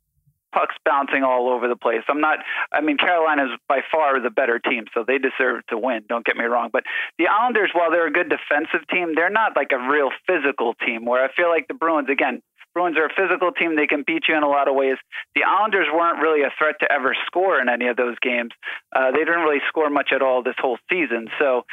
pucks 0.53 0.75
bouncing 0.85 1.23
all 1.23 1.49
over 1.51 1.69
the 1.69 1.77
place. 1.77 2.03
I'm 2.09 2.21
not. 2.21 2.39
I 2.73 2.81
mean, 2.81 2.97
Carolina's 2.97 3.51
by 3.69 3.81
far 3.91 4.21
the 4.21 4.31
better 4.31 4.59
team, 4.59 4.85
so 4.95 5.05
they 5.07 5.19
deserve 5.19 5.67
to 5.69 5.79
win. 5.79 6.05
Don't 6.09 6.25
get 6.25 6.37
me 6.37 6.45
wrong, 6.45 6.71
but 6.73 6.85
the 7.19 7.27
Islanders, 7.27 7.71
while 7.73 7.91
they're 7.91 8.07
a 8.07 8.13
good 8.13 8.29
defensive 8.31 8.87
team, 8.89 9.15
they're 9.15 9.31
not 9.31 9.57
like 9.57 9.73
a 9.73 9.79
real 9.79 10.11
physical 10.27 10.75
team. 10.75 11.05
Where 11.05 11.25
I 11.25 11.33
feel 11.33 11.49
like 11.49 11.69
the 11.69 11.75
Bruins, 11.75 12.09
again, 12.11 12.43
Bruins 12.79 12.97
are 12.97 13.07
a 13.07 13.11
physical 13.11 13.51
team. 13.51 13.75
They 13.75 13.89
can 13.89 14.05
beat 14.07 14.29
you 14.29 14.37
in 14.37 14.45
a 14.45 14.49
lot 14.49 14.69
of 14.69 14.77
ways. 14.77 14.99
The 15.35 15.43
Islanders 15.43 15.89
weren't 15.93 16.23
really 16.23 16.43
a 16.43 16.53
threat 16.57 16.77
to 16.79 16.93
ever 16.93 17.13
score 17.27 17.61
in 17.61 17.69
any 17.69 17.89
of 17.89 17.97
those 17.97 18.15
games. 18.23 18.53
Uh, 18.95 19.11
they 19.11 19.19
didn't 19.19 19.41
really 19.41 19.59
score 19.67 19.91
much 19.91 20.11
at 20.15 20.23
all 20.23 20.45
this 20.45 20.55
whole 20.59 20.79
season. 20.89 21.27
So, 21.41 21.67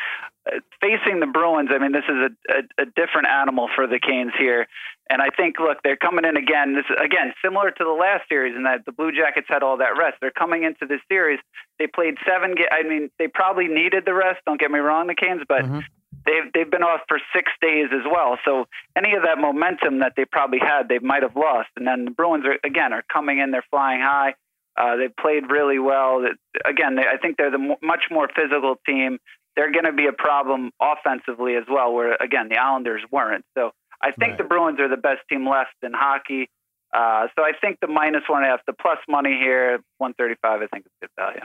uh, 0.51 0.61
facing 0.81 1.19
the 1.19 1.27
Bruins, 1.27 1.69
I 1.71 1.77
mean, 1.77 1.91
this 1.91 2.09
is 2.09 2.17
a, 2.17 2.53
a, 2.53 2.83
a 2.83 2.85
different 2.85 3.27
animal 3.29 3.69
for 3.75 3.85
the 3.85 3.99
Canes 3.99 4.33
here. 4.39 4.65
And 5.07 5.21
I 5.21 5.29
think, 5.29 5.59
look, 5.59 5.77
they're 5.83 5.95
coming 5.95 6.25
in 6.25 6.37
again. 6.37 6.73
This 6.73 6.85
again 6.97 7.33
similar 7.43 7.69
to 7.69 7.83
the 7.83 7.93
last 7.93 8.27
series 8.27 8.55
in 8.55 8.63
that 8.63 8.85
the 8.85 8.91
Blue 8.91 9.11
Jackets 9.11 9.45
had 9.47 9.61
all 9.61 9.77
that 9.77 9.97
rest. 9.97 10.17
They're 10.21 10.31
coming 10.31 10.63
into 10.63 10.87
this 10.87 11.01
series. 11.07 11.39
They 11.77 11.85
played 11.85 12.15
seven. 12.25 12.55
Ga- 12.55 12.71
I 12.71 12.81
mean, 12.81 13.11
they 13.19 13.27
probably 13.27 13.67
needed 13.67 14.05
the 14.05 14.15
rest. 14.15 14.41
Don't 14.47 14.59
get 14.59 14.71
me 14.71 14.79
wrong, 14.79 15.05
the 15.05 15.13
Canes, 15.13 15.43
but 15.47 15.61
mm-hmm. 15.61 15.79
They've 16.25 16.51
they've 16.53 16.69
been 16.69 16.83
off 16.83 17.01
for 17.07 17.19
six 17.33 17.51
days 17.61 17.87
as 17.93 18.05
well. 18.09 18.37
So 18.45 18.65
any 18.95 19.13
of 19.13 19.23
that 19.23 19.37
momentum 19.37 19.99
that 19.99 20.13
they 20.15 20.25
probably 20.25 20.59
had, 20.59 20.89
they 20.89 20.99
might 20.99 21.23
have 21.23 21.35
lost. 21.35 21.69
And 21.75 21.87
then 21.87 22.05
the 22.05 22.11
Bruins 22.11 22.45
are 22.45 22.57
again 22.63 22.93
are 22.93 23.03
coming 23.11 23.39
in. 23.39 23.51
They're 23.51 23.65
flying 23.69 24.01
high. 24.01 24.35
Uh, 24.77 24.97
they 24.97 25.07
played 25.07 25.49
really 25.49 25.79
well. 25.79 26.25
Again, 26.65 26.95
they, 26.95 27.03
I 27.03 27.17
think 27.17 27.37
they're 27.37 27.51
the 27.51 27.75
much 27.81 28.03
more 28.11 28.27
physical 28.35 28.75
team. 28.85 29.19
They're 29.55 29.71
going 29.71 29.85
to 29.85 29.93
be 29.93 30.07
a 30.07 30.11
problem 30.11 30.71
offensively 30.81 31.55
as 31.55 31.63
well. 31.69 31.93
Where 31.93 32.15
again, 32.15 32.49
the 32.49 32.57
Islanders 32.57 33.01
weren't. 33.11 33.45
So 33.57 33.71
I 34.01 34.11
think 34.11 34.31
right. 34.31 34.37
the 34.37 34.43
Bruins 34.43 34.79
are 34.79 34.89
the 34.89 34.97
best 34.97 35.21
team 35.29 35.47
left 35.47 35.75
in 35.81 35.93
hockey. 35.93 36.49
Uh, 36.93 37.27
so 37.35 37.43
I 37.43 37.51
think 37.59 37.79
the 37.81 37.87
minus 37.87 38.23
one 38.27 38.43
and 38.43 38.47
a 38.47 38.51
half, 38.51 38.65
the 38.65 38.73
plus 38.73 38.99
money 39.09 39.37
here, 39.37 39.79
135, 39.97 40.61
I 40.61 40.67
think 40.67 40.85
is 40.85 40.91
good 41.01 41.09
value. 41.17 41.41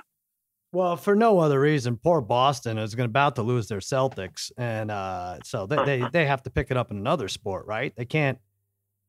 Well, 0.72 0.96
for 0.96 1.16
no 1.16 1.40
other 1.40 1.58
reason, 1.60 1.96
poor 1.96 2.20
Boston 2.20 2.78
is 2.78 2.94
going 2.94 3.08
about 3.08 3.34
to 3.36 3.42
lose 3.42 3.66
their 3.66 3.80
Celtics, 3.80 4.52
and 4.56 4.90
uh, 4.90 5.38
so 5.42 5.66
they, 5.66 5.84
they 5.84 6.08
they 6.12 6.26
have 6.26 6.42
to 6.44 6.50
pick 6.50 6.70
it 6.70 6.76
up 6.76 6.90
in 6.90 6.96
another 6.96 7.28
sport, 7.28 7.66
right? 7.66 7.92
They 7.96 8.04
can't 8.04 8.38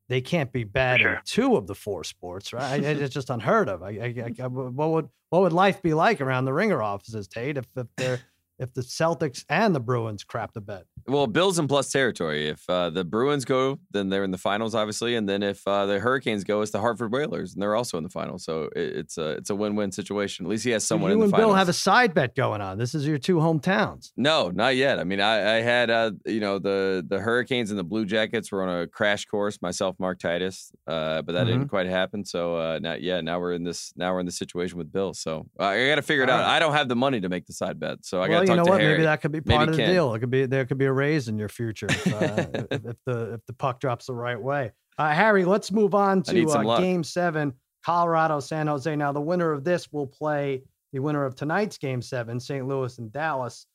they 0.08 0.20
can't 0.20 0.52
be 0.52 0.64
bad 0.64 1.00
sure. 1.00 1.14
in 1.14 1.18
two 1.24 1.56
of 1.56 1.66
the 1.66 1.74
four 1.74 2.02
sports, 2.02 2.52
right? 2.52 2.82
it's 2.82 3.14
just 3.14 3.30
unheard 3.30 3.68
of. 3.68 3.82
I, 3.82 3.88
I, 3.88 4.42
I, 4.42 4.46
what 4.48 4.90
would 4.90 5.08
what 5.30 5.42
would 5.42 5.52
life 5.52 5.80
be 5.82 5.94
like 5.94 6.20
around 6.20 6.46
the 6.46 6.52
ringer 6.52 6.82
offices, 6.82 7.28
Tate, 7.28 7.56
if, 7.56 7.66
if 7.76 7.86
they're 7.96 8.20
if 8.62 8.72
the 8.72 8.80
Celtics 8.80 9.44
and 9.48 9.74
the 9.74 9.80
Bruins 9.80 10.24
crap 10.24 10.52
the 10.52 10.60
bed. 10.60 10.84
Well, 11.08 11.26
Bills 11.26 11.58
in 11.58 11.66
plus 11.66 11.90
territory. 11.90 12.48
If 12.48 12.62
uh, 12.68 12.90
the 12.90 13.04
Bruins 13.04 13.44
go, 13.44 13.80
then 13.90 14.08
they're 14.08 14.22
in 14.22 14.30
the 14.30 14.38
finals, 14.38 14.74
obviously, 14.74 15.16
and 15.16 15.28
then 15.28 15.42
if 15.42 15.66
uh, 15.66 15.86
the 15.86 15.98
Hurricanes 15.98 16.44
go, 16.44 16.62
it's 16.62 16.70
the 16.70 16.80
Hartford 16.80 17.12
Whalers, 17.12 17.54
and 17.54 17.62
they're 17.62 17.74
also 17.74 17.98
in 17.98 18.04
the 18.04 18.10
finals. 18.10 18.44
So 18.44 18.68
it, 18.76 18.96
it's 18.96 19.18
a 19.18 19.30
it's 19.30 19.50
a 19.50 19.56
win 19.56 19.74
win 19.74 19.90
situation. 19.90 20.46
At 20.46 20.50
least 20.50 20.64
he 20.64 20.70
has 20.70 20.86
someone. 20.86 21.10
So 21.10 21.16
you 21.16 21.22
and 21.22 21.30
finals. 21.32 21.48
Bill 21.48 21.54
have 21.56 21.68
a 21.68 21.72
side 21.72 22.14
bet 22.14 22.36
going 22.36 22.60
on. 22.60 22.78
This 22.78 22.94
is 22.94 23.06
your 23.06 23.18
two 23.18 23.36
hometowns. 23.36 24.12
No, 24.16 24.50
not 24.50 24.76
yet. 24.76 25.00
I 25.00 25.04
mean, 25.04 25.20
I, 25.20 25.56
I 25.56 25.60
had 25.60 25.90
uh, 25.90 26.12
you 26.24 26.40
know 26.40 26.60
the 26.60 27.04
the 27.06 27.18
Hurricanes 27.18 27.70
and 27.70 27.78
the 27.78 27.84
Blue 27.84 28.04
Jackets 28.04 28.52
were 28.52 28.62
on 28.62 28.82
a 28.82 28.86
crash 28.86 29.24
course. 29.24 29.60
Myself, 29.60 29.96
Mark 29.98 30.20
Titus, 30.20 30.70
uh, 30.86 31.22
but 31.22 31.32
that 31.32 31.46
mm-hmm. 31.46 31.58
didn't 31.58 31.68
quite 31.68 31.86
happen. 31.86 32.24
So 32.24 32.56
uh, 32.56 32.78
not 32.80 33.02
yet. 33.02 33.24
Now 33.24 33.40
we're 33.40 33.54
in 33.54 33.64
this. 33.64 33.92
Now 33.96 34.12
we're 34.12 34.20
in 34.20 34.26
the 34.26 34.32
situation 34.32 34.78
with 34.78 34.92
Bill. 34.92 35.14
So 35.14 35.46
uh, 35.58 35.64
I 35.64 35.88
got 35.88 35.96
to 35.96 36.02
figure 36.02 36.22
it 36.22 36.30
All 36.30 36.38
out. 36.38 36.42
Right. 36.42 36.56
I 36.56 36.58
don't 36.60 36.74
have 36.74 36.88
the 36.88 36.96
money 36.96 37.20
to 37.20 37.28
make 37.28 37.46
the 37.46 37.52
side 37.52 37.80
bet, 37.80 38.04
so 38.04 38.22
I 38.22 38.28
got 38.28 38.34
well, 38.34 38.44
talk 38.44 38.51
you 38.52 38.64
know 38.64 38.70
what? 38.70 38.80
Harry. 38.80 38.92
Maybe 38.94 39.02
that 39.04 39.20
could 39.20 39.32
be 39.32 39.40
part 39.40 39.60
Maybe 39.60 39.70
of 39.70 39.76
the 39.76 39.82
Ken. 39.82 39.94
deal. 39.94 40.14
It 40.14 40.20
could 40.20 40.30
be 40.30 40.46
there 40.46 40.64
could 40.64 40.78
be 40.78 40.86
a 40.86 40.92
raise 40.92 41.28
in 41.28 41.38
your 41.38 41.48
future 41.48 41.86
if, 41.88 42.06
uh, 42.06 42.46
if 42.70 42.96
the 43.06 43.34
if 43.34 43.46
the 43.46 43.52
puck 43.58 43.80
drops 43.80 44.06
the 44.06 44.14
right 44.14 44.40
way. 44.40 44.72
Uh, 44.98 45.10
Harry, 45.12 45.44
let's 45.44 45.72
move 45.72 45.94
on 45.94 46.22
to 46.24 46.46
uh, 46.48 46.78
Game 46.80 47.02
Seven, 47.02 47.52
Colorado 47.84 48.40
San 48.40 48.66
Jose. 48.66 48.94
Now 48.94 49.12
the 49.12 49.20
winner 49.20 49.52
of 49.52 49.64
this 49.64 49.90
will 49.92 50.06
play 50.06 50.62
the 50.92 51.00
winner 51.00 51.24
of 51.24 51.34
tonight's 51.34 51.78
Game 51.78 52.02
Seven, 52.02 52.38
St. 52.38 52.66
Louis 52.66 52.98
and 52.98 53.10
Dallas. 53.12 53.66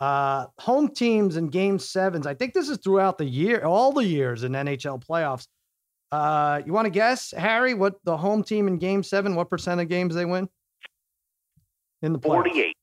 Uh, 0.00 0.46
home 0.58 0.88
teams 0.88 1.36
in 1.36 1.48
Game 1.48 1.78
Sevens. 1.78 2.26
I 2.26 2.34
think 2.34 2.52
this 2.52 2.68
is 2.68 2.78
throughout 2.78 3.16
the 3.16 3.24
year, 3.24 3.64
all 3.64 3.92
the 3.92 4.04
years 4.04 4.42
in 4.42 4.52
NHL 4.52 5.02
playoffs. 5.04 5.46
Uh, 6.10 6.60
you 6.66 6.72
want 6.72 6.86
to 6.86 6.90
guess, 6.90 7.32
Harry, 7.36 7.74
what 7.74 7.94
the 8.04 8.16
home 8.16 8.42
team 8.42 8.68
in 8.68 8.78
Game 8.78 9.02
Seven? 9.02 9.34
What 9.34 9.48
percent 9.48 9.80
of 9.80 9.88
games 9.88 10.14
they 10.14 10.24
win 10.24 10.48
in 12.02 12.12
the 12.12 12.18
playoffs? 12.18 12.22
Forty-eight. 12.44 12.76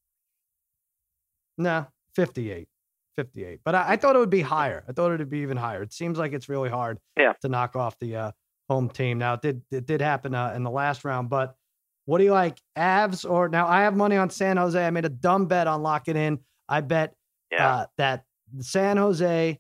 No, 1.62 1.88
58. 2.16 2.68
58. 3.18 3.60
But 3.64 3.76
I, 3.76 3.86
I, 3.90 3.96
thought 3.98 4.16
it 4.16 4.20
would 4.20 4.30
be 4.30 4.42
higher. 4.42 4.84
I 4.88 4.94
thought 4.94 5.12
it 5.12 5.20
would 5.20 5.30
be 5.30 5.40
even 5.40 5.58
higher. 5.58 5.84
It 5.84 5.94
seems 5.94 6.18
like 6.18 6.34
it's 6.34 6.50
really 6.50 6.70
hard 6.70 6.98
yeah. 7.18 7.34
to 7.42 7.50
knock 7.50 7.76
off 7.76 7.98
the 8.00 8.16
uh, 8.16 8.32
home 8.70 8.90
team. 8.90 9.18
Now, 9.18 9.34
it 9.34 9.42
did, 9.42 9.62
it 9.70 9.86
did 9.86 10.02
happen 10.02 10.34
uh, 10.34 10.54
in 10.56 10.64
the 10.64 10.72
last 10.72 11.04
round, 11.04 11.30
but 11.30 11.56
what 12.06 12.18
do 12.18 12.24
you 12.24 12.32
like, 12.32 12.58
Avs 12.78 13.30
or 13.30 13.48
now 13.48 13.68
I 13.68 13.82
have 13.82 13.96
money 13.96 14.18
on 14.18 14.30
San 14.30 14.58
Jose. 14.58 14.84
I 14.86 14.90
made 14.90 15.06
a 15.06 15.10
dumb 15.10 15.46
bet 15.46 15.68
on 15.68 15.84
locking 15.84 16.18
in. 16.18 16.40
I 16.68 16.82
bet 16.82 17.14
yeah. 17.52 17.70
uh, 17.70 17.86
that 17.98 18.24
San 18.60 18.98
Jose, 18.98 19.60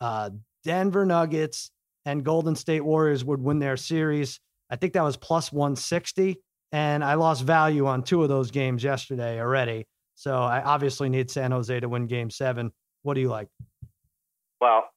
uh, 0.00 0.30
Denver 0.64 1.06
Nuggets, 1.06 1.70
and 2.04 2.24
Golden 2.24 2.56
State 2.56 2.84
Warriors 2.84 3.24
would 3.24 3.40
win 3.40 3.58
their 3.58 3.76
series. 3.76 4.40
I 4.70 4.76
think 4.76 4.94
that 4.94 5.02
was 5.02 5.16
plus 5.16 5.52
160. 5.52 6.40
And 6.72 7.04
I 7.04 7.14
lost 7.14 7.44
value 7.44 7.86
on 7.86 8.02
two 8.02 8.22
of 8.22 8.28
those 8.28 8.50
games 8.50 8.82
yesterday 8.82 9.40
already. 9.40 9.86
So 10.16 10.34
I 10.42 10.62
obviously 10.62 11.08
need 11.08 11.30
San 11.30 11.52
Jose 11.52 11.78
to 11.78 11.88
win 11.88 12.06
game 12.06 12.30
seven. 12.30 12.72
What 13.02 13.14
do 13.14 13.20
you 13.20 13.28
like? 13.28 13.48
Well, 14.60 14.88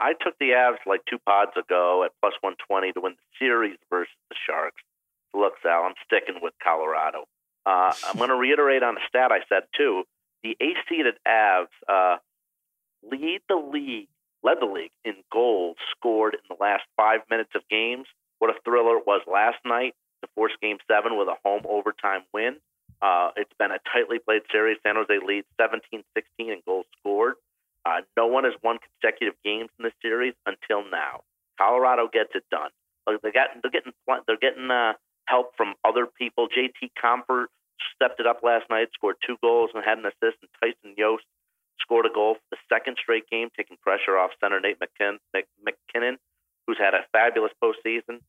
I 0.00 0.12
took 0.12 0.38
the 0.38 0.50
Avs 0.50 0.78
like 0.86 1.00
two 1.10 1.18
pods 1.26 1.50
ago 1.56 2.04
at 2.04 2.12
plus 2.22 2.34
120 2.40 2.92
to 2.92 3.00
win 3.00 3.12
the 3.12 3.44
series 3.44 3.76
versus 3.90 4.14
the 4.30 4.36
Sharks. 4.46 4.80
Look, 5.34 5.54
Sal, 5.62 5.82
I'm 5.82 5.94
sticking 6.06 6.40
with 6.40 6.54
Colorado. 6.62 7.24
Uh, 7.66 7.92
I'm 8.06 8.16
going 8.16 8.28
to 8.34 8.36
reiterate 8.36 8.84
on 8.84 8.96
a 8.96 9.00
stat 9.08 9.32
I 9.32 9.40
said 9.48 9.64
too. 9.76 10.04
The 10.44 10.56
ace-seeded 10.60 11.16
Avs 11.26 11.66
uh, 11.88 12.18
lead 13.02 13.40
the 13.48 13.56
league, 13.56 14.08
led 14.44 14.58
the 14.60 14.66
league 14.66 14.92
in 15.04 15.14
goals 15.32 15.76
scored 15.96 16.34
in 16.34 16.40
the 16.48 16.56
last 16.62 16.84
five 16.96 17.20
minutes 17.28 17.50
of 17.56 17.62
games. 17.68 18.06
What 18.38 18.50
a 18.50 18.54
thriller 18.64 18.98
it 18.98 19.06
was 19.08 19.22
last 19.26 19.58
night 19.64 19.94
to 20.22 20.28
force 20.36 20.52
Game 20.62 20.78
Seven 20.88 21.18
with 21.18 21.26
a 21.26 21.34
home 21.44 21.62
overtime 21.68 22.22
win. 22.32 22.56
Uh, 23.00 23.30
it's 23.36 23.52
been 23.58 23.70
a 23.70 23.78
tightly 23.92 24.18
played 24.18 24.42
series. 24.50 24.78
San 24.82 24.96
Jose 24.96 25.24
leads 25.24 25.46
17-16 25.60 26.02
in 26.38 26.60
goals 26.66 26.86
scored. 26.98 27.34
Uh, 27.86 28.02
no 28.16 28.26
one 28.26 28.44
has 28.44 28.54
won 28.62 28.78
consecutive 28.78 29.34
games 29.44 29.70
in 29.78 29.84
this 29.84 29.94
series 30.02 30.34
until 30.46 30.82
now. 30.90 31.22
Colorado 31.58 32.08
gets 32.12 32.30
it 32.34 32.44
done. 32.50 32.70
They 33.06 33.30
got, 33.30 33.48
they're 33.62 33.70
getting, 33.70 33.92
they're 34.26 34.36
getting 34.40 34.70
uh, 34.70 34.92
help 35.26 35.56
from 35.56 35.74
other 35.84 36.06
people. 36.06 36.48
JT 36.48 36.90
Compher 37.02 37.46
stepped 37.94 38.20
it 38.20 38.26
up 38.26 38.40
last 38.42 38.66
night, 38.68 38.88
scored 38.92 39.16
two 39.24 39.36
goals 39.40 39.70
and 39.74 39.84
had 39.84 39.98
an 39.98 40.06
assist. 40.06 40.38
And 40.42 40.50
Tyson 40.60 40.94
Jost 40.98 41.24
scored 41.80 42.06
a 42.06 42.12
goal 42.12 42.34
for 42.34 42.46
the 42.50 42.58
second 42.68 42.96
straight 43.00 43.28
game, 43.30 43.48
taking 43.56 43.76
pressure 43.80 44.18
off 44.18 44.30
center 44.42 44.60
Nate 44.60 44.78
McKin- 44.78 45.22
MacKinnon, 45.32 46.18
who's 46.66 46.78
had 46.78 46.94
a 46.94 47.06
fabulous 47.12 47.52
postseason. 47.62 48.20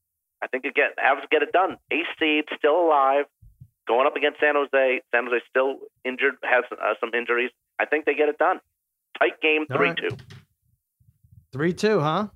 I 0.42 0.48
think 0.48 0.64
again, 0.64 0.92
Avs 0.98 1.30
get 1.30 1.42
it 1.42 1.52
done. 1.52 1.78
Ace 1.92 2.08
seed, 2.18 2.46
still 2.58 2.80
alive, 2.80 3.26
going 3.90 4.08
up 4.08 4.16
against 4.16 4.40
San 4.40 4.54
Jose. 4.56 5.02
San 5.14 5.26
Jose 5.26 5.42
still 5.50 5.76
injured, 6.06 6.36
has 6.44 6.64
uh, 6.72 6.94
some 7.02 7.10
injuries. 7.14 7.50
I 7.80 7.86
think 7.86 8.06
they 8.06 8.14
get 8.14 8.30
it 8.30 8.38
done. 8.38 8.60
Tight 9.18 9.42
game, 9.42 9.66
three 9.68 9.90
right. 9.90 9.98
two. 9.98 10.16
Three 11.52 11.74
two, 11.74 12.00
huh? 12.00 12.28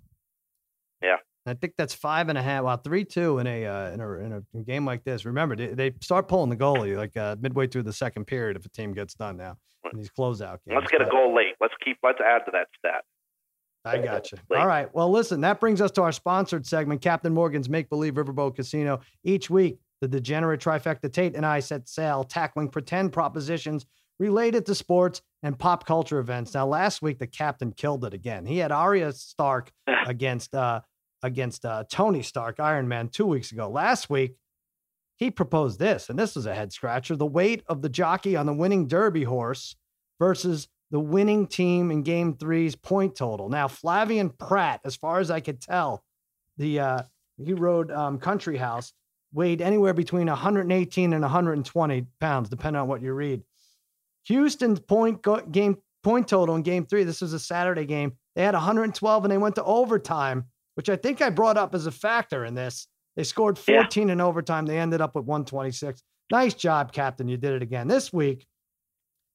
Yeah. 1.02 1.18
I 1.46 1.54
think 1.54 1.74
that's 1.78 1.94
five 1.94 2.30
and 2.30 2.38
a 2.38 2.42
half. 2.42 2.64
Well, 2.64 2.78
three 2.78 3.06
two 3.06 3.40
in 3.40 3.48
a 3.48 3.66
uh, 3.66 3.92
in 3.92 4.02
a 4.02 4.12
in 4.14 4.46
a 4.56 4.64
game 4.64 4.86
like 4.86 5.04
this. 5.04 5.26
Remember, 5.26 5.56
they, 5.56 5.68
they 5.68 5.92
start 6.02 6.28
pulling 6.28 6.50
the 6.50 6.56
goalie 6.56 6.98
like 6.98 7.16
uh, 7.16 7.36
midway 7.40 7.68
through 7.68 7.84
the 7.84 7.94
second 7.94 8.26
period 8.26 8.58
if 8.58 8.66
a 8.66 8.70
team 8.70 8.94
gets 8.94 9.14
done 9.14 9.38
now 9.38 9.58
in 9.92 10.00
these 10.00 10.10
closeout 10.10 10.60
games. 10.66 10.80
Let's 10.80 10.92
get 10.92 11.02
a 11.02 11.10
goal 11.10 11.36
late. 11.36 11.56
Let's 11.62 11.76
keep. 11.84 11.98
Let's 12.02 12.20
add 12.22 12.46
to 12.46 12.52
that 12.52 12.68
stat. 12.80 13.04
I 13.86 13.98
got 13.98 14.32
you. 14.32 14.38
All 14.56 14.66
right. 14.66 14.94
Well, 14.96 15.12
listen, 15.12 15.42
that 15.42 15.60
brings 15.60 15.82
us 15.82 15.92
to 15.92 16.04
our 16.04 16.14
sponsored 16.14 16.66
segment, 16.66 17.02
Captain 17.02 17.34
Morgan's 17.34 17.68
Make 17.68 17.90
Believe 17.90 18.14
Riverboat 18.14 18.56
Casino. 18.56 19.02
Each 19.26 19.50
week, 19.50 19.78
the 20.04 20.08
degenerate 20.10 20.60
trifecta 20.60 21.10
Tate 21.10 21.34
and 21.34 21.46
I 21.46 21.62
set 21.62 21.88
sail 21.88 22.26
tackling 22.26 22.68
pretend 22.68 23.14
propositions 23.14 23.86
related 24.20 24.66
to 24.66 24.76
sports 24.76 25.22
and 25.44 25.58
pop 25.58 25.86
culture 25.86 26.20
events. 26.20 26.54
Now, 26.54 26.68
last 26.68 27.02
week, 27.02 27.20
the 27.20 27.28
captain 27.28 27.72
killed 27.72 28.04
it 28.04 28.14
again. 28.14 28.46
He 28.46 28.58
had 28.58 28.74
Arya 28.74 29.14
Stark 29.14 29.72
against 30.06 30.54
uh, 30.54 30.82
against 31.22 31.64
uh, 31.64 31.86
Tony 31.90 32.22
Stark, 32.22 32.60
Iron 32.60 32.90
Man, 32.90 33.08
two 33.08 33.26
weeks 33.26 33.54
ago. 33.54 33.70
Last 33.70 34.10
week, 34.10 34.36
he 35.16 35.32
proposed 35.32 35.80
this, 35.80 36.10
and 36.10 36.20
this 36.20 36.36
was 36.36 36.46
a 36.46 36.54
head 36.54 36.74
scratcher 36.74 37.16
the 37.16 37.26
weight 37.26 37.64
of 37.68 37.82
the 37.82 37.88
jockey 37.88 38.36
on 38.36 38.46
the 38.46 38.54
winning 38.54 38.90
Derby 38.90 39.24
horse 39.24 39.78
versus 40.20 40.68
the 40.92 41.00
winning 41.00 41.48
team 41.48 41.92
in 41.92 42.04
game 42.04 42.36
three's 42.36 42.76
point 42.76 43.16
total. 43.16 43.48
Now, 43.48 43.70
Flavien 43.70 44.38
Prat, 44.38 44.82
as 44.84 44.98
far 44.98 45.22
as 45.22 45.32
I 45.32 45.40
could 45.40 45.62
tell, 45.62 46.04
the 46.58 46.82
uh, 46.82 47.04
he 47.38 47.54
rode 47.54 47.90
um, 47.90 48.20
Country 48.20 48.58
House, 48.58 48.92
weighed 49.34 49.62
anywhere 49.62 49.94
between 49.94 50.28
118 50.28 51.14
and 51.14 51.22
120 51.22 52.06
pounds, 52.20 52.50
depending 52.50 52.82
on 52.82 52.88
what 52.88 53.02
you 53.02 53.14
read. 53.14 53.44
Houston's 54.26 54.80
point 54.80 55.22
go- 55.22 55.42
game 55.42 55.78
point 56.04 56.28
total 56.28 56.56
in 56.56 56.62
game 56.62 56.86
three, 56.86 57.04
this 57.04 57.22
was 57.22 57.34
a 57.34 57.40
Saturday 57.40 57.86
game. 57.86 58.14
They 58.36 58.44
had 58.44 58.54
112 58.54 59.26
and 59.26 59.32
they 59.32 59.38
went 59.38 59.56
to 59.56 59.64
overtime 59.64 60.46
which 60.76 60.90
I 60.90 60.96
think 60.96 61.22
I 61.22 61.30
brought 61.30 61.58
up 61.58 61.76
as 61.76 61.86
a 61.86 61.92
factor 61.92 62.46
in 62.46 62.56
this. 62.56 62.88
They 63.16 63.24
scored 63.24 63.60
14 63.60 64.08
yeah. 64.08 64.14
in 64.14 64.22
overtime. 64.22 64.66
They 64.66 64.80
ended 64.80 65.02
up 65.02 65.16
with 65.16 65.26
126. 65.26 66.02
Nice 66.32 66.54
job, 66.54 66.92
Captain. 66.92 67.28
You 67.28 67.38
did 67.38 67.54
it 67.54 67.62
again. 67.62 67.88
This 67.88 68.12
week, 68.12 68.48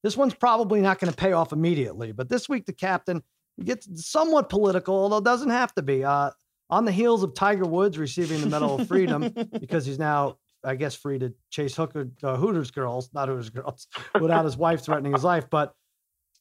this 0.03 0.17
one's 0.17 0.35
probably 0.35 0.81
not 0.81 0.99
going 0.99 1.13
to 1.13 1.17
pay 1.17 1.33
off 1.33 1.53
immediately, 1.53 2.13
but 2.13 2.29
this 2.29 2.49
week, 2.49 2.67
the 2.67 2.73
captain 2.73 3.23
gets 3.63 3.89
somewhat 4.09 4.49
political, 4.49 4.95
although 4.95 5.19
it 5.19 5.25
doesn't 5.25 5.51
have 5.51 5.75
to 5.75 5.83
be. 5.83 6.05
Uh, 6.05 6.31
on 6.71 6.85
the 6.85 6.93
heels 6.93 7.23
of 7.23 7.35
Tiger 7.35 7.65
Woods 7.65 7.99
receiving 7.99 8.41
the 8.41 8.47
Medal 8.47 8.81
of 8.81 8.89
Freedom 8.89 9.33
because 9.59 9.87
he's 9.87 9.99
now, 9.99 10.37
I 10.65 10.75
guess, 10.75 10.95
free 10.95 11.19
to 11.19 11.33
chase 11.51 11.75
hooker, 11.77 12.09
uh, 12.23 12.37
Hooters 12.37 12.71
girls, 12.71 13.11
not 13.13 13.29
Hooters 13.29 13.51
girls, 13.51 13.87
without 14.21 14.45
his 14.45 14.57
wife 14.57 14.83
threatening 14.83 15.13
his 15.13 15.25
life. 15.25 15.49
But 15.51 15.75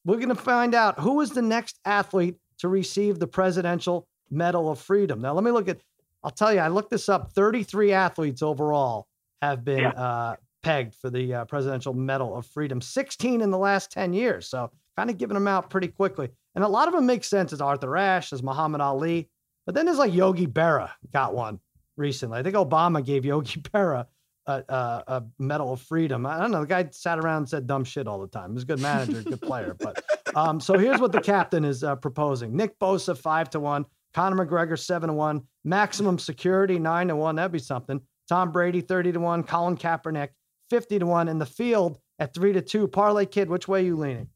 we're 0.06 0.18
going 0.18 0.30
to 0.30 0.36
find 0.36 0.76
out 0.76 1.00
who 1.00 1.22
is 1.22 1.32
the 1.32 1.42
next 1.42 1.80
athlete 1.86 2.36
to 2.60 2.68
receive 2.68 3.20
the 3.20 3.28
presidential 3.28 4.08
Medal 4.30 4.72
of 4.72 4.80
Freedom. 4.80 5.22
Now, 5.22 5.34
let 5.34 5.44
me 5.44 5.52
look 5.52 5.68
at, 5.68 5.80
I'll 6.24 6.32
tell 6.32 6.54
you, 6.54 6.60
I 6.60 6.68
looked 6.68 6.90
this 6.90 7.10
up 7.10 7.32
33 7.34 7.94
athletes 7.94 8.42
overall 8.42 9.08
have 9.42 9.64
been 9.64 9.80
yeah. 9.80 9.90
uh, 9.90 10.36
pegged 10.64 10.96
for 10.96 11.10
the 11.10 11.34
uh, 11.34 11.46
Presidential 11.46 11.94
Medal 11.94 12.36
of 12.36 12.46
Freedom, 12.48 12.82
16 12.82 13.42
in 13.42 13.52
the 13.52 13.58
last 13.58 13.92
10 13.92 14.14
years. 14.14 14.48
So, 14.50 14.72
kind 14.98 15.10
of 15.10 15.18
giving 15.18 15.36
them 15.36 15.48
out 15.48 15.70
pretty 15.70 15.88
quickly. 15.88 16.30
And 16.56 16.64
a 16.64 16.68
lot 16.68 16.88
of 16.88 16.94
them 16.94 17.06
make 17.06 17.24
sense. 17.24 17.54
As 17.54 17.62
Arthur 17.62 17.96
Ashe, 17.96 18.34
as 18.34 18.42
Muhammad 18.42 18.82
Ali. 18.82 19.30
But 19.68 19.76
then 19.76 19.86
there's 19.86 20.00
like 20.00 20.14
Yogi 20.14 20.48
Berra 20.48 20.90
got 21.14 21.36
one 21.36 21.60
recently. 21.96 22.40
I 22.40 22.44
think 22.44 22.56
Obama 22.56 23.06
gave 23.06 23.24
Yogi 23.24 23.62
Berra 23.74 24.08
a, 24.48 24.64
a, 24.68 25.04
a, 25.08 25.24
Medal 25.38 25.74
of 25.74 25.82
Freedom. 25.82 26.26
I 26.26 26.40
don't 26.40 26.52
know. 26.52 26.62
The 26.62 26.68
guy 26.68 26.88
sat 26.92 27.20
around 27.20 27.38
and 27.38 27.50
said 27.50 27.68
dumb 27.68 27.84
shit 27.84 28.08
all 28.08 28.20
the 28.20 28.28
time. 28.28 28.54
He's 28.54 28.64
a 28.64 28.66
good 28.66 28.80
manager, 28.80 29.22
good 29.22 29.42
player. 29.42 29.76
But 29.78 30.04
um, 30.36 30.60
so 30.60 30.80
here's 30.80 31.00
what 31.00 31.12
the 31.12 31.22
captain 31.22 31.64
is 31.64 31.84
uh, 31.84 31.98
proposing: 31.98 32.56
Nick 32.56 32.80
Bosa 32.80 33.16
five 33.16 33.50
to 33.52 33.60
one, 33.60 33.86
Conor 34.18 34.46
McGregor, 34.46 34.80
7 34.80 35.10
to 35.10 35.14
1. 35.14 35.44
Maximum 35.64 36.18
security, 36.18 36.80
9 36.80 37.10
to 37.10 37.16
1. 37.16 37.36
That'd 37.36 37.52
be 37.52 37.60
something. 37.60 38.02
Tom 38.28 38.52
Brady, 38.52 38.82
30 38.82 39.12
to 39.12 39.20
1. 39.20 39.44
Colin 39.44 39.78
Kaepernick, 39.78 40.30
50 40.72 41.00
to 41.00 41.06
1. 41.06 41.28
In 41.28 41.38
the 41.38 41.46
field 41.46 42.00
at 42.18 42.34
3 42.34 42.54
to 42.54 42.62
2. 42.62 42.88
Parlay 42.88 43.28
Kid, 43.28 43.48
which 43.48 43.68
way 43.68 43.82
are 43.82 43.86
you 43.86 43.96
leaning? 43.96 44.30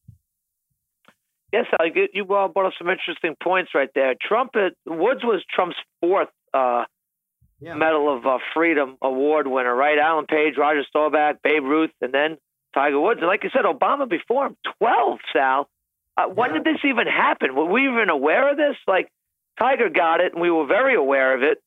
Yes, 1.51 1.65
get 1.93 2.11
you 2.13 2.23
uh, 2.23 2.47
brought 2.47 2.67
up 2.67 2.73
some 2.77 2.89
interesting 2.89 3.35
points 3.41 3.71
right 3.75 3.89
there. 3.93 4.15
Trump, 4.21 4.51
uh, 4.55 4.69
Woods 4.85 5.21
was 5.23 5.43
Trump's 5.53 5.75
fourth 5.99 6.29
uh, 6.53 6.85
yeah. 7.59 7.75
Medal 7.75 8.17
of 8.17 8.25
uh, 8.25 8.37
Freedom 8.53 8.97
Award 9.01 9.47
winner, 9.47 9.75
right? 9.75 9.97
Alan 9.97 10.25
Page, 10.25 10.55
Roger 10.57 10.83
Staubach, 10.87 11.37
Babe 11.43 11.63
Ruth, 11.63 11.91
and 12.01 12.13
then 12.13 12.37
Tiger 12.73 12.99
Woods. 12.99 13.19
And 13.19 13.27
like 13.27 13.43
you 13.43 13.49
said, 13.53 13.65
Obama 13.65 14.09
before 14.09 14.47
him, 14.47 14.57
12, 14.79 15.19
Sal. 15.33 15.69
Uh, 16.17 16.25
when 16.27 16.51
yeah. 16.51 16.57
did 16.57 16.63
this 16.63 16.81
even 16.85 17.07
happen? 17.07 17.55
Were 17.55 17.65
we 17.65 17.87
even 17.87 18.09
aware 18.09 18.51
of 18.51 18.57
this? 18.57 18.75
Like, 18.87 19.09
Tiger 19.59 19.89
got 19.89 20.21
it, 20.21 20.33
and 20.33 20.41
we 20.41 20.49
were 20.49 20.65
very 20.65 20.95
aware 20.95 21.35
of 21.35 21.43
it. 21.43 21.61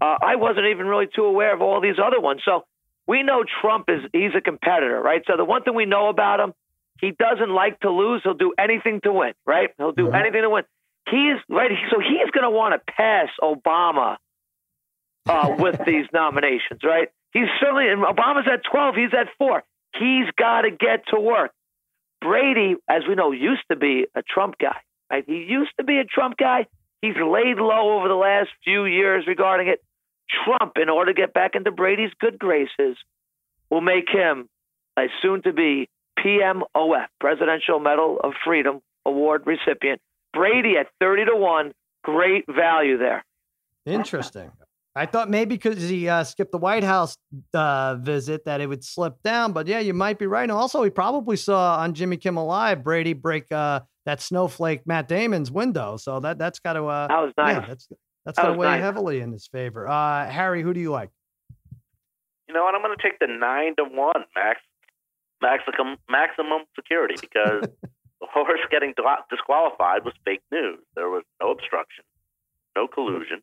Uh, 0.00 0.16
I 0.22 0.36
wasn't 0.36 0.66
even 0.66 0.86
really 0.86 1.08
too 1.14 1.24
aware 1.24 1.54
of 1.54 1.60
all 1.60 1.80
these 1.80 1.98
other 2.02 2.20
ones. 2.20 2.42
So 2.44 2.64
we 3.06 3.22
know 3.22 3.44
Trump 3.60 3.86
is 3.88 4.02
he's 4.12 4.34
a 4.36 4.40
competitor, 4.40 5.00
right? 5.00 5.22
So 5.26 5.36
the 5.36 5.44
one 5.44 5.62
thing 5.62 5.74
we 5.74 5.84
know 5.84 6.08
about 6.08 6.40
him, 6.40 6.52
he 7.00 7.12
doesn't 7.12 7.50
like 7.50 7.80
to 7.80 7.90
lose. 7.90 8.20
He'll 8.22 8.34
do 8.34 8.52
anything 8.58 9.00
to 9.04 9.12
win, 9.12 9.32
right? 9.46 9.70
He'll 9.78 9.92
do 9.92 10.06
mm-hmm. 10.06 10.14
anything 10.14 10.42
to 10.42 10.50
win. 10.50 10.64
He's 11.08 11.38
right. 11.48 11.70
So 11.90 11.98
he's 11.98 12.30
going 12.30 12.44
to 12.44 12.50
want 12.50 12.74
to 12.74 12.92
pass 12.92 13.28
Obama 13.42 14.16
uh, 15.26 15.54
with 15.58 15.80
these 15.86 16.06
nominations, 16.12 16.80
right? 16.84 17.08
He's 17.32 17.48
certainly, 17.60 17.88
and 17.88 18.02
Obama's 18.02 18.48
at 18.52 18.62
12, 18.70 18.94
he's 18.96 19.14
at 19.18 19.28
four. 19.38 19.62
He's 19.98 20.26
got 20.36 20.62
to 20.62 20.70
get 20.70 21.06
to 21.14 21.20
work. 21.20 21.52
Brady, 22.20 22.76
as 22.88 23.02
we 23.08 23.14
know, 23.14 23.32
used 23.32 23.62
to 23.70 23.76
be 23.76 24.06
a 24.14 24.22
Trump 24.22 24.56
guy, 24.60 24.76
right? 25.10 25.24
He 25.26 25.46
used 25.48 25.70
to 25.78 25.84
be 25.84 25.98
a 25.98 26.04
Trump 26.04 26.36
guy. 26.36 26.66
He's 27.00 27.16
laid 27.16 27.56
low 27.56 27.98
over 27.98 28.08
the 28.08 28.14
last 28.14 28.50
few 28.62 28.84
years 28.84 29.24
regarding 29.26 29.68
it. 29.68 29.82
Trump, 30.44 30.74
in 30.76 30.88
order 30.88 31.12
to 31.12 31.20
get 31.20 31.32
back 31.32 31.54
into 31.54 31.72
Brady's 31.72 32.12
good 32.20 32.38
graces, 32.38 32.96
will 33.70 33.80
make 33.80 34.08
him 34.08 34.48
a 34.98 35.06
soon 35.22 35.42
to 35.42 35.52
be 35.52 35.88
PMOF, 36.24 37.06
Presidential 37.20 37.80
Medal 37.80 38.20
of 38.22 38.32
Freedom 38.44 38.80
Award 39.06 39.42
recipient. 39.46 40.00
Brady 40.32 40.74
at 40.78 40.86
30 41.00 41.26
to 41.26 41.36
1, 41.36 41.72
great 42.04 42.44
value 42.46 42.98
there. 42.98 43.24
Interesting. 43.86 44.50
I 44.94 45.06
thought 45.06 45.30
maybe 45.30 45.54
because 45.54 45.88
he 45.88 46.08
uh, 46.08 46.24
skipped 46.24 46.50
the 46.50 46.58
White 46.58 46.82
House 46.82 47.16
uh, 47.54 47.94
visit 47.94 48.44
that 48.44 48.60
it 48.60 48.66
would 48.66 48.84
slip 48.84 49.22
down, 49.22 49.52
but 49.52 49.66
yeah, 49.66 49.78
you 49.78 49.94
might 49.94 50.18
be 50.18 50.26
right. 50.26 50.42
And 50.42 50.52
also, 50.52 50.82
he 50.82 50.90
probably 50.90 51.36
saw 51.36 51.78
on 51.78 51.94
Jimmy 51.94 52.16
Kimmel 52.16 52.46
Live 52.46 52.82
Brady 52.82 53.12
break 53.12 53.50
uh, 53.52 53.80
that 54.04 54.20
snowflake 54.20 54.86
Matt 54.86 55.06
Damon's 55.06 55.50
window. 55.50 55.96
So 55.96 56.18
that 56.20 56.38
that's 56.38 56.58
got 56.58 56.72
to 56.72 56.86
uh, 56.86 57.06
that 57.06 57.20
was 57.20 57.32
nice. 57.38 57.54
Yeah, 57.54 57.66
that's 57.68 57.88
that's 58.24 58.36
that 58.36 58.42
got 58.42 58.52
to 58.52 58.58
weigh 58.58 58.66
nice. 58.66 58.80
heavily 58.80 59.20
in 59.20 59.30
his 59.30 59.46
favor. 59.46 59.88
Uh, 59.88 60.28
Harry, 60.28 60.60
who 60.60 60.74
do 60.74 60.80
you 60.80 60.90
like? 60.90 61.10
You 62.48 62.54
know 62.54 62.64
what? 62.64 62.74
I'm 62.74 62.82
going 62.82 62.96
to 62.96 63.02
take 63.02 63.20
the 63.20 63.28
nine 63.28 63.76
to 63.76 63.84
one 63.84 64.24
max 64.34 64.60
maximum 65.40 65.96
maximum 66.08 66.62
security 66.74 67.16
because 67.20 67.62
the 68.20 68.26
horse 68.32 68.60
getting 68.70 68.94
disqualified 69.30 70.04
was 70.04 70.14
fake 70.24 70.42
news. 70.52 70.78
There 70.94 71.08
was 71.08 71.24
no 71.40 71.50
obstruction, 71.50 72.04
no 72.76 72.86
collusion. 72.86 73.42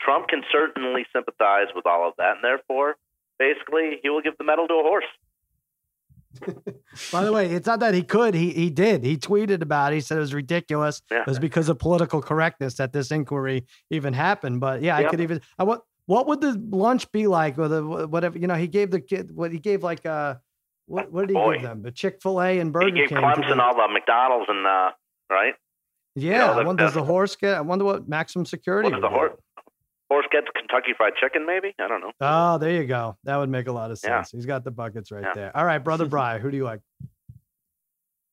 Trump 0.00 0.28
can 0.28 0.42
certainly 0.50 1.06
sympathize 1.12 1.68
with 1.74 1.86
all 1.86 2.08
of 2.08 2.14
that, 2.18 2.36
and 2.36 2.44
therefore, 2.44 2.96
basically, 3.38 4.00
he 4.02 4.10
will 4.10 4.20
give 4.20 4.36
the 4.36 4.44
medal 4.44 4.66
to 4.66 4.74
a 4.74 4.82
horse. 4.82 5.04
By 7.12 7.24
the 7.24 7.32
way, 7.32 7.50
it's 7.50 7.66
not 7.66 7.80
that 7.80 7.94
he 7.94 8.02
could. 8.02 8.34
He 8.34 8.50
he 8.50 8.70
did. 8.70 9.04
He 9.04 9.16
tweeted 9.16 9.62
about 9.62 9.92
it. 9.92 9.96
He 9.96 10.00
said 10.00 10.16
it 10.16 10.20
was 10.20 10.34
ridiculous. 10.34 11.02
Yeah. 11.10 11.20
It 11.20 11.26
was 11.26 11.38
because 11.38 11.68
of 11.68 11.78
political 11.78 12.22
correctness 12.22 12.74
that 12.74 12.92
this 12.92 13.10
inquiry 13.10 13.66
even 13.90 14.12
happened. 14.12 14.60
But 14.60 14.82
yeah, 14.82 14.96
I 14.96 15.04
could 15.04 15.20
even. 15.20 15.40
I 15.58 15.64
what 15.64 15.82
what 16.06 16.26
would 16.26 16.40
the 16.40 16.60
lunch 16.70 17.10
be 17.12 17.26
like 17.26 17.58
or 17.58 17.68
the 17.68 17.84
whatever? 17.84 18.38
You 18.38 18.46
know, 18.46 18.54
he 18.54 18.66
gave 18.66 18.90
the 18.90 19.00
kid 19.00 19.34
what 19.34 19.52
he 19.52 19.58
gave 19.58 19.82
like 19.82 20.04
uh 20.06 20.36
what 20.86 21.10
what 21.12 21.22
did 21.22 21.30
he 21.30 21.34
Boy. 21.34 21.54
give 21.54 21.62
them? 21.62 21.82
The 21.82 21.90
Chick 21.92 22.18
Fil 22.22 22.40
A 22.42 22.58
and 22.58 22.72
Burger 22.72 22.86
King. 22.86 22.94
he 22.96 23.00
gave 23.02 23.08
King. 23.10 23.18
Clemson 23.18 23.58
all 23.58 23.74
the 23.74 23.88
McDonald's 23.92 24.46
and 24.48 24.66
uh, 24.66 24.90
right. 25.30 25.54
yeah, 26.14 26.38
know, 26.38 26.52
I 26.52 26.58
the- 26.60 26.64
wonder 26.66 26.84
does 26.84 26.94
the- 26.94 27.04
horse 27.04 27.36
get? 27.36 27.54
I 27.54 27.60
wonder 27.60 27.84
what 27.84 28.08
maximum 28.08 28.44
security. 28.46 28.86
What 28.90 28.94
does 28.94 29.02
the 29.02 29.08
horse? 29.08 29.32
Horse 30.10 30.26
gets 30.30 30.46
Kentucky 30.54 30.92
Fried 30.94 31.14
Chicken, 31.18 31.46
maybe. 31.46 31.74
I 31.80 31.88
don't 31.88 32.02
know. 32.02 32.12
Oh, 32.20 32.58
there 32.58 32.70
you 32.72 32.84
go. 32.86 33.16
That 33.24 33.38
would 33.38 33.48
make 33.48 33.66
a 33.66 33.72
lot 33.72 33.90
of 33.90 33.98
Yeah. 34.04 34.18
sense. 34.18 34.30
He's 34.32 34.44
got 34.44 34.62
the 34.62 34.70
buckets 34.70 35.10
right 35.10 35.22
Yeah. 35.22 35.32
there. 35.34 35.56
All 35.56 35.64
right, 35.64 35.78
brother 35.78 36.04
Bry, 36.14 36.38
who 36.38 36.50
do 36.50 36.56
you 36.58 36.64
like? 36.64 36.80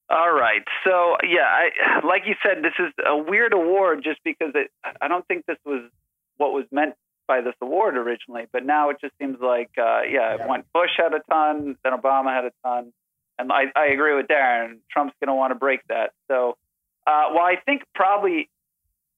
All 0.09 0.31
right. 0.33 0.63
So 0.83 1.15
yeah, 1.23 1.45
I 1.45 2.05
like 2.05 2.23
you 2.25 2.33
said, 2.43 2.63
this 2.63 2.73
is 2.79 2.91
a 3.05 3.15
weird 3.15 3.53
award 3.53 4.01
just 4.03 4.19
because 4.25 4.51
it. 4.55 4.71
I 5.01 5.07
don't 5.07 5.25
think 5.27 5.45
this 5.45 5.57
was 5.65 5.89
what 6.37 6.51
was 6.51 6.65
meant 6.71 6.95
by 7.29 7.41
this 7.41 7.53
award 7.61 7.95
originally, 7.95 8.47
but 8.51 8.65
now 8.65 8.89
it 8.89 8.97
just 8.99 9.13
seems 9.21 9.37
like 9.39 9.69
uh, 9.77 10.01
yeah, 10.01 10.33
it 10.33 10.49
went 10.49 10.65
Bush 10.73 10.89
had 10.97 11.13
a 11.13 11.21
ton, 11.29 11.77
then 11.83 11.93
Obama 11.93 12.33
had 12.33 12.45
a 12.45 12.51
ton, 12.65 12.91
and 13.37 13.51
I, 13.53 13.65
I 13.75 13.85
agree 13.93 14.15
with 14.15 14.25
Darren. 14.25 14.79
Trump's 14.91 15.13
going 15.21 15.27
to 15.27 15.35
want 15.35 15.51
to 15.51 15.55
break 15.55 15.81
that. 15.89 16.11
So 16.27 16.57
uh, 17.05 17.25
while 17.29 17.45
I 17.45 17.57
think 17.63 17.83
probably 17.93 18.49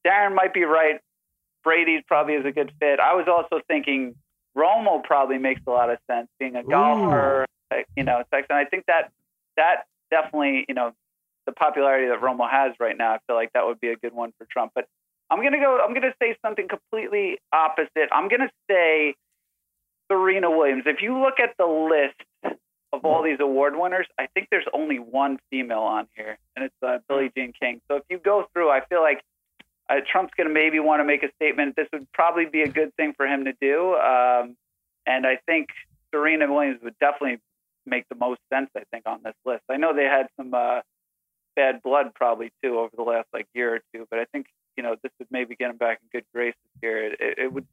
Darren 0.05 0.35
might 0.35 0.53
be 0.53 0.65
right, 0.65 0.99
Brady 1.63 2.03
probably 2.05 2.33
is 2.33 2.45
a 2.45 2.51
good 2.51 2.73
fit. 2.81 2.99
I 2.99 3.13
was 3.13 3.27
also 3.29 3.63
thinking 3.65 4.15
Romo 4.57 5.01
probably 5.01 5.37
makes 5.37 5.61
a 5.65 5.71
lot 5.71 5.89
of 5.89 5.97
sense, 6.05 6.27
being 6.37 6.57
a 6.57 6.63
golfer, 6.63 7.45
uh, 7.71 7.77
you 7.95 8.03
know, 8.03 8.23
sex, 8.29 8.45
and 8.49 8.59
I 8.59 8.65
think 8.65 8.87
that 8.87 9.09
that 9.55 9.85
definitely, 10.11 10.65
you 10.67 10.75
know, 10.75 10.91
the 11.45 11.53
popularity 11.53 12.07
that 12.09 12.19
Romo 12.19 12.49
has 12.49 12.73
right 12.77 12.97
now, 12.97 13.13
I 13.13 13.19
feel 13.25 13.37
like 13.37 13.53
that 13.53 13.65
would 13.65 13.79
be 13.79 13.87
a 13.87 13.95
good 13.95 14.13
one 14.13 14.33
for 14.37 14.45
Trump. 14.51 14.73
But 14.75 14.85
I'm 15.31 15.41
gonna 15.41 15.59
go. 15.59 15.79
I'm 15.81 15.93
gonna 15.93 16.13
say 16.21 16.35
something 16.45 16.67
completely 16.67 17.39
opposite. 17.53 18.09
I'm 18.11 18.27
gonna 18.27 18.51
say 18.69 19.15
Serena 20.11 20.51
Williams. 20.51 20.83
If 20.85 21.01
you 21.01 21.17
look 21.17 21.39
at 21.39 21.55
the 21.57 21.65
list 21.65 22.57
of 22.91 23.05
all 23.05 23.23
these 23.23 23.39
award 23.39 23.77
winners, 23.77 24.07
I 24.19 24.27
think 24.33 24.49
there's 24.51 24.67
only 24.73 24.99
one 24.99 25.39
female 25.49 25.79
on 25.79 26.07
here, 26.17 26.37
and 26.55 26.65
it's 26.65 26.75
uh, 26.85 26.97
Billie 27.07 27.31
Jean 27.35 27.53
King. 27.57 27.79
So 27.89 27.95
if 27.95 28.03
you 28.09 28.17
go 28.17 28.45
through, 28.53 28.69
I 28.69 28.81
feel 28.89 29.01
like 29.01 29.21
uh, 29.89 30.01
Trump's 30.11 30.33
gonna 30.35 30.49
maybe 30.49 30.79
want 30.81 30.99
to 30.99 31.05
make 31.05 31.23
a 31.23 31.31
statement. 31.37 31.77
This 31.77 31.87
would 31.93 32.11
probably 32.11 32.45
be 32.45 32.63
a 32.63 32.67
good 32.67 32.93
thing 32.97 33.13
for 33.15 33.25
him 33.25 33.45
to 33.45 33.53
do, 33.61 33.95
um, 33.95 34.57
and 35.05 35.25
I 35.25 35.39
think 35.47 35.69
Serena 36.13 36.51
Williams 36.53 36.81
would 36.83 36.99
definitely 36.99 37.39
make 37.85 38.03
the 38.09 38.15
most 38.15 38.41
sense. 38.51 38.69
I 38.75 38.83
think 38.91 39.07
on 39.07 39.21
this 39.23 39.35
list. 39.45 39.63
I 39.69 39.77
know 39.77 39.95
they 39.95 40.03
had 40.03 40.27
some 40.35 40.53
uh, 40.53 40.81
bad 41.55 41.81
blood 41.81 42.13
probably 42.13 42.51
too 42.61 42.79
over 42.79 42.91
the 42.97 43.03
last 43.03 43.27
like 43.31 43.47
year 43.53 43.75
or 43.75 43.79
two, 43.93 44.05
but 44.09 44.19
I 44.19 44.25
think 44.25 44.47
you 44.77 44.83
know 44.83 44.95
this 45.03 45.11
would 45.19 45.27
maybe 45.31 45.55
get 45.55 45.69
him 45.69 45.77
back 45.77 45.99
in 46.01 46.09
good 46.19 46.25
graces 46.33 46.57
here. 46.81 47.05
It, 47.07 47.37
it, 47.37 47.53
would 47.53 47.65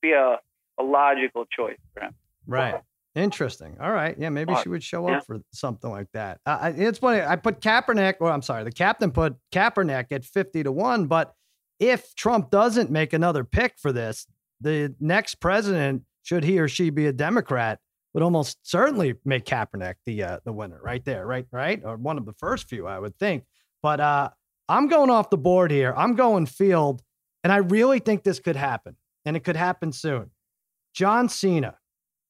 be 0.00 0.12
a, 0.12 0.38
a 0.78 0.82
logical 0.82 1.44
choice 1.44 1.78
for 1.94 2.04
him. 2.04 2.14
Right. 2.46 2.80
Interesting. 3.14 3.76
All 3.80 3.92
right. 3.92 4.16
Yeah, 4.18 4.30
maybe 4.30 4.54
she 4.62 4.70
would 4.70 4.82
show 4.82 5.06
Yeah. 5.08 5.18
up 5.18 5.26
for 5.26 5.40
something 5.52 5.90
like 5.90 6.08
that. 6.14 6.40
Uh, 6.46 6.72
it's 6.74 6.98
funny. 6.98 7.20
I 7.20 7.36
put 7.36 7.60
Kaepernick, 7.60 8.14
or 8.20 8.30
I'm 8.30 8.40
sorry, 8.40 8.64
the 8.64 8.72
captain 8.72 9.10
put 9.10 9.36
Kaepernick 9.52 10.06
at 10.10 10.24
50 10.24 10.62
to 10.62 10.72
1. 10.72 11.06
But 11.06 11.34
if 11.78 12.14
Trump 12.14 12.50
doesn't 12.50 12.90
make 12.90 13.12
another 13.12 13.44
pick 13.44 13.74
for 13.78 13.92
this, 13.92 14.26
the 14.62 14.94
next 14.98 15.36
president, 15.36 16.04
should 16.22 16.44
he 16.44 16.58
or 16.58 16.68
she 16.68 16.88
be 16.88 17.06
a 17.06 17.12
Democrat, 17.12 17.80
would 18.14 18.22
almost 18.22 18.58
certainly 18.62 19.14
make 19.24 19.44
Kaepernick 19.44 19.94
the 20.06 20.22
uh, 20.22 20.38
the 20.44 20.52
winner 20.52 20.80
right 20.82 21.04
there, 21.04 21.26
right? 21.26 21.46
Right? 21.50 21.82
Or 21.84 21.96
one 21.96 22.16
of 22.16 22.24
the 22.24 22.34
first 22.34 22.68
few, 22.68 22.86
I 22.86 22.98
would 22.98 23.18
think. 23.18 23.44
But 23.82 24.00
uh, 24.00 24.30
I'm 24.68 24.88
going 24.88 25.10
off 25.10 25.30
the 25.30 25.36
board 25.36 25.70
here. 25.70 25.92
I'm 25.96 26.14
going 26.14 26.46
field, 26.46 27.02
and 27.44 27.52
I 27.52 27.58
really 27.58 27.98
think 27.98 28.22
this 28.22 28.38
could 28.38 28.56
happen, 28.56 28.96
and 29.24 29.36
it 29.36 29.44
could 29.44 29.56
happen 29.56 29.92
soon. 29.92 30.30
John 30.94 31.28
Cena. 31.28 31.76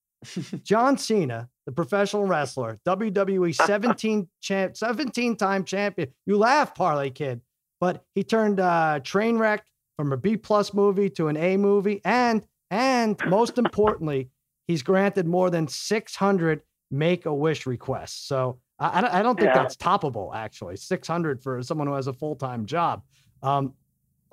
John 0.62 0.96
Cena, 0.96 1.48
the 1.66 1.72
professional 1.72 2.24
wrestler, 2.24 2.78
WWE 2.86 3.54
17 3.66 4.28
champ, 4.40 4.76
17 4.76 5.36
time 5.36 5.64
champion. 5.64 6.12
You 6.26 6.38
laugh, 6.38 6.74
Parlay 6.74 7.10
Kid, 7.10 7.40
but 7.80 8.04
he 8.14 8.22
turned 8.22 8.60
uh, 8.60 9.00
Trainwreck 9.02 9.60
from 9.96 10.12
a 10.12 10.16
B 10.16 10.36
plus 10.36 10.72
movie 10.72 11.10
to 11.10 11.28
an 11.28 11.36
A 11.36 11.56
movie, 11.56 12.00
and 12.04 12.46
and 12.70 13.20
most 13.26 13.58
importantly, 13.58 14.30
he's 14.66 14.82
granted 14.82 15.26
more 15.26 15.50
than 15.50 15.68
600 15.68 16.62
Make 16.90 17.26
a 17.26 17.34
Wish 17.34 17.66
requests. 17.66 18.26
So 18.26 18.60
I, 18.78 18.98
I 18.98 19.00
don't- 19.00 19.14
I 19.14 19.22
don't 19.22 19.36
think 19.38 19.46
Yeah. 19.54 19.62
that's 19.62 19.76
toppable. 19.76 20.34
Actually, 20.34 20.76
600 20.76 21.42
for 21.42 21.62
someone 21.62 21.86
who 21.86 21.94
has 21.94 22.06
a 22.06 22.12
full 22.12 22.36
time 22.36 22.66
job. 22.66 23.02
Um, 23.42 23.74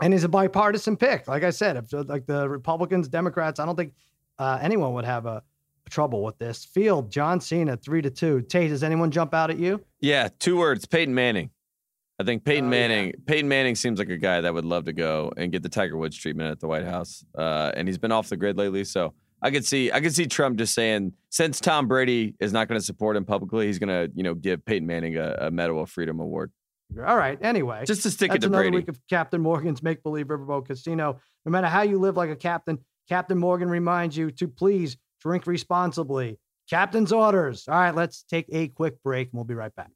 and 0.01 0.13
he's 0.13 0.23
a 0.23 0.29
bipartisan 0.29 0.95
pick. 0.97 1.27
Like 1.27 1.43
I 1.43 1.49
said, 1.49 1.75
if 1.77 1.91
like 2.07 2.25
the 2.25 2.47
Republicans, 2.47 3.07
Democrats, 3.09 3.59
I 3.59 3.65
don't 3.65 3.75
think 3.75 3.93
uh, 4.37 4.57
anyone 4.61 4.93
would 4.93 5.05
have 5.05 5.25
a 5.25 5.43
trouble 5.89 6.23
with 6.23 6.37
this. 6.37 6.63
Field, 6.65 7.11
John 7.11 7.41
Cena, 7.41 7.75
three 7.75 8.01
to 8.01 8.09
two. 8.09 8.41
Tate, 8.41 8.69
does 8.69 8.83
anyone 8.83 9.11
jump 9.11 9.33
out 9.33 9.49
at 9.49 9.57
you? 9.59 9.83
Yeah, 9.99 10.29
two 10.39 10.57
words. 10.57 10.85
Peyton 10.85 11.13
Manning. 11.13 11.49
I 12.19 12.23
think 12.23 12.45
Peyton 12.45 12.65
yeah. 12.65 12.69
Manning. 12.69 13.13
Peyton 13.25 13.47
Manning 13.49 13.75
seems 13.75 13.97
like 13.99 14.09
a 14.09 14.17
guy 14.17 14.39
that 14.41 14.53
would 14.53 14.65
love 14.65 14.85
to 14.85 14.93
go 14.93 15.31
and 15.35 15.51
get 15.51 15.63
the 15.63 15.69
Tiger 15.69 15.97
Woods 15.97 16.15
treatment 16.17 16.51
at 16.51 16.59
the 16.59 16.67
White 16.67 16.85
House. 16.85 17.25
Uh, 17.37 17.71
and 17.75 17.87
he's 17.87 17.97
been 17.97 18.11
off 18.11 18.29
the 18.29 18.37
grid 18.37 18.57
lately, 18.57 18.83
so 18.85 19.13
I 19.41 19.51
could 19.51 19.65
see 19.65 19.91
I 19.91 20.01
could 20.01 20.13
see 20.13 20.25
Trump 20.25 20.57
just 20.57 20.73
saying 20.73 21.13
since 21.29 21.59
Tom 21.59 21.87
Brady 21.87 22.35
is 22.39 22.51
not 22.51 22.67
going 22.67 22.79
to 22.79 22.85
support 22.85 23.15
him 23.15 23.25
publicly, 23.25 23.67
he's 23.67 23.79
going 23.79 23.89
to 23.89 24.11
you 24.15 24.23
know 24.23 24.33
give 24.33 24.65
Peyton 24.65 24.87
Manning 24.87 25.17
a, 25.17 25.35
a 25.41 25.51
Medal 25.51 25.81
of 25.81 25.89
Freedom 25.89 26.19
award 26.19 26.51
All 26.97 27.17
right. 27.17 27.37
Anyway, 27.41 27.83
just 27.85 28.03
to 28.03 28.11
stick 28.11 28.31
that's 28.31 28.37
it 28.37 28.41
to 28.41 28.47
another 28.47 28.63
Brady. 28.63 28.77
week 28.77 28.89
of 28.89 28.99
Captain 29.09 29.41
Morgan's 29.41 29.81
Make 29.83 30.03
Believe 30.03 30.27
Riverboat 30.27 30.67
Casino. 30.67 31.19
No 31.45 31.51
matter 31.51 31.67
how 31.67 31.83
you 31.83 31.99
live 31.99 32.17
like 32.17 32.29
a 32.29 32.35
captain, 32.35 32.79
Captain 33.07 33.37
Morgan 33.37 33.69
reminds 33.69 34.17
you 34.17 34.31
to 34.31 34.47
please 34.47 34.97
drink 35.21 35.47
responsibly. 35.47 36.37
Captain's 36.69 37.11
orders. 37.11 37.67
All 37.67 37.75
right, 37.75 37.95
let's 37.95 38.23
take 38.23 38.45
a 38.51 38.67
quick 38.67 39.01
break 39.03 39.29
and 39.31 39.37
we'll 39.37 39.45
be 39.45 39.55
right 39.55 39.73
back. 39.75 39.89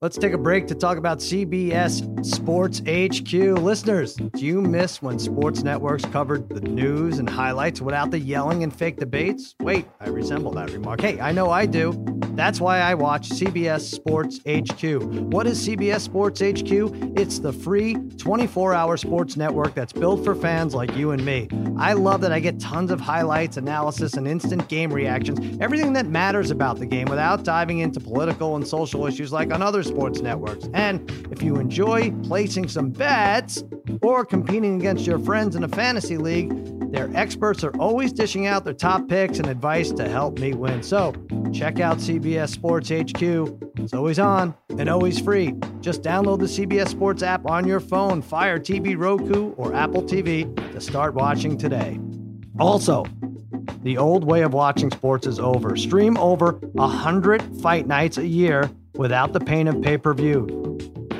Let's 0.00 0.16
take 0.18 0.32
a 0.32 0.38
break 0.38 0.66
to 0.66 0.74
talk 0.74 0.98
about 0.98 1.18
CBS 1.18 2.26
Sports 2.26 2.80
HQ. 2.80 3.32
Listeners, 3.62 4.14
do 4.16 4.44
you 4.44 4.60
miss 4.60 5.00
when 5.00 5.16
sports 5.18 5.62
networks 5.62 6.04
covered 6.06 6.48
the 6.48 6.62
news 6.62 7.20
and 7.20 7.30
highlights 7.30 7.80
without 7.80 8.10
the 8.10 8.18
yelling 8.18 8.64
and 8.64 8.74
fake 8.74 8.96
debates? 8.96 9.54
Wait, 9.60 9.86
I 10.00 10.08
resemble 10.08 10.50
that 10.52 10.72
remark. 10.72 11.00
Hey, 11.00 11.20
I 11.20 11.30
know 11.30 11.50
I 11.50 11.66
do. 11.66 11.92
That's 12.34 12.60
why 12.60 12.78
I 12.78 12.94
watch 12.94 13.28
CBS 13.28 13.82
Sports 13.82 14.38
HQ. 14.38 15.02
What 15.32 15.46
is 15.46 15.68
CBS 15.68 16.00
Sports 16.00 16.40
HQ? 16.40 17.18
It's 17.18 17.38
the 17.38 17.52
free 17.52 17.94
24 18.16 18.74
hour 18.74 18.96
sports 18.96 19.36
network 19.36 19.74
that's 19.74 19.92
built 19.92 20.24
for 20.24 20.34
fans 20.34 20.74
like 20.74 20.96
you 20.96 21.10
and 21.10 21.24
me. 21.24 21.48
I 21.76 21.92
love 21.92 22.22
that 22.22 22.32
I 22.32 22.40
get 22.40 22.58
tons 22.58 22.90
of 22.90 23.00
highlights, 23.00 23.56
analysis, 23.56 24.14
and 24.14 24.26
instant 24.26 24.68
game 24.68 24.92
reactions, 24.92 25.58
everything 25.60 25.92
that 25.92 26.06
matters 26.06 26.50
about 26.50 26.78
the 26.78 26.86
game 26.86 27.06
without 27.08 27.44
diving 27.44 27.80
into 27.80 28.00
political 28.00 28.56
and 28.56 28.66
social 28.66 29.06
issues 29.06 29.32
like 29.32 29.50
on 29.60 29.66
other 29.66 29.82
sports 29.82 30.20
networks. 30.20 30.68
And 30.74 31.10
if 31.30 31.42
you 31.42 31.56
enjoy 31.56 32.12
placing 32.22 32.68
some 32.68 32.90
bets 32.90 33.62
or 34.02 34.24
competing 34.24 34.76
against 34.76 35.06
your 35.06 35.18
friends 35.18 35.56
in 35.56 35.64
a 35.64 35.68
fantasy 35.68 36.16
league, 36.16 36.50
their 36.90 37.10
experts 37.14 37.62
are 37.62 37.76
always 37.78 38.12
dishing 38.12 38.46
out 38.46 38.64
their 38.64 38.74
top 38.74 39.08
picks 39.08 39.38
and 39.38 39.46
advice 39.46 39.92
to 39.92 40.08
help 40.08 40.38
me 40.38 40.54
win. 40.54 40.82
So 40.82 41.12
check 41.52 41.78
out 41.78 41.98
CBS 41.98 42.48
Sports 42.48 42.88
HQ. 42.88 43.78
It's 43.78 43.94
always 43.94 44.18
on 44.18 44.54
and 44.70 44.88
always 44.88 45.20
free. 45.20 45.54
Just 45.80 46.02
download 46.02 46.40
the 46.40 46.46
CBS 46.46 46.88
Sports 46.88 47.22
app 47.22 47.46
on 47.46 47.66
your 47.66 47.80
phone, 47.80 48.22
Fire 48.22 48.58
TV, 48.58 48.96
Roku, 48.96 49.52
or 49.52 49.74
Apple 49.74 50.02
TV 50.02 50.54
to 50.72 50.80
start 50.80 51.14
watching 51.14 51.56
today. 51.56 52.00
Also, 52.58 53.04
the 53.82 53.96
old 53.96 54.24
way 54.24 54.42
of 54.42 54.52
watching 54.52 54.90
sports 54.90 55.26
is 55.26 55.38
over. 55.38 55.76
Stream 55.76 56.16
over 56.18 56.52
100 56.72 57.42
fight 57.62 57.86
nights 57.86 58.18
a 58.18 58.26
year 58.26 58.68
without 59.00 59.32
the 59.32 59.40
pain 59.40 59.66
of 59.66 59.80
pay 59.80 59.96
per 59.96 60.12
view. 60.12 60.46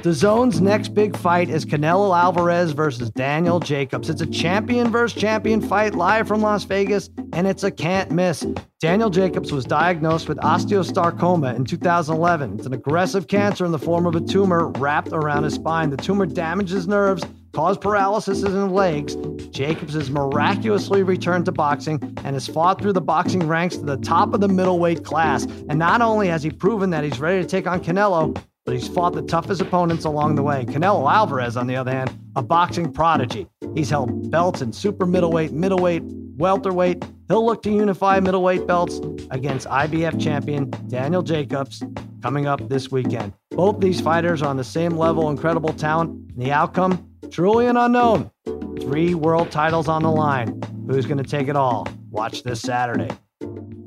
The 0.03 0.13
Zone's 0.13 0.61
next 0.61 0.95
big 0.95 1.17
fight 1.17 1.49
is 1.49 1.65
Canelo 1.65 2.17
Alvarez 2.17 2.73
versus 2.73 3.11
Daniel 3.11 3.59
Jacobs. 3.59 4.11
It's 4.11 4.21
a 4.21 4.27
champion 4.27 4.91
versus 4.91 5.19
champion 5.19 5.63
fight 5.63 5.95
live 5.95 6.29
from 6.29 6.43
Las 6.43 6.65
Vegas, 6.65 7.09
and 7.33 7.47
it's 7.47 7.65
a 7.65 7.71
can't 7.71 8.11
miss. 8.11 8.47
Daniel 8.81 9.09
Jacobs 9.09 9.51
was 9.51 9.65
diagnosed 9.65 10.29
with 10.29 10.37
osteosarcoma 10.39 11.57
in 11.57 11.65
2011. 11.65 12.57
It's 12.59 12.67
an 12.67 12.75
aggressive 12.75 13.29
cancer 13.29 13.65
in 13.65 13.73
the 13.73 13.79
form 13.79 14.07
of 14.07 14.15
a 14.15 14.21
tumor 14.21 14.69
wrapped 14.69 15.13
around 15.13 15.45
his 15.45 15.55
spine. 15.55 15.89
The 15.89 15.97
tumor 15.97 16.27
damages 16.27 16.87
nerves, 16.87 17.23
caused 17.53 17.81
paralysis 17.81 18.43
in 18.43 18.53
his 18.53 18.71
legs. 18.71 19.17
Jacobs 19.51 19.95
has 19.95 20.11
miraculously 20.11 21.03
returned 21.03 21.45
to 21.47 21.53
boxing 21.53 21.99
and 22.25 22.35
has 22.35 22.47
fought 22.47 22.81
through 22.81 22.93
the 22.93 23.01
boxing 23.01 23.47
ranks 23.47 23.77
to 23.77 23.85
the 23.85 23.97
top 23.97 24.35
of 24.35 24.41
the 24.41 24.49
middleweight 24.49 25.05
class. 25.05 25.45
And 25.69 25.79
not 25.79 26.01
only 26.01 26.29
has 26.29 26.43
he 26.43 26.51
proven 26.51 26.91
that 26.91 27.05
he's 27.05 27.21
ready 27.21 27.43
to 27.43 27.49
take 27.49 27.67
on 27.67 27.81
Canelo, 27.81 28.41
but 28.65 28.75
he's 28.75 28.89
fought 28.89 29.15
the 29.15 29.23
toughest 29.23 29.61
opponents 29.61 30.05
along 30.05 30.37
the 30.37 30.43
way. 30.43 30.65
Canelo 30.65 31.11
Alvarez, 31.11 31.57
on 31.57 31.67
the 31.67 31.77
other 31.77 31.91
hand, 31.91 32.17
a 32.37 32.43
boxing 32.43 32.93
prodigy. 32.93 33.49
He's 33.75 33.91
held 33.91 34.31
belts 34.31 34.61
in 34.61 34.73
super 34.73 35.07
middleweight, 35.07 35.53
middleweight, 35.53 36.03
welterweight. 36.05 37.05
He'll 37.31 37.47
look 37.47 37.63
to 37.63 37.71
unify 37.71 38.19
middleweight 38.19 38.67
belts 38.67 38.99
against 39.31 39.69
IBF 39.69 40.21
champion 40.21 40.69
Daniel 40.89 41.23
Jacobs 41.23 41.81
coming 42.23 42.49
up 42.49 42.69
this 42.69 42.91
weekend. 42.91 43.35
Both 43.53 43.79
these 43.79 44.01
fighters 44.01 44.43
are 44.43 44.49
on 44.49 44.57
the 44.57 44.65
same 44.65 44.97
level, 44.97 45.31
incredible 45.31 45.73
talent, 45.73 46.11
and 46.33 46.43
the 46.43 46.51
outcome 46.51 47.09
truly 47.31 47.69
an 47.69 47.77
unknown. 47.77 48.33
Three 48.81 49.15
world 49.15 49.53
titles 49.53 49.87
on 49.87 50.03
the 50.03 50.11
line. 50.11 50.61
Who's 50.89 51.07
going 51.07 51.23
to 51.23 51.31
take 51.31 51.47
it 51.47 51.55
all? 51.55 51.87
Watch 52.11 52.43
this 52.43 52.61
Saturday. 52.61 53.11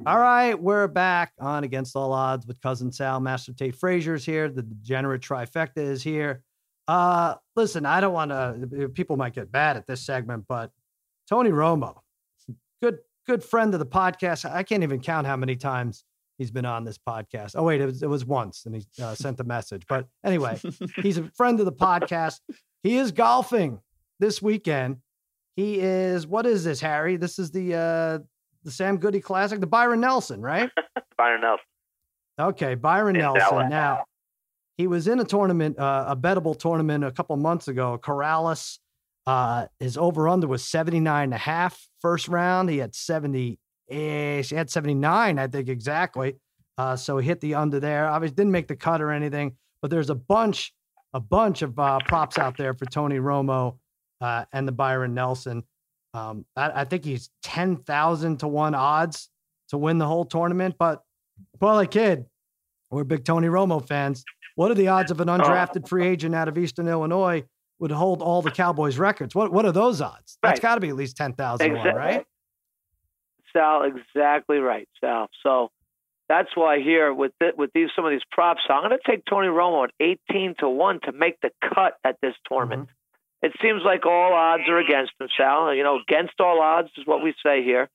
All 0.05 0.19
right, 0.19 0.53
we're 0.53 0.87
back 0.87 1.33
on 1.37 1.65
Against 1.65 1.97
All 1.97 2.13
Odds 2.13 2.47
with 2.47 2.61
Cousin 2.61 2.93
Sal. 2.93 3.19
Master 3.19 3.51
Tate 3.51 3.75
Frazier's 3.75 4.23
here. 4.23 4.47
The 4.47 4.61
degenerate 4.61 5.21
trifecta 5.21 5.79
is 5.79 6.01
here. 6.01 6.45
Uh, 6.87 7.35
listen, 7.57 7.85
I 7.85 7.99
don't 7.99 8.13
want 8.13 8.31
to. 8.31 8.87
People 8.93 9.17
might 9.17 9.35
get 9.35 9.51
bad 9.51 9.75
at 9.75 9.85
this 9.85 9.99
segment, 9.99 10.45
but 10.47 10.71
Tony 11.27 11.49
Romo, 11.49 11.97
good 12.81 12.99
good 13.25 13.43
friend 13.43 13.73
of 13.73 13.79
the 13.79 13.85
podcast. 13.85 14.49
I 14.49 14.63
can't 14.63 14.83
even 14.83 14.99
count 14.99 15.27
how 15.27 15.35
many 15.35 15.55
times 15.55 16.03
he's 16.37 16.51
been 16.51 16.65
on 16.65 16.83
this 16.83 16.97
podcast. 16.97 17.53
Oh 17.55 17.63
wait, 17.63 17.81
it 17.81 17.85
was, 17.85 18.03
it 18.03 18.09
was 18.09 18.25
once, 18.25 18.65
and 18.65 18.75
he 18.75 18.85
uh, 19.01 19.15
sent 19.15 19.39
a 19.39 19.43
message. 19.43 19.83
But 19.87 20.07
anyway, 20.23 20.59
he's 21.01 21.17
a 21.17 21.29
friend 21.35 21.59
of 21.59 21.65
the 21.65 21.71
podcast. 21.71 22.39
He 22.83 22.97
is 22.97 23.11
golfing 23.11 23.79
this 24.19 24.41
weekend. 24.41 24.97
He 25.55 25.79
is. 25.79 26.25
What 26.25 26.45
is 26.45 26.63
this, 26.63 26.81
Harry? 26.81 27.15
This 27.15 27.39
is 27.39 27.51
the 27.51 27.75
uh, 27.75 28.19
the 28.63 28.71
Sam 28.71 28.97
Goody 28.97 29.21
Classic, 29.21 29.59
the 29.59 29.67
Byron 29.67 30.01
Nelson, 30.01 30.41
right? 30.41 30.69
Byron 31.17 31.41
Nelson. 31.41 31.65
Okay, 32.39 32.75
Byron 32.75 33.15
In 33.15 33.21
Nelson. 33.21 33.39
Dallas. 33.39 33.69
Now, 33.69 34.05
he 34.77 34.87
was 34.87 35.07
in 35.07 35.19
a 35.19 35.23
tournament, 35.23 35.77
uh, 35.77 36.05
a 36.07 36.15
bettable 36.15 36.57
tournament 36.57 37.03
a 37.03 37.11
couple 37.11 37.35
months 37.37 37.67
ago. 37.67 37.99
Corales, 38.01 38.79
uh, 39.25 39.67
his 39.79 39.97
over 39.97 40.27
under 40.27 40.47
was 40.47 40.65
79 40.65 41.23
and 41.23 41.33
a 41.33 41.37
half 41.37 41.87
first 42.01 42.27
round. 42.27 42.69
He 42.69 42.77
had 42.77 42.93
70 42.95 43.59
ish, 43.87 44.49
he 44.49 44.55
had 44.55 44.69
79, 44.69 45.39
I 45.39 45.47
think 45.47 45.69
exactly. 45.69 46.35
Uh, 46.77 46.95
so 46.95 47.17
he 47.17 47.27
hit 47.27 47.39
the 47.39 47.55
under 47.55 47.79
there. 47.79 48.07
Obviously, 48.07 48.35
didn't 48.35 48.51
make 48.51 48.67
the 48.67 48.75
cut 48.75 49.01
or 49.01 49.11
anything, 49.11 49.55
but 49.81 49.91
there's 49.91 50.09
a 50.09 50.15
bunch, 50.15 50.73
a 51.13 51.19
bunch 51.19 51.61
of 51.61 51.77
uh, 51.77 51.99
props 52.07 52.37
out 52.37 52.57
there 52.57 52.73
for 52.73 52.85
Tony 52.85 53.17
Romo 53.17 53.77
uh, 54.21 54.45
and 54.51 54.67
the 54.67 54.71
Byron 54.71 55.13
Nelson. 55.13 55.63
Um, 56.13 56.45
I, 56.55 56.81
I 56.81 56.83
think 56.85 57.05
he's 57.05 57.29
10,000 57.43 58.37
to 58.37 58.47
one 58.47 58.75
odds 58.75 59.29
to 59.69 59.77
win 59.77 59.99
the 59.99 60.07
whole 60.07 60.25
tournament. 60.25 60.75
But, 60.77 61.01
Parlay 61.59 61.87
Kid, 61.87 62.25
we're 62.89 63.03
big 63.03 63.23
Tony 63.23 63.47
Romo 63.47 63.85
fans. 63.85 64.23
What 64.55 64.69
are 64.69 64.75
the 64.75 64.89
odds 64.89 65.11
of 65.11 65.19
an 65.19 65.27
undrafted 65.27 65.87
free 65.87 66.07
agent 66.07 66.35
out 66.35 66.47
of 66.47 66.57
Eastern 66.57 66.87
Illinois 66.87 67.43
would 67.83 67.91
hold 67.91 68.21
all 68.21 68.41
the 68.41 68.49
Cowboys 68.49 68.97
records? 68.97 69.35
What 69.35 69.51
What 69.51 69.65
are 69.65 69.71
those 69.71 70.01
odds? 70.01 70.37
That's 70.41 70.53
Right. 70.57 70.61
got 70.61 70.75
to 70.75 70.81
be 70.81 70.89
at 70.89 70.95
least 70.95 71.15
10,000 71.17 71.67
to 71.69 71.75
one, 71.75 71.87
Exactly. 71.87 71.99
right? 71.99 72.25
Sal, 73.51 73.83
exactly 73.83 74.57
right, 74.57 74.87
Sal. 74.99 75.29
So 75.43 75.69
that's 76.27 76.49
why 76.55 76.79
here 76.79 77.13
with 77.13 77.33
th- 77.39 77.53
with 77.55 77.71
these 77.73 77.89
some 77.95 78.05
of 78.05 78.11
these 78.11 78.23
props, 78.31 78.61
I'm 78.69 78.81
going 78.81 78.97
to 78.97 79.11
take 79.11 79.25
Tony 79.25 79.47
Romo 79.47 79.83
at 79.83 79.91
18 79.99 80.55
to 80.59 80.69
one 80.69 80.99
to 81.01 81.11
make 81.11 81.39
the 81.41 81.51
cut 81.61 81.97
at 82.03 82.17
this 82.21 82.33
tournament. 82.49 82.89
It 83.43 83.51
seems 83.61 83.83
like 83.83 84.05
all 84.05 84.33
odds 84.33 84.63
are 84.69 84.77
against 84.79 85.11
him, 85.19 85.27
Sal. 85.37 85.73
You 85.75 85.83
know, 85.83 85.99
against 85.99 86.39
all 86.39 86.61
odds 86.61 86.89
is 86.97 87.05
what 87.05 87.21
we 87.21 87.35
say 87.45 87.61
here. 87.63 87.89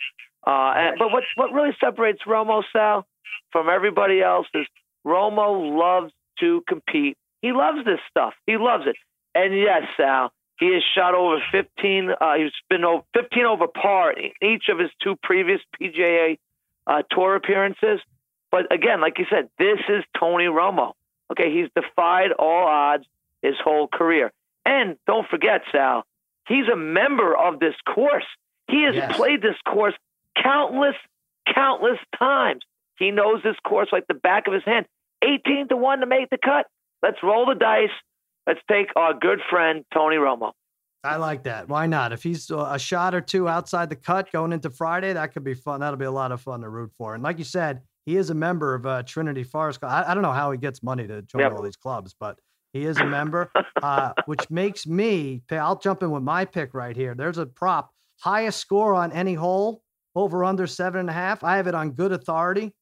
Uh, 0.46 0.72
and, 0.76 0.98
but 0.98 1.10
what 1.10 1.24
what 1.34 1.52
really 1.52 1.74
separates 1.80 2.20
Romo, 2.24 2.62
Sal, 2.72 3.04
from 3.50 3.68
everybody 3.68 4.20
else 4.22 4.46
is 4.54 4.66
Romo 5.04 5.76
loves 5.76 6.12
to 6.40 6.62
compete. 6.68 7.16
He 7.42 7.52
loves 7.52 7.84
this 7.84 7.98
stuff. 8.10 8.34
He 8.46 8.56
loves 8.58 8.84
it. 8.86 8.96
And 9.38 9.54
yes, 9.56 9.82
Sal, 9.96 10.32
he 10.58 10.72
has 10.74 10.82
shot 10.94 11.14
over 11.14 11.36
15. 11.52 12.10
Uh, 12.20 12.34
he's 12.34 12.50
been 12.68 12.84
over 12.84 13.02
15 13.14 13.44
over 13.44 13.66
par 13.68 14.12
in 14.12 14.30
each 14.42 14.64
of 14.68 14.78
his 14.80 14.90
two 15.02 15.14
previous 15.22 15.60
PGA 15.80 16.38
uh, 16.86 17.02
Tour 17.10 17.36
appearances. 17.36 18.00
But 18.50 18.72
again, 18.72 19.00
like 19.00 19.18
you 19.18 19.26
said, 19.30 19.48
this 19.58 19.78
is 19.88 20.02
Tony 20.18 20.46
Romo. 20.46 20.92
Okay, 21.30 21.52
he's 21.54 21.68
defied 21.76 22.32
all 22.32 22.66
odds 22.66 23.04
his 23.42 23.54
whole 23.62 23.86
career. 23.86 24.32
And 24.64 24.96
don't 25.06 25.28
forget, 25.28 25.62
Sal, 25.70 26.04
he's 26.48 26.66
a 26.72 26.76
member 26.76 27.36
of 27.36 27.60
this 27.60 27.74
course. 27.86 28.26
He 28.68 28.82
has 28.84 28.94
Yes. 28.96 29.16
played 29.16 29.40
this 29.40 29.56
course 29.66 29.94
countless, 30.42 30.96
countless 31.54 31.98
times. 32.18 32.64
He 32.98 33.10
knows 33.12 33.42
this 33.44 33.56
course 33.64 33.88
like 33.92 34.06
the 34.08 34.14
back 34.14 34.48
of 34.48 34.54
his 34.54 34.64
hand. 34.64 34.86
18 35.22 35.68
to 35.68 35.76
1 35.76 36.00
to 36.00 36.06
make 36.06 36.28
the 36.30 36.38
cut. 36.38 36.66
Let's 37.02 37.22
roll 37.22 37.46
the 37.46 37.54
dice. 37.54 37.90
Let's 38.48 38.60
take 38.70 38.88
our 38.96 39.12
good 39.12 39.40
friend 39.50 39.84
Tony 39.92 40.16
Romo. 40.16 40.52
I 41.04 41.16
like 41.16 41.44
that. 41.44 41.68
Why 41.68 41.86
not? 41.86 42.14
If 42.14 42.22
he's 42.22 42.50
uh, 42.50 42.70
a 42.72 42.78
shot 42.78 43.14
or 43.14 43.20
two 43.20 43.46
outside 43.46 43.90
the 43.90 43.96
cut 43.96 44.32
going 44.32 44.54
into 44.54 44.70
Friday, 44.70 45.12
that 45.12 45.34
could 45.34 45.44
be 45.44 45.52
fun. 45.52 45.80
That'll 45.80 45.98
be 45.98 46.06
a 46.06 46.10
lot 46.10 46.32
of 46.32 46.40
fun 46.40 46.62
to 46.62 46.68
root 46.70 46.90
for. 46.96 47.14
And 47.14 47.22
like 47.22 47.36
you 47.36 47.44
said, 47.44 47.82
he 48.06 48.16
is 48.16 48.30
a 48.30 48.34
member 48.34 48.74
of 48.74 48.86
uh, 48.86 49.02
Trinity 49.02 49.44
Forest. 49.44 49.80
Club. 49.80 49.92
I, 49.92 50.10
I 50.10 50.14
don't 50.14 50.22
know 50.22 50.32
how 50.32 50.50
he 50.50 50.56
gets 50.56 50.82
money 50.82 51.06
to 51.06 51.20
join 51.22 51.42
Yep. 51.42 51.52
all 51.52 51.62
these 51.62 51.76
clubs, 51.76 52.16
but 52.18 52.38
he 52.72 52.86
is 52.86 53.00
a 53.00 53.04
member, 53.04 53.52
uh, 53.82 54.14
which 54.24 54.48
makes 54.50 54.86
me. 54.86 55.42
I'll 55.52 55.78
jump 55.78 56.02
in 56.02 56.10
with 56.10 56.22
my 56.22 56.46
pick 56.46 56.72
right 56.72 56.96
here. 56.96 57.14
There's 57.14 57.38
a 57.38 57.44
prop, 57.44 57.92
highest 58.20 58.60
score 58.60 58.94
on 58.94 59.12
any 59.12 59.34
hole, 59.34 59.82
over 60.16 60.42
under 60.42 60.66
seven 60.66 61.00
and 61.00 61.10
a 61.10 61.12
half. 61.12 61.44
I 61.44 61.58
have 61.58 61.66
it 61.66 61.74
on 61.74 61.90
good 61.90 62.12
authority. 62.12 62.74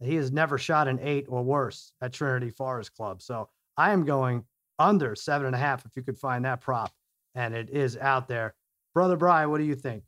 He 0.00 0.14
has 0.14 0.32
never 0.32 0.56
shot 0.56 0.88
an 0.88 0.98
eight 1.02 1.26
or 1.28 1.42
worse 1.42 1.92
at 2.00 2.14
Trinity 2.14 2.50
Forest 2.50 2.94
Club. 2.94 3.20
So 3.20 3.50
I 3.76 3.92
am 3.92 4.04
going 4.06 4.44
under 4.78 5.14
seven 5.14 5.46
and 5.46 5.54
a 5.54 5.58
half 5.58 5.84
if 5.84 5.92
you 5.96 6.02
could 6.02 6.18
find 6.18 6.44
that 6.44 6.60
prop 6.60 6.92
and 7.34 7.54
it 7.54 7.70
is 7.70 7.96
out 7.96 8.28
there. 8.28 8.54
Brother 8.94 9.16
Brian, 9.16 9.50
what 9.50 9.58
do 9.58 9.64
you 9.64 9.74
think? 9.74 10.02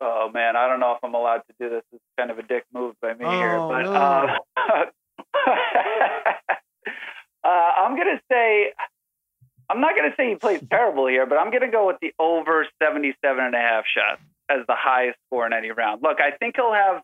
Oh 0.00 0.30
man, 0.32 0.56
I 0.56 0.68
don't 0.68 0.80
know 0.80 0.92
if 0.92 0.98
I'm 1.02 1.14
allowed 1.14 1.42
to 1.48 1.54
do 1.58 1.70
this. 1.70 1.82
It's 1.92 2.02
kind 2.18 2.30
of 2.30 2.38
a 2.38 2.42
dick 2.42 2.64
move 2.74 2.94
by 3.00 3.14
me 3.14 3.24
here, 3.24 3.56
Oh, 3.56 3.68
but 3.68 3.82
no. 3.82 3.92
uh, 3.92 4.36
uh, 7.44 7.48
I'm 7.48 7.96
gonna 7.96 8.20
say 8.30 8.72
I'm 9.70 9.80
not 9.80 9.96
gonna 9.96 10.14
say 10.16 10.28
he 10.30 10.34
plays 10.36 10.60
terrible 10.70 11.06
here, 11.06 11.26
but 11.26 11.36
I'm 11.38 11.50
gonna 11.50 11.70
go 11.70 11.86
with 11.86 11.96
the 12.00 12.12
over 12.18 12.66
77 12.82 13.42
and 13.44 13.54
a 13.54 13.58
half 13.58 13.84
shots 13.86 14.20
as 14.48 14.66
the 14.68 14.74
highest 14.76 15.18
score 15.26 15.46
in 15.46 15.52
any 15.52 15.70
round. 15.70 16.02
Look, 16.02 16.18
I 16.20 16.32
think 16.36 16.56
he'll 16.56 16.72
have 16.72 17.02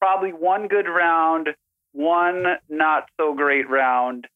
probably 0.00 0.30
one 0.32 0.66
good 0.66 0.86
round, 0.88 1.48
one 1.92 2.44
not 2.68 3.04
so 3.20 3.34
great 3.34 3.68
round. 3.68 4.26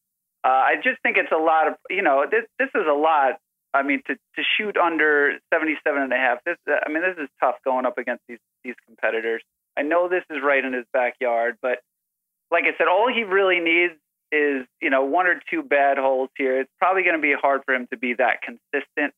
Uh, 0.45 0.49
I 0.49 0.75
just 0.75 1.01
think 1.01 1.17
it's 1.17 1.31
a 1.31 1.41
lot 1.41 1.67
of 1.67 1.73
you 1.89 2.03
know 2.03 2.25
this 2.29 2.45
this 2.59 2.69
is 2.75 2.85
a 2.87 2.93
lot 2.93 3.39
I 3.75 3.83
mean, 3.83 4.01
to, 4.07 4.15
to 4.15 4.41
shoot 4.57 4.77
under 4.77 5.33
77 5.53 6.01
and 6.01 6.13
a 6.13 6.15
half, 6.15 6.37
this, 6.45 6.55
I 6.65 6.89
mean, 6.89 7.03
this 7.03 7.21
is 7.21 7.29
tough 7.41 7.55
going 7.65 7.85
up 7.85 7.97
against 7.97 8.23
these, 8.29 8.39
these 8.63 8.75
competitors. 8.87 9.43
I 9.77 9.81
know 9.81 10.07
this 10.07 10.23
is 10.29 10.37
right 10.41 10.63
in 10.63 10.71
his 10.71 10.85
backyard, 10.93 11.57
but 11.61 11.79
like 12.51 12.63
I 12.63 12.77
said, 12.77 12.87
all 12.87 13.11
he 13.13 13.23
really 13.23 13.59
needs 13.59 13.93
is, 14.31 14.65
you 14.81 14.89
know, 14.89 15.03
one 15.03 15.27
or 15.27 15.41
two 15.51 15.61
bad 15.61 15.97
holes 15.97 16.29
here. 16.37 16.61
It's 16.61 16.71
probably 16.79 17.03
going 17.03 17.17
to 17.17 17.21
be 17.21 17.33
hard 17.33 17.61
for 17.65 17.75
him 17.75 17.87
to 17.91 17.97
be 17.97 18.13
that 18.13 18.41
consistent 18.41 19.13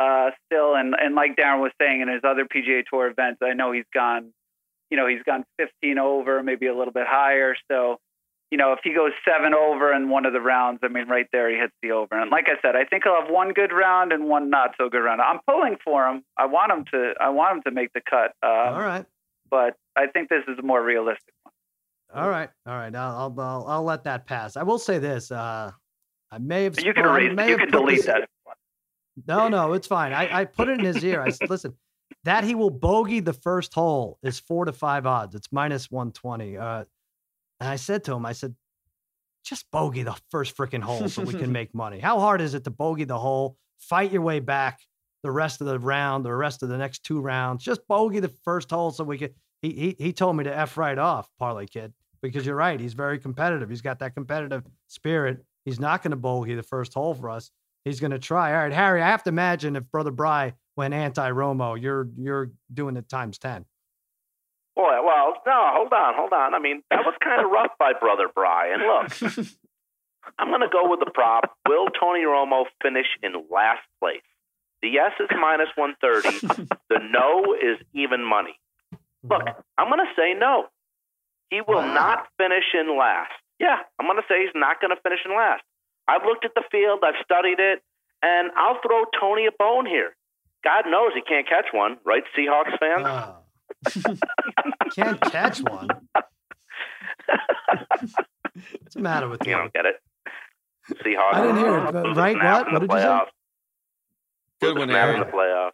uh, 0.00 0.30
still. 0.46 0.74
And, 0.74 0.96
and 0.98 1.14
like 1.14 1.36
Darren 1.36 1.60
was 1.62 1.70
saying 1.80 2.00
in 2.00 2.08
his 2.08 2.22
other 2.24 2.44
PGA 2.44 2.82
Tour 2.90 3.06
events, 3.06 3.40
I 3.40 3.54
know 3.54 3.70
he's 3.70 3.88
gone, 3.94 4.32
you 4.90 4.96
know, 4.96 5.06
he's 5.06 5.22
gone 5.22 5.44
15 5.58 5.98
over, 5.98 6.42
maybe 6.42 6.66
a 6.66 6.74
little 6.74 6.92
bit 6.92 7.06
higher. 7.06 7.54
So, 7.70 7.98
you 8.50 8.58
know, 8.58 8.72
if 8.72 8.80
he 8.84 8.94
goes 8.94 9.12
seven 9.24 9.54
over 9.54 9.92
in 9.92 10.08
one 10.08 10.24
of 10.24 10.32
the 10.32 10.40
rounds, 10.40 10.80
I 10.82 10.88
mean, 10.88 11.08
right 11.08 11.26
there 11.32 11.50
he 11.50 11.56
hits 11.56 11.72
the 11.82 11.90
over. 11.90 12.20
And 12.20 12.30
like 12.30 12.46
I 12.46 12.60
said, 12.62 12.76
I 12.76 12.84
think 12.84 13.02
he'll 13.04 13.20
have 13.20 13.30
one 13.30 13.52
good 13.52 13.72
round 13.72 14.12
and 14.12 14.26
one 14.28 14.50
not 14.50 14.74
so 14.78 14.88
good 14.88 15.00
round. 15.00 15.20
I'm 15.20 15.40
pulling 15.48 15.76
for 15.84 16.06
him. 16.06 16.22
I 16.38 16.46
want 16.46 16.70
him 16.70 16.84
to. 16.92 17.14
I 17.20 17.30
want 17.30 17.56
him 17.56 17.62
to 17.64 17.70
make 17.72 17.92
the 17.92 18.00
cut. 18.08 18.32
Um, 18.42 18.74
all 18.74 18.80
right. 18.80 19.04
But 19.50 19.74
I 19.96 20.06
think 20.06 20.28
this 20.28 20.42
is 20.48 20.58
a 20.58 20.62
more 20.62 20.82
realistic 20.82 21.32
one. 21.42 21.52
All 22.14 22.30
right. 22.30 22.50
All 22.66 22.74
right. 22.74 22.94
I'll, 22.94 23.34
I'll, 23.38 23.64
I'll, 23.66 23.82
let 23.82 24.04
that 24.04 24.26
pass. 24.26 24.56
I 24.56 24.62
will 24.62 24.78
say 24.78 24.98
this. 24.98 25.32
Uh, 25.32 25.72
I 26.30 26.38
may 26.38 26.64
have. 26.64 26.78
You 26.80 26.94
can 26.94 27.04
well, 27.04 27.16
erase. 27.16 27.48
You 27.48 27.58
can 27.58 27.70
delete 27.70 27.96
this- 27.98 28.06
that. 28.06 28.22
If 28.22 28.28
you 28.28 28.46
want. 28.46 28.58
No, 29.26 29.48
no, 29.48 29.72
it's 29.72 29.86
fine. 29.86 30.12
I, 30.12 30.40
I 30.40 30.44
put 30.44 30.68
it 30.68 30.78
in 30.78 30.84
his 30.84 31.02
ear. 31.02 31.22
I 31.22 31.30
said, 31.30 31.50
listen, 31.50 31.74
that 32.24 32.44
he 32.44 32.54
will 32.54 32.70
bogey 32.70 33.20
the 33.20 33.32
first 33.32 33.74
hole 33.74 34.18
is 34.22 34.38
four 34.38 34.66
to 34.66 34.72
five 34.72 35.06
odds. 35.06 35.34
It's 35.34 35.48
minus 35.50 35.90
120. 35.90 36.58
Uh, 36.58 36.84
and 37.60 37.68
I 37.68 37.76
said 37.76 38.04
to 38.04 38.12
him, 38.12 38.26
I 38.26 38.32
said, 38.32 38.54
just 39.44 39.70
bogey 39.70 40.02
the 40.02 40.16
first 40.30 40.56
freaking 40.56 40.82
hole 40.82 41.08
so 41.08 41.22
we 41.22 41.34
can 41.34 41.52
make 41.60 41.74
money. 41.74 42.00
How 42.00 42.18
hard 42.18 42.40
is 42.40 42.54
it 42.54 42.64
to 42.64 42.70
bogey 42.70 43.04
the 43.04 43.18
hole, 43.18 43.56
fight 43.78 44.12
your 44.12 44.22
way 44.22 44.40
back 44.40 44.80
the 45.22 45.30
rest 45.30 45.60
of 45.60 45.66
the 45.66 45.78
round, 45.78 46.24
the 46.24 46.34
rest 46.34 46.62
of 46.62 46.68
the 46.68 46.76
next 46.76 47.04
two 47.04 47.20
rounds? 47.20 47.64
Just 47.64 47.86
bogey 47.86 48.20
the 48.20 48.32
first 48.44 48.70
hole 48.70 48.90
so 48.90 49.04
we 49.04 49.18
could. 49.18 49.34
He, 49.62 49.72
he, 49.72 50.04
he 50.04 50.12
told 50.12 50.36
me 50.36 50.44
to 50.44 50.56
F 50.56 50.76
right 50.76 50.98
off, 50.98 51.30
Parlay 51.38 51.66
Kid, 51.66 51.92
because 52.20 52.44
you're 52.44 52.56
right. 52.56 52.78
He's 52.78 52.92
very 52.92 53.18
competitive. 53.18 53.70
He's 53.70 53.80
got 53.80 54.00
that 54.00 54.14
competitive 54.14 54.64
spirit. 54.86 55.44
He's 55.64 55.80
not 55.80 56.02
going 56.02 56.10
to 56.10 56.16
bogey 56.16 56.54
the 56.54 56.62
first 56.62 56.92
hole 56.92 57.14
for 57.14 57.30
us. 57.30 57.50
He's 57.84 58.00
going 58.00 58.10
to 58.10 58.18
try. 58.18 58.52
All 58.52 58.64
right, 58.64 58.72
Harry, 58.72 59.00
I 59.00 59.08
have 59.08 59.22
to 59.24 59.28
imagine 59.28 59.76
if 59.76 59.90
Brother 59.90 60.10
Bry 60.10 60.54
went 60.76 60.92
anti 60.92 61.30
Romo, 61.30 61.80
you're 61.80 62.08
you're 62.18 62.50
doing 62.72 62.96
it 62.96 63.08
times 63.08 63.38
10. 63.38 63.64
Boy, 64.76 64.92
well, 65.02 65.40
no, 65.46 65.68
hold 65.72 65.92
on, 65.92 66.14
hold 66.16 66.32
on. 66.32 66.54
I 66.54 66.58
mean, 66.58 66.82
that 66.90 67.00
was 67.04 67.14
kind 67.24 67.42
of 67.44 67.50
rough 67.50 67.72
by 67.78 67.92
Brother 67.98 68.28
Brian. 68.32 68.80
Look, 68.80 69.08
I'm 70.38 70.48
going 70.48 70.60
to 70.60 70.68
go 70.70 70.88
with 70.90 71.00
the 71.00 71.10
prop. 71.12 71.56
Will 71.66 71.86
Tony 71.98 72.20
Romo 72.24 72.64
finish 72.82 73.06
in 73.22 73.32
last 73.50 73.80
place? 74.00 74.20
The 74.82 74.88
yes 74.88 75.12
is 75.18 75.28
minus 75.32 75.68
130. 75.76 76.68
the 76.90 76.98
no 77.10 77.54
is 77.54 77.80
even 77.94 78.22
money. 78.22 78.60
Look, 79.24 79.42
I'm 79.78 79.88
going 79.88 80.04
to 80.04 80.12
say 80.14 80.34
no. 80.38 80.66
He 81.48 81.60
will 81.66 81.80
Wow. 81.80 81.94
not 81.94 82.26
finish 82.36 82.64
in 82.74 82.98
last. 82.98 83.32
Yeah, 83.58 83.78
I'm 83.98 84.06
going 84.06 84.18
to 84.20 84.26
say 84.28 84.42
he's 84.44 84.54
not 84.54 84.80
going 84.80 84.94
to 84.94 85.00
finish 85.00 85.20
in 85.24 85.32
last. 85.34 85.62
I've 86.06 86.22
looked 86.26 86.44
at 86.44 86.52
the 86.54 86.62
field, 86.70 87.00
I've 87.02 87.18
studied 87.24 87.58
it, 87.58 87.82
and 88.22 88.50
I'll 88.56 88.78
throw 88.86 89.04
Tony 89.18 89.46
a 89.46 89.52
bone 89.58 89.86
here. 89.86 90.14
God 90.62 90.84
knows 90.86 91.12
he 91.14 91.22
can't 91.22 91.48
catch 91.48 91.72
one, 91.72 91.96
right, 92.04 92.22
Seahawks 92.36 92.76
fans? 92.78 93.06
Can't 94.94 95.20
catch 95.20 95.60
one. 95.60 95.88
What's 98.80 98.94
the 98.94 99.00
matter 99.00 99.28
with 99.28 99.44
you 99.46 99.52
you? 99.52 99.56
don't 99.58 99.72
get 99.72 99.86
it. 99.86 99.96
Seahawks. 101.04 101.34
I 101.34 101.40
didn't 101.42 101.58
hear 101.58 101.78
it, 101.78 101.92
but 101.92 102.16
right, 102.16 102.36
what? 102.36 102.72
What 102.72 102.80
the 102.80 102.86
did 102.86 102.92
you 102.92 102.98
say? 102.98 103.20
Good 104.60 104.68
Lose 104.68 104.76
a 104.76 104.78
one, 104.80 104.88
snap 104.88 105.08
in 105.08 105.14
Aaron. 105.16 105.20
the 105.20 105.26
playoffs. 105.36 105.70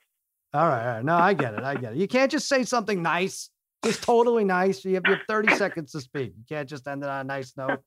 All 0.55 0.69
right, 0.69 0.87
all 0.87 0.95
right. 0.97 1.05
No, 1.05 1.17
I 1.17 1.35
get 1.35 1.55
it. 1.55 1.61
I 1.63 1.75
get 1.77 1.93
it. 1.93 1.99
You 1.99 2.09
can't 2.09 2.31
just 2.31 2.49
say 2.49 2.65
something 2.65 3.03
nice, 3.03 3.51
just 3.85 4.03
totally 4.03 4.45
nice. 4.45 4.85
You 4.85 4.95
have, 4.95 5.05
you 5.07 5.13
have 5.15 5.23
30 5.29 5.55
seconds 5.57 5.93
to 5.93 6.01
speak. 6.01 6.33
You 6.37 6.45
can't 6.49 6.69
just 6.69 6.87
end 6.89 7.03
it 7.03 7.09
on 7.09 7.21
a 7.21 7.25
nice 7.25 7.55
note. 7.57 7.81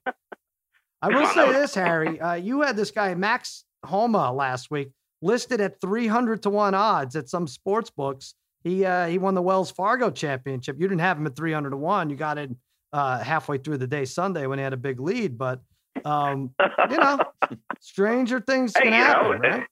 I 1.01 1.09
will 1.09 1.28
say 1.28 1.51
this, 1.51 1.76
Harry. 1.76 2.19
Uh, 2.19 2.34
you 2.36 2.61
had 2.61 2.76
this 2.76 2.91
guy, 2.91 3.13
Max 3.15 3.65
Homa, 3.84 4.32
last 4.32 4.71
week, 4.71 4.91
listed 5.21 5.61
at 5.61 5.80
300 5.82 6.41
to 6.43 6.49
1 6.49 6.73
odds 6.73 7.15
at 7.15 7.30
some 7.30 7.47
sports 7.47 7.89
books. 7.91 8.34
He, 8.66 8.84
uh, 8.84 9.05
he 9.07 9.18
won 9.20 9.36
the 9.36 9.41
Wells 9.43 9.70
Fargo 9.72 10.09
championship. 10.09 10.76
You 10.80 10.88
didn't 10.88 11.01
have 11.01 11.18
him 11.18 11.28
at 11.28 11.36
300 11.36 11.70
to 11.70 11.78
1. 11.78 12.09
You 12.09 12.16
got 12.16 12.38
it 12.39 12.49
uh, 12.91 13.20
halfway 13.24 13.59
through 13.59 13.78
the 13.78 13.86
day 13.88 14.05
Sunday 14.05 14.47
when 14.47 14.57
he 14.57 14.63
had 14.63 14.74
a 14.74 14.78
big 14.78 14.99
lead. 14.99 15.38
But, 15.38 15.61
um, 16.03 16.49
you 16.89 16.97
know, 16.97 17.20
stranger 17.80 18.39
things 18.39 18.74
Hey, 18.76 18.86
can 18.86 18.93
you 18.93 18.97
happen, 18.99 19.41
know, 19.41 19.49
right? 19.49 19.68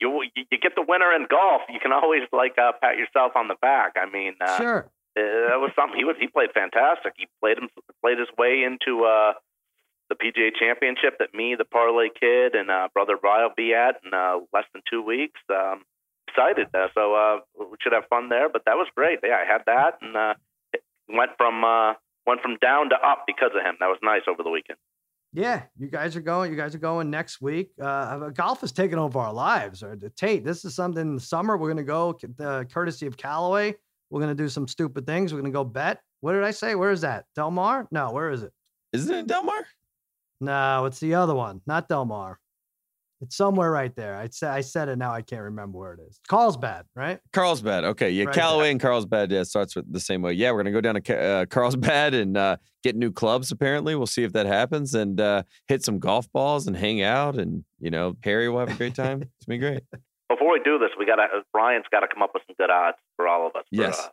you 0.00 0.22
you 0.36 0.58
get 0.62 0.74
the 0.76 0.84
winner 0.86 1.12
in 1.12 1.26
golf. 1.28 1.62
You 1.68 1.80
can 1.80 1.90
always 1.92 2.22
like 2.32 2.54
uh, 2.56 2.72
pat 2.80 2.96
yourself 2.96 3.32
on 3.34 3.48
the 3.48 3.56
back. 3.60 3.94
I 3.96 4.08
mean, 4.08 4.34
uh, 4.40 4.56
Sure. 4.58 4.90
uh, 5.18 5.20
that 5.50 5.58
was 5.58 5.72
something. 5.74 5.98
He 5.98 6.04
was 6.04 6.16
he 6.20 6.28
played 6.28 6.50
fantastic. 6.54 7.14
He 7.16 7.26
played 7.40 7.58
him 7.58 7.68
played 8.02 8.18
his 8.18 8.28
way 8.38 8.62
into 8.62 9.04
uh, 9.04 9.32
the 10.08 10.14
PGA 10.14 10.50
Championship 10.56 11.18
that 11.18 11.34
me, 11.34 11.56
the 11.58 11.64
parlay 11.64 12.08
kid, 12.08 12.54
and 12.54 12.70
uh, 12.70 12.88
brother 12.94 13.16
will 13.20 13.50
be 13.56 13.74
at 13.74 13.96
in 14.04 14.14
uh, 14.14 14.38
less 14.52 14.64
than 14.72 14.82
two 14.88 15.02
weeks. 15.02 15.40
Um, 15.50 15.82
excited, 16.36 16.68
uh, 16.74 16.88
so 16.94 17.14
uh, 17.14 17.38
we 17.58 17.76
should 17.80 17.92
have 17.92 18.04
fun 18.08 18.28
there. 18.28 18.48
But 18.48 18.62
that 18.66 18.74
was 18.74 18.88
great. 18.94 19.20
Yeah, 19.22 19.36
I 19.42 19.50
had 19.50 19.62
that 19.66 19.98
and 20.02 20.16
uh, 20.16 20.34
it 20.72 20.82
went 21.08 21.32
from 21.36 21.64
uh, 21.64 21.94
went 22.26 22.40
from 22.42 22.56
down 22.60 22.90
to 22.90 22.96
up 22.96 23.24
because 23.26 23.50
of 23.54 23.62
him. 23.62 23.76
That 23.80 23.86
was 23.86 23.98
nice 24.02 24.22
over 24.28 24.42
the 24.42 24.50
weekend. 24.50 24.78
Yeah, 25.32 25.62
you 25.78 25.88
guys 25.88 26.16
are 26.16 26.20
going. 26.20 26.50
You 26.50 26.56
guys 26.56 26.74
are 26.74 26.78
going 26.78 27.10
next 27.10 27.42
week. 27.42 27.70
Uh, 27.82 28.30
golf 28.30 28.62
is 28.62 28.72
taking 28.72 28.98
over 28.98 29.18
our 29.18 29.32
lives. 29.32 29.82
Or 29.82 29.96
Tate, 30.16 30.44
this 30.44 30.64
is 30.64 30.74
something 30.74 31.02
in 31.02 31.14
the 31.14 31.20
summer. 31.20 31.58
We're 31.58 31.72
going 31.72 31.76
to 31.76 31.82
go, 31.84 32.18
uh, 32.40 32.64
courtesy 32.64 33.06
of 33.06 33.18
Callaway. 33.18 33.74
We're 34.08 34.20
going 34.20 34.34
to 34.34 34.42
do 34.42 34.48
some 34.48 34.66
stupid 34.66 35.04
things. 35.04 35.34
We're 35.34 35.40
going 35.40 35.52
to 35.52 35.56
go 35.56 35.64
bet. 35.64 36.00
What 36.20 36.32
did 36.32 36.44
I 36.44 36.52
say? 36.52 36.74
Where 36.74 36.90
is 36.90 37.02
that? 37.02 37.26
Del 37.34 37.50
Mar? 37.50 37.86
No, 37.90 38.12
where 38.12 38.30
is 38.30 38.44
it? 38.44 38.52
Isn't 38.92 39.14
it 39.14 39.26
Delmar? 39.26 39.66
No, 40.40 40.86
it's 40.86 41.00
the 41.00 41.14
other 41.14 41.34
one, 41.34 41.60
not 41.66 41.88
Del 41.88 42.04
Mar. 42.06 42.38
It's 43.20 43.36
somewhere 43.36 43.70
right 43.70 43.94
there. 43.96 44.16
I 44.16 44.28
said 44.30 44.50
I 44.50 44.60
said 44.60 44.88
it 44.88 44.96
now. 44.98 45.12
I 45.12 45.22
can't 45.22 45.42
remember 45.42 45.78
where 45.78 45.94
it 45.94 46.00
is. 46.06 46.20
Carlsbad, 46.28 46.84
right? 46.94 47.18
Carlsbad. 47.32 47.84
Okay. 47.84 48.10
Yeah. 48.10 48.24
Right 48.24 48.34
Callaway 48.34 48.70
and 48.70 48.80
Carlsbad. 48.80 49.30
Yeah. 49.32 49.42
Starts 49.44 49.74
with 49.74 49.90
the 49.90 50.00
same 50.00 50.20
way. 50.22 50.32
Yeah. 50.34 50.50
We're 50.50 50.62
going 50.62 50.66
to 50.66 50.72
go 50.72 50.80
down 50.80 51.00
to 51.00 51.18
uh, 51.18 51.46
Carlsbad 51.46 52.12
and 52.14 52.36
uh, 52.36 52.56
get 52.82 52.94
new 52.94 53.10
clubs, 53.10 53.50
apparently. 53.50 53.94
We'll 53.94 54.06
see 54.06 54.24
if 54.24 54.32
that 54.34 54.46
happens 54.46 54.94
and 54.94 55.20
uh, 55.20 55.44
hit 55.66 55.82
some 55.82 55.98
golf 55.98 56.30
balls 56.32 56.66
and 56.66 56.76
hang 56.76 57.02
out. 57.02 57.36
And, 57.36 57.64
you 57.80 57.90
know, 57.90 58.16
Harry 58.22 58.48
will 58.48 58.60
have 58.60 58.70
a 58.70 58.74
great 58.74 58.94
time. 58.94 59.22
It's 59.22 59.46
going 59.46 59.60
to 59.60 59.66
be 59.66 59.70
great. 59.70 59.82
Before 60.28 60.52
we 60.52 60.60
do 60.64 60.76
this, 60.78 60.90
we 60.98 61.06
got 61.06 61.16
to 61.16 61.26
Brian's 61.52 61.84
got 61.90 62.00
to 62.00 62.08
come 62.12 62.22
up 62.22 62.30
with 62.34 62.42
some 62.46 62.56
good 62.58 62.70
odds 62.70 62.96
for 63.14 63.28
all 63.28 63.46
of 63.46 63.54
us. 63.54 63.62
for, 63.72 63.82
Yes. 63.82 64.10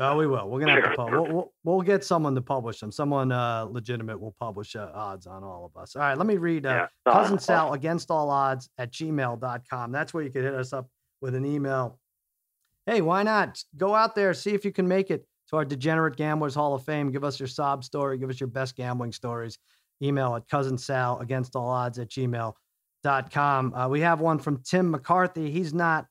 Oh, 0.00 0.16
we 0.16 0.28
will. 0.28 0.48
We're 0.48 0.60
gonna 0.60 0.80
have 0.80 0.90
to 0.90 0.96
pub- 0.96 1.10
we'll, 1.10 1.26
we'll, 1.32 1.52
we'll 1.64 1.82
get 1.82 2.04
someone 2.04 2.34
to 2.36 2.40
publish 2.40 2.78
them. 2.78 2.92
Someone 2.92 3.32
uh, 3.32 3.64
legitimate 3.64 4.20
will 4.20 4.34
publish 4.38 4.76
uh, 4.76 4.90
odds 4.94 5.26
on 5.26 5.42
all 5.42 5.64
of 5.64 5.80
us. 5.80 5.96
All 5.96 6.02
right, 6.02 6.16
let 6.16 6.26
me 6.26 6.36
read 6.36 6.66
uh, 6.66 6.86
yeah. 7.06 7.12
Cousin 7.12 7.38
Sal 7.38 7.72
against 7.72 8.10
all 8.10 8.30
odds 8.30 8.70
at 8.78 8.92
gmail.com. 8.92 9.92
That's 9.92 10.14
where 10.14 10.22
you 10.22 10.30
can 10.30 10.42
hit 10.42 10.54
us 10.54 10.72
up 10.72 10.88
with 11.20 11.34
an 11.34 11.44
email. 11.44 11.98
Hey, 12.86 13.00
why 13.00 13.24
not 13.24 13.62
go 13.76 13.94
out 13.94 14.14
there, 14.14 14.32
see 14.34 14.54
if 14.54 14.64
you 14.64 14.72
can 14.72 14.86
make 14.86 15.10
it 15.10 15.26
to 15.50 15.56
our 15.56 15.64
Degenerate 15.64 16.16
Gamblers 16.16 16.54
Hall 16.54 16.74
of 16.74 16.84
Fame. 16.84 17.10
Give 17.10 17.24
us 17.24 17.40
your 17.40 17.48
sob 17.48 17.82
story, 17.82 18.18
give 18.18 18.30
us 18.30 18.38
your 18.38 18.48
best 18.48 18.76
gambling 18.76 19.12
stories. 19.12 19.58
Email 20.00 20.36
at 20.36 20.48
cousin 20.48 20.78
Sal 20.78 21.18
against 21.18 21.56
all 21.56 21.68
odds 21.68 21.98
at 21.98 22.08
gmail.com. 22.08 23.74
Uh, 23.74 23.88
we 23.88 24.00
have 24.00 24.20
one 24.20 24.38
from 24.38 24.62
Tim 24.62 24.92
McCarthy. 24.92 25.50
He's 25.50 25.74
not, 25.74 26.06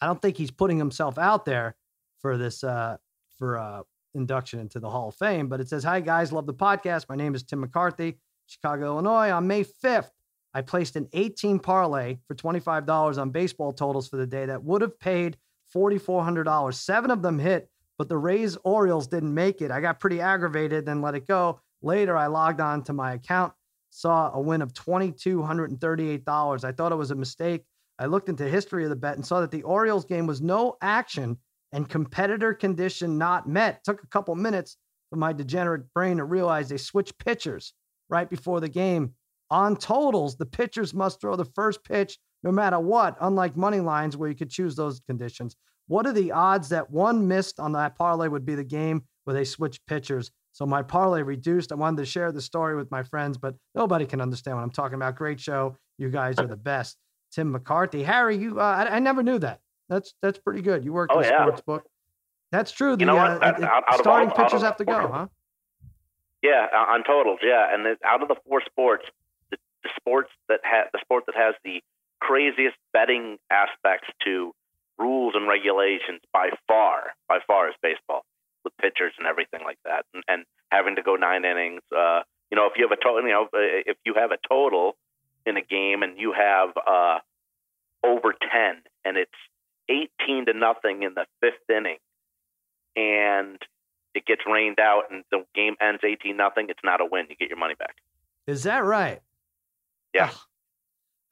I 0.00 0.06
don't 0.06 0.22
think 0.22 0.36
he's 0.36 0.52
putting 0.52 0.78
himself 0.78 1.18
out 1.18 1.44
there 1.44 1.74
for 2.20 2.38
this 2.38 2.62
uh, 2.62 2.98
for 3.42 3.58
uh, 3.58 3.82
induction 4.14 4.60
into 4.60 4.78
the 4.78 4.88
Hall 4.88 5.08
of 5.08 5.16
Fame, 5.16 5.48
but 5.48 5.58
it 5.60 5.68
says, 5.68 5.82
Hi 5.82 5.98
guys, 5.98 6.30
love 6.30 6.46
the 6.46 6.54
podcast. 6.54 7.06
My 7.08 7.16
name 7.16 7.34
is 7.34 7.42
Tim 7.42 7.58
McCarthy, 7.58 8.18
Chicago, 8.46 8.84
Illinois. 8.84 9.32
On 9.32 9.48
May 9.48 9.64
5th, 9.64 10.12
I 10.54 10.62
placed 10.62 10.94
an 10.94 11.08
18 11.12 11.58
parlay 11.58 12.18
for 12.28 12.36
$25 12.36 13.18
on 13.18 13.30
baseball 13.30 13.72
totals 13.72 14.06
for 14.06 14.16
the 14.16 14.28
day 14.28 14.46
that 14.46 14.62
would 14.62 14.80
have 14.80 14.96
paid 15.00 15.38
$4,400. 15.74 16.72
Seven 16.72 17.10
of 17.10 17.22
them 17.22 17.40
hit, 17.40 17.68
but 17.98 18.08
the 18.08 18.16
Rays 18.16 18.56
Orioles 18.62 19.08
didn't 19.08 19.34
make 19.34 19.60
it. 19.60 19.72
I 19.72 19.80
got 19.80 19.98
pretty 19.98 20.20
aggravated, 20.20 20.86
then 20.86 21.02
let 21.02 21.16
it 21.16 21.26
go. 21.26 21.58
Later, 21.82 22.16
I 22.16 22.28
logged 22.28 22.60
on 22.60 22.84
to 22.84 22.92
my 22.92 23.14
account, 23.14 23.54
saw 23.90 24.30
a 24.32 24.40
win 24.40 24.62
of 24.62 24.72
$2,238. 24.72 26.64
I 26.64 26.70
thought 26.70 26.92
it 26.92 26.94
was 26.94 27.10
a 27.10 27.16
mistake. 27.16 27.64
I 27.98 28.06
looked 28.06 28.28
into 28.28 28.48
history 28.48 28.84
of 28.84 28.90
the 28.90 28.94
bet 28.94 29.16
and 29.16 29.26
saw 29.26 29.40
that 29.40 29.50
the 29.50 29.64
Orioles 29.64 30.04
game 30.04 30.28
was 30.28 30.40
no 30.40 30.76
action 30.80 31.38
and 31.72 31.88
competitor 31.88 32.54
condition 32.54 33.18
not 33.18 33.48
met. 33.48 33.82
Took 33.84 34.02
a 34.02 34.08
couple 34.08 34.34
minutes 34.34 34.76
for 35.10 35.16
my 35.16 35.32
degenerate 35.32 35.92
brain 35.94 36.18
to 36.18 36.24
realize 36.24 36.68
they 36.68 36.76
switched 36.76 37.18
pitchers 37.18 37.74
right 38.08 38.28
before 38.28 38.60
the 38.60 38.68
game. 38.68 39.14
On 39.50 39.76
totals, 39.76 40.36
the 40.36 40.46
pitchers 40.46 40.94
must 40.94 41.20
throw 41.20 41.36
the 41.36 41.44
first 41.44 41.84
pitch 41.84 42.18
no 42.42 42.50
matter 42.50 42.78
what, 42.78 43.16
unlike 43.20 43.56
money 43.56 43.80
lines 43.80 44.16
where 44.16 44.28
you 44.28 44.34
could 44.34 44.50
choose 44.50 44.74
those 44.74 45.00
conditions. 45.06 45.54
What 45.86 46.06
are 46.06 46.12
the 46.12 46.32
odds 46.32 46.70
that 46.70 46.90
one 46.90 47.28
missed 47.28 47.60
on 47.60 47.72
that 47.72 47.96
parlay 47.96 48.28
would 48.28 48.44
be 48.44 48.54
the 48.54 48.64
game 48.64 49.02
where 49.24 49.34
they 49.34 49.44
switched 49.44 49.86
pitchers? 49.86 50.30
So 50.52 50.66
my 50.66 50.82
parlay 50.82 51.22
reduced. 51.22 51.72
I 51.72 51.76
wanted 51.76 51.98
to 51.98 52.06
share 52.06 52.32
the 52.32 52.40
story 52.40 52.76
with 52.76 52.90
my 52.90 53.02
friends, 53.02 53.38
but 53.38 53.54
nobody 53.74 54.06
can 54.06 54.20
understand 54.20 54.56
what 54.56 54.62
I'm 54.62 54.70
talking 54.70 54.96
about. 54.96 55.16
Great 55.16 55.40
show. 55.40 55.76
You 55.98 56.10
guys 56.10 56.38
are 56.38 56.46
the 56.46 56.56
best. 56.56 56.96
Tim 57.32 57.50
McCarthy. 57.50 58.02
Harry, 58.02 58.36
you 58.36 58.60
uh, 58.60 58.62
I, 58.88 58.96
I 58.96 58.98
never 58.98 59.22
knew 59.22 59.38
that. 59.38 59.60
That's 59.92 60.14
that's 60.22 60.38
pretty 60.38 60.62
good. 60.62 60.84
You 60.84 60.92
work 60.94 61.10
Oh, 61.12 61.18
in 61.20 61.24
yeah. 61.26 61.42
sports 61.44 61.60
book. 61.60 61.84
That's 62.50 62.72
true. 62.72 62.96
The 62.96 63.00
You 63.00 63.06
know 63.06 63.16
what? 63.16 63.30
uh, 63.42 63.54
it- 63.58 63.62
out- 63.64 63.84
out 63.88 63.98
starting 64.00 64.30
all- 64.30 64.36
pitchers 64.36 64.62
have 64.62 64.76
to 64.78 64.84
go, 64.84 65.06
huh? 65.08 65.26
Yeah, 66.42 66.66
on 66.74 67.04
totals, 67.04 67.38
yeah, 67.42 67.72
and 67.72 67.86
out 68.04 68.22
of 68.22 68.28
the 68.28 68.34
four 68.48 68.62
sports, 68.64 69.04
the, 69.50 69.58
the 69.84 69.90
sports 69.96 70.30
that 70.48 70.60
ha- 70.64 70.88
the 70.92 70.98
sport 71.00 71.24
that 71.26 71.36
has 71.36 71.54
the 71.64 71.82
craziest 72.20 72.76
betting 72.92 73.38
aspects 73.50 74.08
to 74.24 74.52
rules 74.98 75.34
and 75.36 75.46
regulations 75.46 76.20
by 76.32 76.50
far, 76.66 77.12
by 77.28 77.38
far 77.46 77.68
is 77.68 77.74
baseball 77.82 78.24
with 78.64 78.76
pitchers 78.78 79.12
and 79.18 79.26
everything 79.26 79.60
like 79.64 79.78
that, 79.84 80.04
and, 80.14 80.24
and 80.26 80.44
having 80.70 80.96
to 80.96 81.02
go 81.02 81.14
nine 81.16 81.44
innings. 81.44 81.82
Uh, 81.96 82.22
you 82.50 82.56
know, 82.56 82.66
if 82.66 82.72
you 82.76 82.88
have 82.88 82.96
a 82.96 83.02
total, 83.02 83.22
you 83.22 83.28
know, 83.32 83.48
if 83.52 83.96
you 84.04 84.14
have 84.14 84.32
a 84.32 84.38
total 84.48 84.96
in 85.46 85.56
a 85.56 85.62
game 85.62 86.02
and 86.02 86.18
you 86.18 86.32
have 86.32 86.70
uh, 86.86 87.18
over 88.02 88.32
ten, 88.32 88.82
and 89.04 89.16
it's 89.16 89.30
eighteen 89.88 90.46
to 90.46 90.52
nothing 90.54 91.02
in 91.02 91.14
the 91.14 91.26
fifth 91.40 91.68
inning, 91.68 91.98
and 92.96 93.58
it 94.14 94.26
gets 94.26 94.42
rained 94.46 94.78
out 94.78 95.04
and 95.10 95.24
the 95.30 95.42
game 95.54 95.74
ends 95.80 96.02
18 96.04 96.36
nothing, 96.36 96.66
it's 96.68 96.80
not 96.84 97.00
a 97.00 97.04
win. 97.10 97.24
You 97.30 97.36
get 97.36 97.48
your 97.48 97.58
money 97.58 97.74
back. 97.78 97.96
Is 98.46 98.64
that 98.64 98.84
right? 98.84 99.20
Yeah. 100.14 100.26
Ugh. 100.26 100.36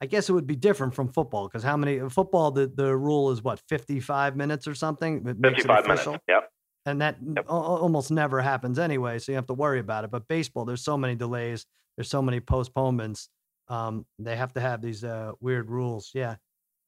I 0.01 0.07
guess 0.07 0.29
it 0.29 0.33
would 0.33 0.47
be 0.47 0.55
different 0.55 0.95
from 0.95 1.09
football 1.09 1.47
because 1.47 1.61
how 1.61 1.77
many 1.77 1.99
football 2.09 2.49
the, 2.49 2.65
the 2.65 2.97
rule 2.97 3.29
is 3.29 3.43
what 3.43 3.59
55 3.69 4.35
minutes 4.35 4.67
or 4.67 4.73
something 4.73 5.17
it 5.27 5.39
makes 5.39 5.63
it 5.63 5.67
55 5.67 5.83
minutes. 5.87 6.07
Yep. 6.27 6.49
and 6.87 7.01
that 7.01 7.17
Yep. 7.21 7.45
al- 7.47 7.55
al- 7.63 7.77
almost 7.83 8.09
never 8.09 8.41
happens 8.41 8.79
anyway 8.79 9.19
so 9.19 9.31
you 9.31 9.35
have 9.35 9.45
to 9.45 9.53
worry 9.53 9.77
about 9.79 10.03
it 10.03 10.09
but 10.09 10.27
baseball 10.27 10.65
there's 10.65 10.83
so 10.83 10.97
many 10.97 11.13
delays 11.13 11.67
there's 11.95 12.09
so 12.09 12.19
many 12.23 12.39
postponements 12.39 13.29
um, 13.67 14.07
they 14.17 14.35
have 14.35 14.51
to 14.53 14.59
have 14.59 14.81
these 14.81 15.03
uh, 15.03 15.33
weird 15.39 15.69
rules 15.69 16.09
yeah 16.15 16.37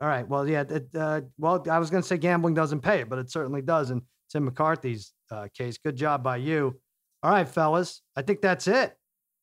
all 0.04 0.10
right 0.10 0.28
well 0.28 0.48
yeah 0.48 0.66
it, 0.70 0.88
uh, 0.96 1.22
well 1.38 1.64
i 1.72 1.80
was 1.80 1.90
going 1.90 2.04
to 2.04 2.08
say 2.08 2.18
gambling 2.18 2.54
doesn't 2.54 2.82
pay 2.82 3.04
but 3.04 3.18
it 3.18 3.32
certainly 3.32 3.62
does 3.62 3.90
in 3.90 4.02
tim 4.30 4.50
mccarthy's 4.50 5.14
uh, 5.32 5.48
case 5.58 5.78
good 5.78 5.96
job 5.96 6.22
by 6.22 6.36
you 6.36 6.78
all 7.24 7.32
right 7.32 7.48
fellas 7.48 8.02
i 8.18 8.22
think 8.22 8.42
that's 8.42 8.68
it 8.68 8.98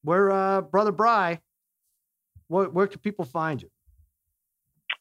we're 0.05 0.31
uh, 0.31 0.61
brother 0.61 0.93
bry 0.93 1.41
where, 2.49 2.69
where 2.69 2.87
can 2.87 3.01
people 3.01 3.25
find 3.25 3.63
you 3.63 3.71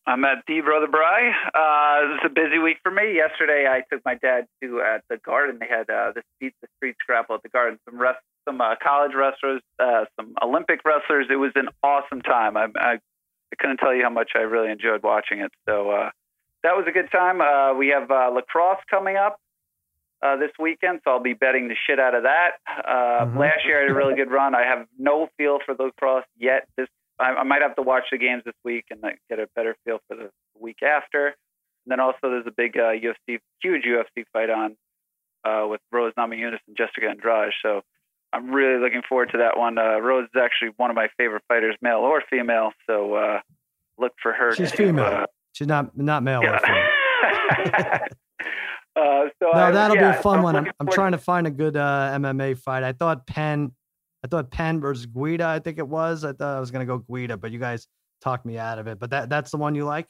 I'm 0.07 0.25
at 0.25 0.43
the 0.47 0.61
Brother 0.61 0.87
Bry. 0.87 1.29
Uh, 1.53 2.07
this 2.07 2.19
is 2.23 2.31
a 2.31 2.33
busy 2.33 2.57
week 2.57 2.77
for 2.81 2.91
me. 2.91 3.13
Yesterday, 3.15 3.67
I 3.69 3.83
took 3.93 4.03
my 4.05 4.15
dad 4.15 4.47
to 4.63 4.81
at 4.81 5.03
the 5.07 5.17
Garden. 5.17 5.57
They 5.59 5.67
had 5.67 5.87
uh, 5.87 6.13
the 6.15 6.23
Beat 6.39 6.53
the 6.63 6.67
Streets 6.77 6.97
Grapple 7.05 7.35
at 7.35 7.43
the 7.43 7.49
Garden. 7.49 7.77
Some 7.85 8.01
rest, 8.01 8.17
some 8.47 8.59
uh, 8.59 8.73
college 8.81 9.11
wrestlers, 9.13 9.61
uh, 9.77 10.05
some 10.15 10.33
Olympic 10.41 10.79
wrestlers. 10.83 11.27
It 11.29 11.35
was 11.35 11.51
an 11.53 11.67
awesome 11.83 12.23
time. 12.23 12.57
I, 12.57 12.67
I, 12.75 12.97
I 13.51 13.55
couldn't 13.57 13.77
tell 13.77 13.93
you 13.93 14.03
how 14.03 14.09
much 14.09 14.31
I 14.35 14.39
really 14.39 14.71
enjoyed 14.71 15.03
watching 15.03 15.39
it. 15.39 15.51
So 15.67 15.89
uh, 15.91 16.11
that 16.63 16.75
was 16.75 16.85
a 16.87 16.91
good 16.91 17.09
time. 17.11 17.41
Uh, 17.41 17.73
we 17.73 17.87
have 17.89 18.09
uh, 18.11 18.29
lacrosse 18.33 18.79
coming 18.89 19.15
up 19.17 19.39
uh, 20.21 20.35
this 20.37 20.51
weekend, 20.59 20.99
so 21.03 21.11
I'll 21.11 21.19
be 21.23 21.33
betting 21.33 21.67
the 21.69 21.75
shit 21.87 21.99
out 21.99 22.13
of 22.15 22.23
that. 22.23 22.51
Uh, 22.67 23.25
Mhm. 23.25 23.37
Last 23.39 23.65
year 23.65 23.79
I 23.79 23.81
had 23.83 23.91
a 23.91 23.93
really 23.93 24.15
good 24.15 24.31
run. 24.31 24.53
I 24.55 24.63
have 24.63 24.87
no 24.97 25.29
feel 25.37 25.59
for 25.65 25.73
the 25.73 25.83
lacrosse 25.83 26.25
yet. 26.37 26.67
This 26.77 26.87
I, 27.19 27.31
I 27.35 27.43
might 27.43 27.61
have 27.61 27.75
to 27.75 27.81
watch 27.81 28.05
the 28.11 28.17
games 28.17 28.43
this 28.45 28.55
week 28.63 28.85
and 28.91 29.01
like, 29.03 29.19
get 29.29 29.39
a 29.39 29.47
better 29.55 29.75
feel 29.83 29.99
for 30.07 30.15
the 30.15 30.29
week 30.57 30.81
after. 30.81 31.27
And 31.27 31.35
then 31.87 31.99
also 31.99 32.19
there's 32.23 32.47
a 32.47 32.51
big 32.51 32.77
uh, 32.77 32.91
UFC, 32.91 33.39
huge 33.61 33.83
UFC 33.83 34.23
fight 34.31 34.49
on 34.49 34.77
uh, 35.43 35.67
with 35.67 35.81
Rose 35.91 36.13
Namajunas 36.17 36.59
and 36.67 36.77
Jessica 36.77 37.09
Andrade. 37.09 37.51
So 37.61 37.81
I'm 38.33 38.51
really 38.51 38.79
looking 38.79 39.01
forward 39.07 39.29
to 39.31 39.37
that 39.39 39.57
one. 39.57 39.77
Uh, 39.77 39.99
Rose 39.99 40.25
is 40.25 40.41
actually 40.41 40.69
one 40.77 40.89
of 40.89 40.95
my 40.95 41.07
favorite 41.17 41.43
fighters, 41.47 41.75
male 41.81 41.97
or 41.97 42.21
female. 42.29 42.71
So 42.87 43.15
uh, 43.15 43.39
look 43.97 44.13
for 44.21 44.33
her. 44.33 44.55
She's 44.55 44.71
to, 44.71 44.77
female. 44.77 45.05
uh, 45.05 45.25
She's 45.53 45.67
not 45.67 45.97
not 45.97 46.23
male. 46.23 46.43
or 46.43 46.59
female. 46.59 46.83
yeah. 47.65 47.99
uh, 48.95 49.25
so 49.41 49.49
No, 49.51 49.51
I, 49.51 49.71
that'll 49.71 49.97
yeah, 49.97 50.11
be 50.11 50.17
a 50.17 50.21
fun 50.21 50.37
I'm 50.37 50.43
one. 50.43 50.55
I'm, 50.55 50.71
I'm 50.79 50.87
trying 50.87 51.13
to 51.13 51.17
find 51.17 51.47
a 51.47 51.51
good 51.51 51.75
uh, 51.75 52.11
MMA 52.13 52.57
fight. 52.59 52.83
I 52.83 52.93
thought 52.93 53.25
Penn, 53.25 53.71
I 54.23 54.27
thought 54.27 54.51
Penn 54.51 54.79
versus 54.79 55.05
Guida. 55.07 55.47
I 55.47 55.59
think 55.59 55.79
it 55.79 55.87
was. 55.87 56.23
I 56.23 56.33
thought 56.33 56.57
I 56.57 56.59
was 56.59 56.71
gonna 56.71 56.85
go 56.85 56.99
Guida, 56.99 57.37
but 57.37 57.51
you 57.51 57.59
guys 57.59 57.87
talked 58.21 58.45
me 58.45 58.57
out 58.57 58.77
of 58.77 58.87
it. 58.87 58.99
But 58.99 59.09
that 59.09 59.29
that's 59.29 59.51
the 59.51 59.57
one 59.57 59.73
you 59.75 59.85
like. 59.85 60.07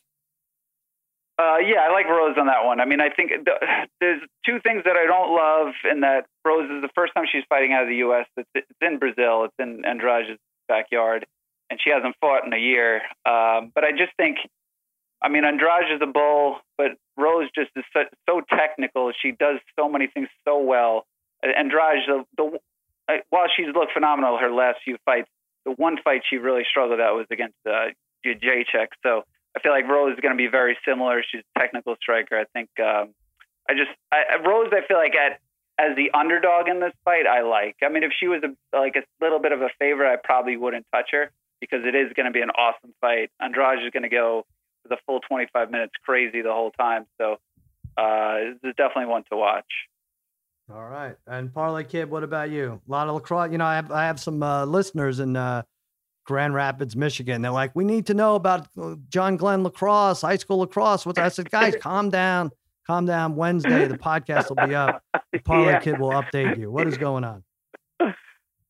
Uh, 1.39 1.55
yeah, 1.59 1.87
I 1.87 1.93
like 1.93 2.05
Rose 2.07 2.35
on 2.37 2.47
that 2.47 2.65
one. 2.65 2.81
I 2.81 2.85
mean, 2.85 2.99
I 2.99 3.09
think 3.09 3.31
the, 3.45 3.53
there's 4.01 4.21
two 4.45 4.59
things 4.59 4.83
that 4.83 4.97
I 4.97 5.05
don't 5.07 5.31
love 5.31 5.73
in 5.89 6.01
that 6.01 6.25
Rose 6.43 6.69
is 6.69 6.81
the 6.81 6.89
first 6.93 7.13
time 7.13 7.23
she's 7.31 7.45
fighting 7.47 7.71
out 7.71 7.83
of 7.83 7.87
the 7.87 8.03
U.S. 8.03 8.25
It's, 8.35 8.49
it's 8.53 8.67
in 8.81 8.99
Brazil. 8.99 9.45
It's 9.45 9.55
in 9.57 9.85
Andrade's 9.85 10.37
backyard, 10.67 11.25
and 11.69 11.79
she 11.81 11.91
hasn't 11.91 12.17
fought 12.19 12.45
in 12.45 12.51
a 12.51 12.57
year. 12.57 12.97
Um, 13.25 13.71
but 13.73 13.85
I 13.85 13.91
just 13.91 14.11
think, 14.17 14.35
I 15.21 15.29
mean, 15.29 15.45
Andrade 15.45 15.95
is 15.95 16.01
a 16.03 16.11
bull, 16.11 16.57
but 16.77 16.97
Rose 17.15 17.47
just 17.55 17.71
is 17.77 17.85
so, 17.93 18.03
so 18.27 18.41
technical. 18.41 19.13
She 19.15 19.31
does 19.31 19.59
so 19.79 19.87
many 19.87 20.07
things 20.07 20.27
so 20.45 20.59
well. 20.59 21.05
Andrade, 21.41 22.03
the, 22.05 22.25
the 22.35 22.59
uh, 23.07 23.13
while 23.29 23.47
she's 23.55 23.73
looked 23.73 23.93
phenomenal 23.93 24.37
her 24.39 24.51
last 24.51 24.79
few 24.83 24.97
fights, 25.05 25.29
the 25.63 25.71
one 25.71 25.95
fight 26.03 26.23
she 26.29 26.35
really 26.35 26.63
struggled 26.69 26.99
at 26.99 27.11
was 27.11 27.27
against 27.31 27.55
uh, 27.65 27.95
Jacek. 28.25 28.87
So. 29.03 29.23
I 29.59 29.61
feel 29.61 29.71
like 29.73 29.87
Rose 29.87 30.13
is 30.13 30.19
going 30.21 30.33
to 30.33 30.37
be 30.37 30.47
very 30.47 30.77
similar. 30.87 31.21
She's 31.29 31.41
a 31.55 31.59
technical 31.59 31.95
striker. 32.01 32.39
I 32.39 32.45
think 32.53 32.69
um, 32.79 33.13
I 33.69 33.73
just 33.73 33.91
I, 34.11 34.37
Rose. 34.47 34.71
I 34.71 34.87
feel 34.87 34.97
like 34.97 35.15
at 35.15 35.39
as 35.79 35.95
the 35.95 36.11
underdog 36.17 36.67
in 36.67 36.79
this 36.79 36.93
fight, 37.03 37.27
I 37.27 37.41
like. 37.41 37.75
I 37.83 37.89
mean, 37.89 38.03
if 38.03 38.11
she 38.17 38.27
was 38.27 38.41
a, 38.43 38.77
like 38.77 38.95
a 38.95 39.03
little 39.23 39.39
bit 39.39 39.51
of 39.51 39.61
a 39.61 39.69
favorite, 39.79 40.11
I 40.11 40.17
probably 40.23 40.57
wouldn't 40.57 40.85
touch 40.93 41.09
her 41.11 41.31
because 41.59 41.79
it 41.85 41.95
is 41.95 42.11
going 42.15 42.25
to 42.25 42.31
be 42.31 42.41
an 42.41 42.51
awesome 42.51 42.93
fight. 43.01 43.31
Andrade 43.41 43.83
is 43.83 43.91
going 43.91 44.03
to 44.03 44.09
go 44.09 44.45
for 44.83 44.89
the 44.89 44.97
full 45.05 45.19
25 45.21 45.71
minutes, 45.71 45.93
crazy 46.03 46.41
the 46.41 46.51
whole 46.51 46.71
time. 46.71 47.05
So 47.19 47.37
uh, 47.97 48.55
this 48.61 48.71
is 48.71 48.75
definitely 48.77 49.05
one 49.07 49.23
to 49.31 49.37
watch. 49.37 49.71
All 50.73 50.87
right. 50.87 51.15
And 51.27 51.53
Parlay 51.53 51.83
Kid, 51.83 52.09
what 52.09 52.23
about 52.23 52.49
you? 52.49 52.81
A 52.87 52.91
lot 52.91 53.07
of 53.07 53.15
lacrosse. 53.15 53.51
You 53.51 53.57
know, 53.57 53.65
I 53.65 53.75
have 53.75 53.91
I 53.91 54.05
have 54.05 54.19
some 54.19 54.41
uh, 54.41 54.65
listeners 54.65 55.19
in 55.19 55.35
uh, 55.35 55.63
Grand 56.29 56.53
Rapids, 56.53 56.95
Michigan. 56.95 57.41
They're 57.41 57.51
like, 57.51 57.75
we 57.75 57.83
need 57.83 58.05
to 58.05 58.13
know 58.13 58.35
about 58.35 58.67
uh, 58.81 58.95
John 59.09 59.35
Glenn 59.35 59.63
lacrosse, 59.63 60.21
high 60.21 60.37
school 60.37 60.59
lacrosse. 60.59 61.05
What's 61.05 61.17
I 61.19 61.27
said, 61.29 61.49
guys, 61.57 61.75
calm 61.81 62.09
down, 62.11 62.51
calm 62.87 63.05
down. 63.05 63.35
Wednesday, 63.35 63.87
the 63.87 63.97
podcast 63.97 64.49
will 64.49 64.67
be 64.67 64.75
up. 64.75 65.03
The 65.33 65.39
Parlay 65.43 65.71
Yeah. 65.73 65.79
Kid 65.79 65.99
will 65.99 66.11
update 66.11 66.57
you. 66.57 66.71
What 66.71 66.87
is 66.87 66.97
going 66.97 67.23
on? 67.23 67.43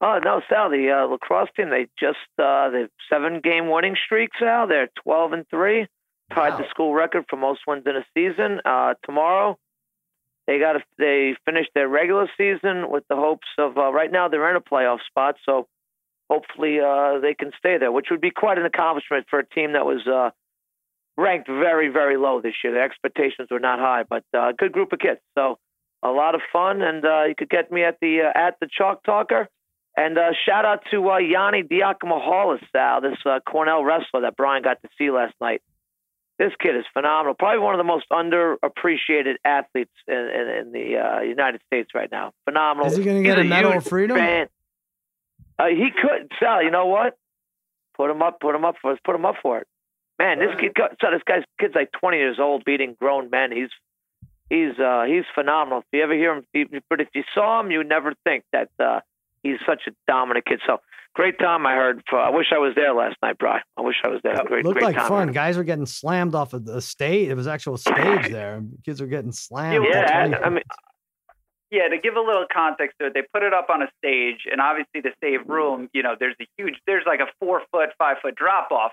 Oh 0.02 0.18
no, 0.24 0.42
Sal. 0.50 0.70
The 0.70 0.90
uh, 0.92 1.08
lacrosse 1.12 1.50
team 1.58 1.72
they 1.72 1.88
just 2.00 2.16
uh, 2.38 2.70
the 2.70 2.90
seven 3.12 3.42
game 3.44 3.70
winning 3.70 3.98
streak. 4.06 4.30
Sal, 4.40 4.66
they're 4.66 4.88
twelve 5.04 5.34
and 5.34 5.46
three, 5.50 5.88
tied 6.34 6.52
Wow. 6.54 6.58
the 6.60 6.70
school 6.70 6.94
record 6.94 7.26
for 7.30 7.36
most 7.36 7.60
wins 7.68 7.84
in 7.86 7.98
a 7.98 8.06
season. 8.16 8.62
Uh, 8.64 8.94
tomorrow, 9.04 9.58
they 10.48 10.58
got 10.58 10.72
to 10.74 10.80
they 10.98 11.36
finished 11.44 11.72
their 11.76 11.90
regular 11.90 12.30
season 12.38 12.90
with 12.90 13.04
the 13.10 13.18
hopes 13.18 13.48
of 13.58 13.78
uh, 13.78 13.92
right 13.92 14.10
now 14.10 14.30
they're 14.30 14.50
in 14.50 14.56
a 14.56 14.62
playoff 14.62 15.00
spot. 15.06 15.36
So 15.46 15.68
hopefully 16.30 16.80
uh, 16.80 17.20
they 17.20 17.34
can 17.34 17.52
stay 17.58 17.78
there, 17.78 17.92
which 17.92 18.08
would 18.12 18.22
be 18.22 18.32
quite 18.32 18.58
an 18.58 18.66
accomplishment 18.66 19.26
for 19.30 19.40
a 19.40 19.46
team 19.46 19.74
that 19.74 19.86
was 19.86 20.06
uh, 20.08 20.30
ranked 21.18 21.48
very 21.48 21.90
very 21.90 22.18
low 22.18 22.42
this 22.42 22.54
year. 22.64 22.74
The 22.74 22.82
expectations 22.82 23.50
were 23.52 23.60
not 23.60 23.80
high, 23.80 24.04
but 24.10 24.24
uh, 24.38 24.52
good 24.58 24.72
group 24.72 24.94
of 24.94 25.00
kids. 25.00 25.20
So 25.38 25.58
a 26.04 26.10
lot 26.10 26.36
of 26.36 26.42
fun, 26.54 26.82
and 26.82 27.04
uh, 27.04 27.24
you 27.24 27.36
could 27.36 27.50
get 27.50 27.72
me 27.72 27.84
at 27.84 27.98
the 28.02 28.22
uh, 28.22 28.38
at 28.38 28.56
the 28.60 28.68
Chalk 28.72 29.04
Talker. 29.04 29.48
And 29.98 30.18
uh, 30.18 30.32
shout 30.46 30.64
out 30.64 30.84
to 30.92 31.10
uh, 31.10 31.20
Yianni 31.20 31.68
Diakomihalis, 31.68 32.62
Sal, 32.72 33.02
this 33.02 33.18
uh, 33.26 33.40
Cornell 33.46 33.84
wrestler 33.84 34.22
that 34.22 34.38
Brian 34.38 34.64
got 34.64 34.82
to 34.82 34.88
see 34.98 35.12
last 35.12 35.34
night. 35.42 35.62
This 36.38 36.54
kid 36.62 36.78
is 36.78 36.86
phenomenal. 36.94 37.34
Probably 37.34 37.60
one 37.60 37.74
of 37.74 37.80
the 37.80 37.84
most 37.84 38.06
underappreciated 38.10 39.36
athletes 39.44 39.92
in, 40.08 40.16
in, 40.16 40.48
in 40.58 40.72
the 40.72 40.98
uh, 40.98 41.20
United 41.22 41.60
States 41.68 41.90
right 41.94 42.10
now. 42.10 42.32
Phenomenal. 42.46 42.88
Is 42.90 42.96
he 42.96 43.04
going 43.04 43.22
to 43.22 43.24
get 43.24 43.40
a 43.40 43.44
Medal 43.44 43.74
of 43.74 43.86
Freedom? 43.86 44.16
fan. 44.16 44.48
Uh, 45.60 45.66
he 45.68 45.90
could, 45.92 46.32
Sal. 46.40 46.64
You 46.64 46.72
know 46.72 46.86
what? 46.86 47.18
Put 47.98 48.10
him 48.10 48.22
up. 48.22 48.40
Put 48.40 48.56
him 48.56 48.64
up 48.64 48.76
for 48.82 48.94
us. 48.94 49.00
Put 49.04 49.16
him 49.16 49.26
up 49.26 49.36
for 49.42 49.58
it. 49.60 49.68
Man, 50.18 50.40
this 50.40 50.50
kid. 50.60 50.72
So 50.78 51.08
this 51.12 51.22
guy's 51.28 51.44
kid's 51.60 51.76
like 51.76 51.92
20 52.00 52.18
years 52.18 52.38
old, 52.40 52.64
beating 52.66 52.96
grown 53.00 53.30
men. 53.30 53.52
He's 53.52 53.70
he's 54.50 54.78
uh, 54.80 55.04
he's 55.08 55.24
phenomenal. 55.36 55.80
If 55.80 55.86
you 55.94 56.04
ever 56.04 56.14
hear 56.14 56.36
him, 56.36 56.82
but 56.90 57.02
if 57.02 57.10
you 57.14 57.24
saw 57.34 57.60
him, 57.60 57.72
you 57.72 57.80
would 57.80 57.90
never 57.90 58.14
think 58.24 58.44
that 58.52 58.70
uh, 58.80 59.02
he's 59.44 59.58
such 59.66 59.84
a 59.88 59.92
dominant 60.08 60.46
kid. 60.46 60.60
So 60.66 60.80
great 61.16 61.40
time. 61.40 61.66
I 61.66 61.76
heard. 61.76 62.04
For, 62.10 62.20
I 62.20 62.30
wish 62.30 62.48
I 62.54 62.58
was 62.58 62.74
there 62.76 62.94
last 62.94 63.16
night, 63.22 63.38
Brian. 63.38 63.62
I 63.78 63.82
wish 63.82 63.96
I 64.04 64.10
was 64.10 64.20
there. 64.24 64.36
Great, 64.46 64.66
Looked 64.66 64.80
great 64.80 64.86
like 64.86 64.96
time. 64.98 65.08
fun. 65.08 65.32
Guys 65.32 65.58
were 65.58 65.64
getting 65.64 65.86
slammed 65.86 66.36
off 66.36 66.54
of 66.54 66.66
the 66.66 66.82
stage. 66.82 67.30
It 67.30 67.36
was 67.36 67.48
actual 67.48 67.78
stage 67.78 67.96
there. 68.30 68.62
Kids 68.86 69.00
were 69.02 69.08
getting 69.08 69.32
slammed. 69.32 69.86
Yeah, 69.90 70.38
I 70.44 70.50
mean, 70.50 70.64
Yeah, 71.72 71.88
to 71.88 71.98
give 72.00 72.16
a 72.16 72.20
little 72.22 72.46
context 72.52 72.98
to 73.00 73.08
it, 73.08 73.14
they 73.14 73.22
put 73.32 73.44
it 73.44 73.54
up 73.54 73.70
on 73.70 73.84
a 73.84 73.88
stage, 74.00 74.48
and 74.52 74.60
obviously 74.60 75.02
to 75.04 75.12
save 75.22 75.48
room, 75.48 75.88
you 75.94 76.02
know, 76.02 76.16
there's 76.20 76.36
a 76.42 76.48
huge, 76.58 76.76
there's 76.88 77.04
like 77.06 77.20
a 77.20 77.28
four 77.40 77.62
foot, 77.72 77.90
five 78.00 78.18
foot 78.22 78.36
drop 78.36 78.72
off, 78.72 78.92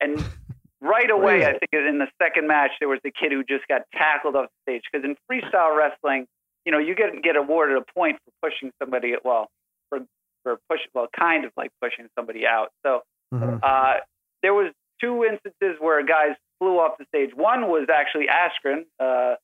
and 0.00 0.26
right 0.80 1.10
away, 1.10 1.44
I 1.46 1.52
think 1.52 1.70
in 1.72 1.98
the 1.98 2.08
second 2.20 2.48
match 2.48 2.72
there 2.80 2.88
was 2.88 2.98
the 3.04 3.12
kid 3.12 3.30
who 3.32 3.44
just 3.44 3.66
got 3.68 3.82
tackled 3.92 4.34
off 4.36 4.48
the 4.66 4.72
stage 4.72 4.82
because 4.90 5.04
in 5.04 5.16
freestyle 5.30 5.76
wrestling, 5.76 6.26
you 6.64 6.72
know, 6.72 6.78
you 6.78 6.94
get 6.96 7.22
get 7.22 7.36
awarded 7.36 7.76
a 7.78 7.84
point 7.94 8.18
for 8.24 8.50
pushing 8.50 8.72
somebody, 8.82 9.14
well, 9.24 9.48
for 9.88 10.00
for 10.42 10.58
push, 10.68 10.80
well, 10.94 11.06
kind 11.16 11.44
of 11.44 11.52
like 11.56 11.70
pushing 11.80 12.08
somebody 12.18 12.44
out. 12.46 12.72
So 12.84 13.02
Mhm. 13.32 13.60
uh, 13.62 14.00
there 14.42 14.54
was 14.54 14.72
two 15.00 15.24
instances 15.24 15.76
where 15.80 16.02
guys 16.04 16.34
flew 16.58 16.78
off 16.78 16.98
the 16.98 17.04
stage. 17.06 17.34
One 17.34 17.68
was 17.68 17.88
actually 17.88 18.26
Askren, 18.28 18.84
uh, 18.98 19.36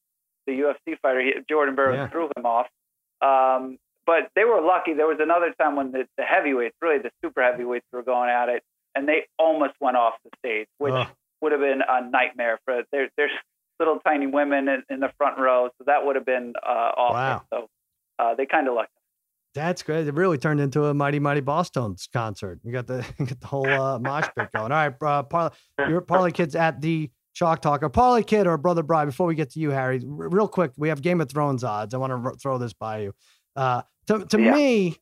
the 0.47 0.53
UFC 0.53 0.99
fighter. 1.01 1.20
He, 1.20 1.32
Jordan 1.49 1.74
Burroughs 1.74 1.97
Yeah. 1.97 2.09
threw 2.09 2.28
him 2.36 2.45
off. 2.47 2.66
Um, 3.20 3.78
but 4.05 4.30
they 4.34 4.45
were 4.45 4.61
lucky. 4.61 4.95
There 4.95 5.07
was 5.07 5.18
another 5.20 5.55
time 5.61 5.76
when 5.76 5.93
the, 5.93 6.07
the 6.18 6.24
heavyweights, 6.24 6.74
really 6.82 6.99
the 6.99 7.11
super 7.24 7.43
heavyweights, 7.43 7.86
were 7.93 8.03
going 8.03 8.30
at 8.30 8.49
it, 8.49 8.62
and 8.97 9.09
they 9.09 9.26
almost 9.38 9.74
went 9.80 9.97
off 9.97 10.14
the 10.24 10.30
stage, 10.38 10.66
which 10.78 10.93
would 11.40 11.53
have 11.53 11.61
been 11.61 11.82
a 11.88 12.09
nightmare 12.11 12.59
for. 12.64 12.82
There, 12.90 13.09
there's 13.16 13.30
little 13.78 14.01
tiny 14.01 14.26
women 14.26 14.68
in, 14.68 14.82
in 14.90 15.01
the 15.01 15.11
front 15.18 15.38
row, 15.38 15.68
so 15.78 15.84
that 15.86 16.05
would 16.05 16.16
have 16.16 16.26
been 16.26 16.53
uh, 16.66 16.68
awful. 16.68 17.14
Wow. 17.14 17.43
So 17.51 17.68
uh, 18.18 18.34
they 18.34 18.47
kind 18.47 18.66
of 18.68 18.74
lucked. 18.74 18.90
That's 19.55 19.82
great. 19.82 20.07
It 20.09 20.14
really 20.14 20.38
turned 20.38 20.61
into 20.61 20.86
a 20.86 20.95
Mighty 20.95 21.18
Mighty 21.18 21.43
Bosstones 21.43 22.09
concert. 22.12 22.59
You 22.64 22.72
got 22.72 22.86
the 22.86 23.05
you 23.18 23.26
got 23.26 23.38
the 23.40 23.47
whole 23.47 23.68
uh, 23.68 23.99
mosh 23.99 24.26
pit 24.36 24.49
going. 24.53 24.72
All 24.72 24.78
right, 24.88 24.95
uh, 25.03 25.22
Parlay, 25.24 25.51
your 25.88 26.01
Parlay 26.01 26.30
Kids 26.32 26.57
at 26.57 26.80
the 26.80 27.11
Chalk 27.35 27.62
Talker. 27.62 27.89
Parlay 27.89 28.22
Kid 28.22 28.47
or 28.47 28.59
Brother 28.59 28.83
Bry, 28.83 29.05
before 29.05 29.26
we 29.26 29.35
get 29.35 29.51
to 29.51 29.61
you, 29.61 29.70
Harry, 29.70 29.97
r- 30.05 30.28
real 30.28 30.49
quick, 30.49 30.72
we 30.76 30.89
have 30.89 31.01
Game 31.03 31.20
of 31.20 31.30
Thrones 31.30 31.64
odds. 31.64 31.95
I 31.95 31.99
want 31.99 32.11
to 32.11 32.28
r- 32.30 32.35
throw 32.37 32.59
this 32.59 32.72
by 32.72 33.01
you. 33.01 33.12
Uh, 33.57 33.83
to 34.07 34.24
to 34.26 34.41
Yeah. 34.41 34.55
me, 34.55 34.97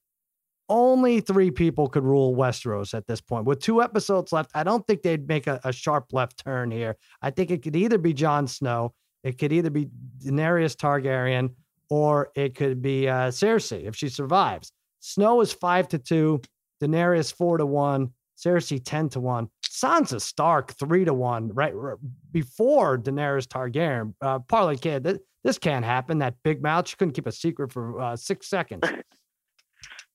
only 0.68 1.20
three 1.20 1.50
people 1.50 1.88
could 1.88 2.04
rule 2.04 2.34
Westeros 2.36 2.94
at 2.94 3.06
this 3.06 3.20
point. 3.20 3.44
With 3.44 3.60
two 3.60 3.82
episodes 3.82 4.32
left, 4.32 4.50
I 4.54 4.62
don't 4.62 4.86
think 4.86 5.02
they'd 5.02 5.26
make 5.26 5.46
a, 5.48 5.60
a 5.64 5.72
sharp 5.72 6.12
left 6.12 6.44
turn 6.44 6.70
here. 6.70 6.96
I 7.20 7.30
think 7.30 7.50
it 7.50 7.62
could 7.62 7.74
either 7.74 7.98
be 7.98 8.12
Jon 8.12 8.46
Snow, 8.46 8.94
it 9.24 9.36
could 9.38 9.52
either 9.52 9.70
be 9.70 9.88
Daenerys 10.24 10.76
Targaryen, 10.76 11.50
or 11.88 12.30
it 12.36 12.54
could 12.54 12.80
be 12.80 13.08
uh, 13.08 13.28
Cersei 13.30 13.84
if 13.84 13.96
she 13.96 14.08
survives. 14.08 14.72
Snow 15.00 15.40
is 15.40 15.52
five 15.52 15.88
to 15.88 15.98
two, 15.98 16.40
Daenerys 16.80 17.32
four 17.34 17.58
to 17.58 17.66
one, 17.66 18.12
Cersei 18.38 18.80
ten 18.84 19.08
to 19.10 19.20
one, 19.20 19.48
Sansa 19.70 20.20
Stark 20.20 20.72
three 20.72 21.04
to 21.04 21.14
one. 21.14 21.52
Right 21.54 21.72
r- 21.72 21.98
before 22.32 22.98
Daenerys 22.98 23.46
Targaryen, 23.46 24.14
uh, 24.20 24.40
Parlay 24.40 24.76
Kid, 24.76 25.04
th- 25.04 25.20
this 25.44 25.58
can't 25.58 25.84
happen. 25.84 26.18
That 26.18 26.34
big 26.42 26.60
mouth, 26.60 26.88
she 26.88 26.96
couldn't 26.96 27.14
keep 27.14 27.26
a 27.28 27.32
secret 27.32 27.72
for 27.72 28.00
uh, 28.00 28.16
six 28.16 28.48
seconds. 28.48 28.82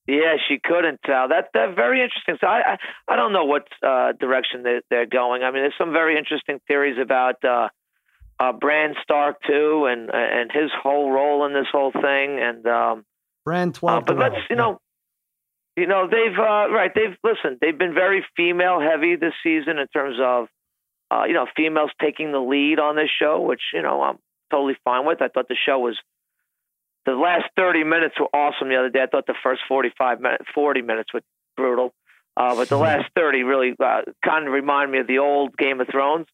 Yeah, 0.08 0.36
she 0.48 0.60
couldn't 0.64 1.00
tell. 1.04 1.28
That 1.30 1.46
that 1.56 1.76
very 1.76 2.04
interesting. 2.04 2.38
So 2.40 2.46
I 2.46 2.74
I, 2.74 2.78
I 3.08 3.16
don't 3.16 3.34
know 3.34 3.46
what 3.46 3.68
uh, 3.82 4.12
direction 4.20 4.62
they, 4.62 4.82
they're 4.92 5.08
going. 5.08 5.42
I 5.42 5.50
mean, 5.50 5.64
there's 5.64 5.74
some 5.80 5.92
very 5.94 6.16
interesting 6.16 6.60
theories 6.68 6.98
about 7.02 7.44
uh, 7.44 7.70
uh, 8.40 8.52
Bran 8.54 8.94
Stark 9.02 9.38
too, 9.48 9.88
and 9.90 10.12
and 10.14 10.52
his 10.52 10.70
whole 10.80 11.10
role 11.12 11.44
in 11.48 11.54
this 11.54 11.66
whole 11.72 11.92
thing. 11.92 12.40
And 12.40 12.68
um, 12.68 13.04
Bran 13.46 13.74
twelve. 13.74 14.04
uh, 14.04 14.06
but 14.06 14.18
let's 14.20 14.36
you 14.48 14.56
know, 14.56 14.80
you 15.76 15.88
know 15.88 16.08
they've 16.08 16.38
uh, 16.38 16.70
right. 16.72 16.92
They've 16.94 17.18
listen. 17.24 17.58
They've 17.60 17.78
been 17.78 17.94
very 17.94 18.26
female 18.38 18.80
heavy 18.80 19.16
this 19.16 19.34
season 19.44 19.78
in 19.78 19.88
terms 19.88 20.18
of 20.22 20.48
uh, 21.12 21.24
you 21.26 21.34
know 21.34 21.48
females 21.56 21.92
taking 22.02 22.32
the 22.32 22.40
lead 22.40 22.80
on 22.80 22.96
this 22.96 23.10
show, 23.20 23.42
which 23.42 23.62
you 23.74 23.82
know 23.82 24.02
I'm 24.02 24.18
totally 24.52 24.78
fine 24.84 25.06
with. 25.06 25.22
I 25.22 25.28
thought 25.28 25.48
the 25.48 25.58
show 25.66 25.80
was 25.80 25.98
the 27.06 27.14
last 27.14 27.46
30 27.56 27.84
minutes 27.84 28.16
were 28.20 28.30
awesome 28.34 28.70
the 28.70 28.78
other 28.78 28.90
day. 28.90 29.04
I 29.04 29.08
thought 29.08 29.28
the 29.28 29.36
first 29.44 29.62
45 29.68 30.20
minutes, 30.20 30.46
40 30.54 30.82
minutes 30.82 31.14
were 31.14 31.22
brutal. 31.56 31.94
Uh, 32.36 32.56
but 32.56 32.68
the 32.68 32.78
last 32.90 33.06
30 33.16 33.44
really 33.44 33.76
uh, 33.80 34.02
kind 34.24 34.48
of 34.48 34.54
remind 34.54 34.92
me 34.92 35.00
of 35.00 35.08
the 35.08 35.20
old 35.20 35.56
Game 35.56 35.80
of 35.82 35.88
Thrones. 35.88 36.26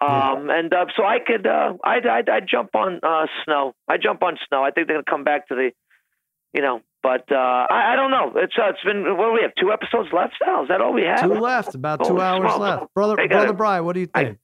Um, 0.00 0.50
And 0.50 0.74
uh, 0.74 0.86
so 0.96 1.04
I 1.04 1.18
could, 1.24 1.46
uh, 1.46 1.74
I'd, 1.82 2.06
I'd, 2.06 2.28
I'd 2.28 2.48
jump 2.48 2.74
on 2.74 3.00
uh, 3.02 3.26
Snow. 3.44 3.74
I 3.88 3.96
jump 3.96 4.22
on 4.22 4.36
Snow. 4.48 4.62
I 4.62 4.70
think 4.70 4.86
they're 4.86 4.96
going 4.96 5.04
to 5.04 5.10
come 5.10 5.24
back 5.24 5.48
to 5.48 5.54
the, 5.54 5.70
you 6.52 6.60
know, 6.60 6.82
but 7.04 7.30
uh, 7.30 7.66
I, 7.70 7.92
I 7.92 7.96
don't 7.96 8.10
know. 8.10 8.32
It's 8.36 8.54
uh, 8.58 8.70
it's 8.70 8.82
been 8.82 9.04
what 9.18 9.26
do 9.28 9.32
we 9.34 9.42
have? 9.42 9.52
Two 9.60 9.70
episodes 9.72 10.08
left. 10.10 10.32
Sal? 10.42 10.62
Is 10.62 10.68
that 10.68 10.80
all 10.80 10.94
we 10.94 11.02
have? 11.02 11.20
Two 11.20 11.34
left. 11.38 11.74
About 11.74 12.02
two 12.02 12.18
hours 12.18 12.50
smokes. 12.54 12.58
left. 12.58 12.94
Brother, 12.94 13.16
They 13.16 13.26
brother 13.28 13.52
Brian, 13.52 13.84
what 13.84 13.92
do 13.92 14.00
you 14.00 14.08
I- 14.14 14.24
think? 14.24 14.38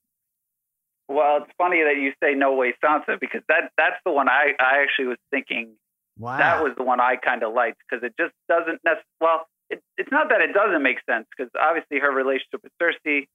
Well, 1.08 1.38
it's 1.42 1.50
funny 1.58 1.82
that 1.82 1.96
you 2.00 2.12
say 2.22 2.34
No 2.34 2.54
Way 2.54 2.74
Sansa 2.84 3.18
because 3.18 3.40
that 3.48 3.72
that's 3.78 3.96
the 4.04 4.12
one 4.12 4.28
I 4.28 4.52
I 4.60 4.82
actually 4.82 5.06
was 5.06 5.16
thinking 5.30 5.72
wow. 6.18 6.36
that 6.36 6.62
was 6.62 6.74
the 6.76 6.84
one 6.84 7.00
I 7.00 7.16
kind 7.16 7.42
of 7.42 7.52
liked 7.54 7.78
because 7.88 8.04
it 8.04 8.12
just 8.20 8.34
doesn't 8.46 8.78
necessarily. 8.84 9.04
Well, 9.22 9.48
it, 9.70 9.82
it's 9.96 10.12
not 10.12 10.28
that 10.28 10.42
it 10.42 10.52
doesn't 10.52 10.82
make 10.82 10.98
sense 11.08 11.26
because 11.34 11.50
obviously 11.58 11.98
her 11.98 12.12
relationship 12.12 12.60
with 12.62 12.72
Cersei, 12.80 13.26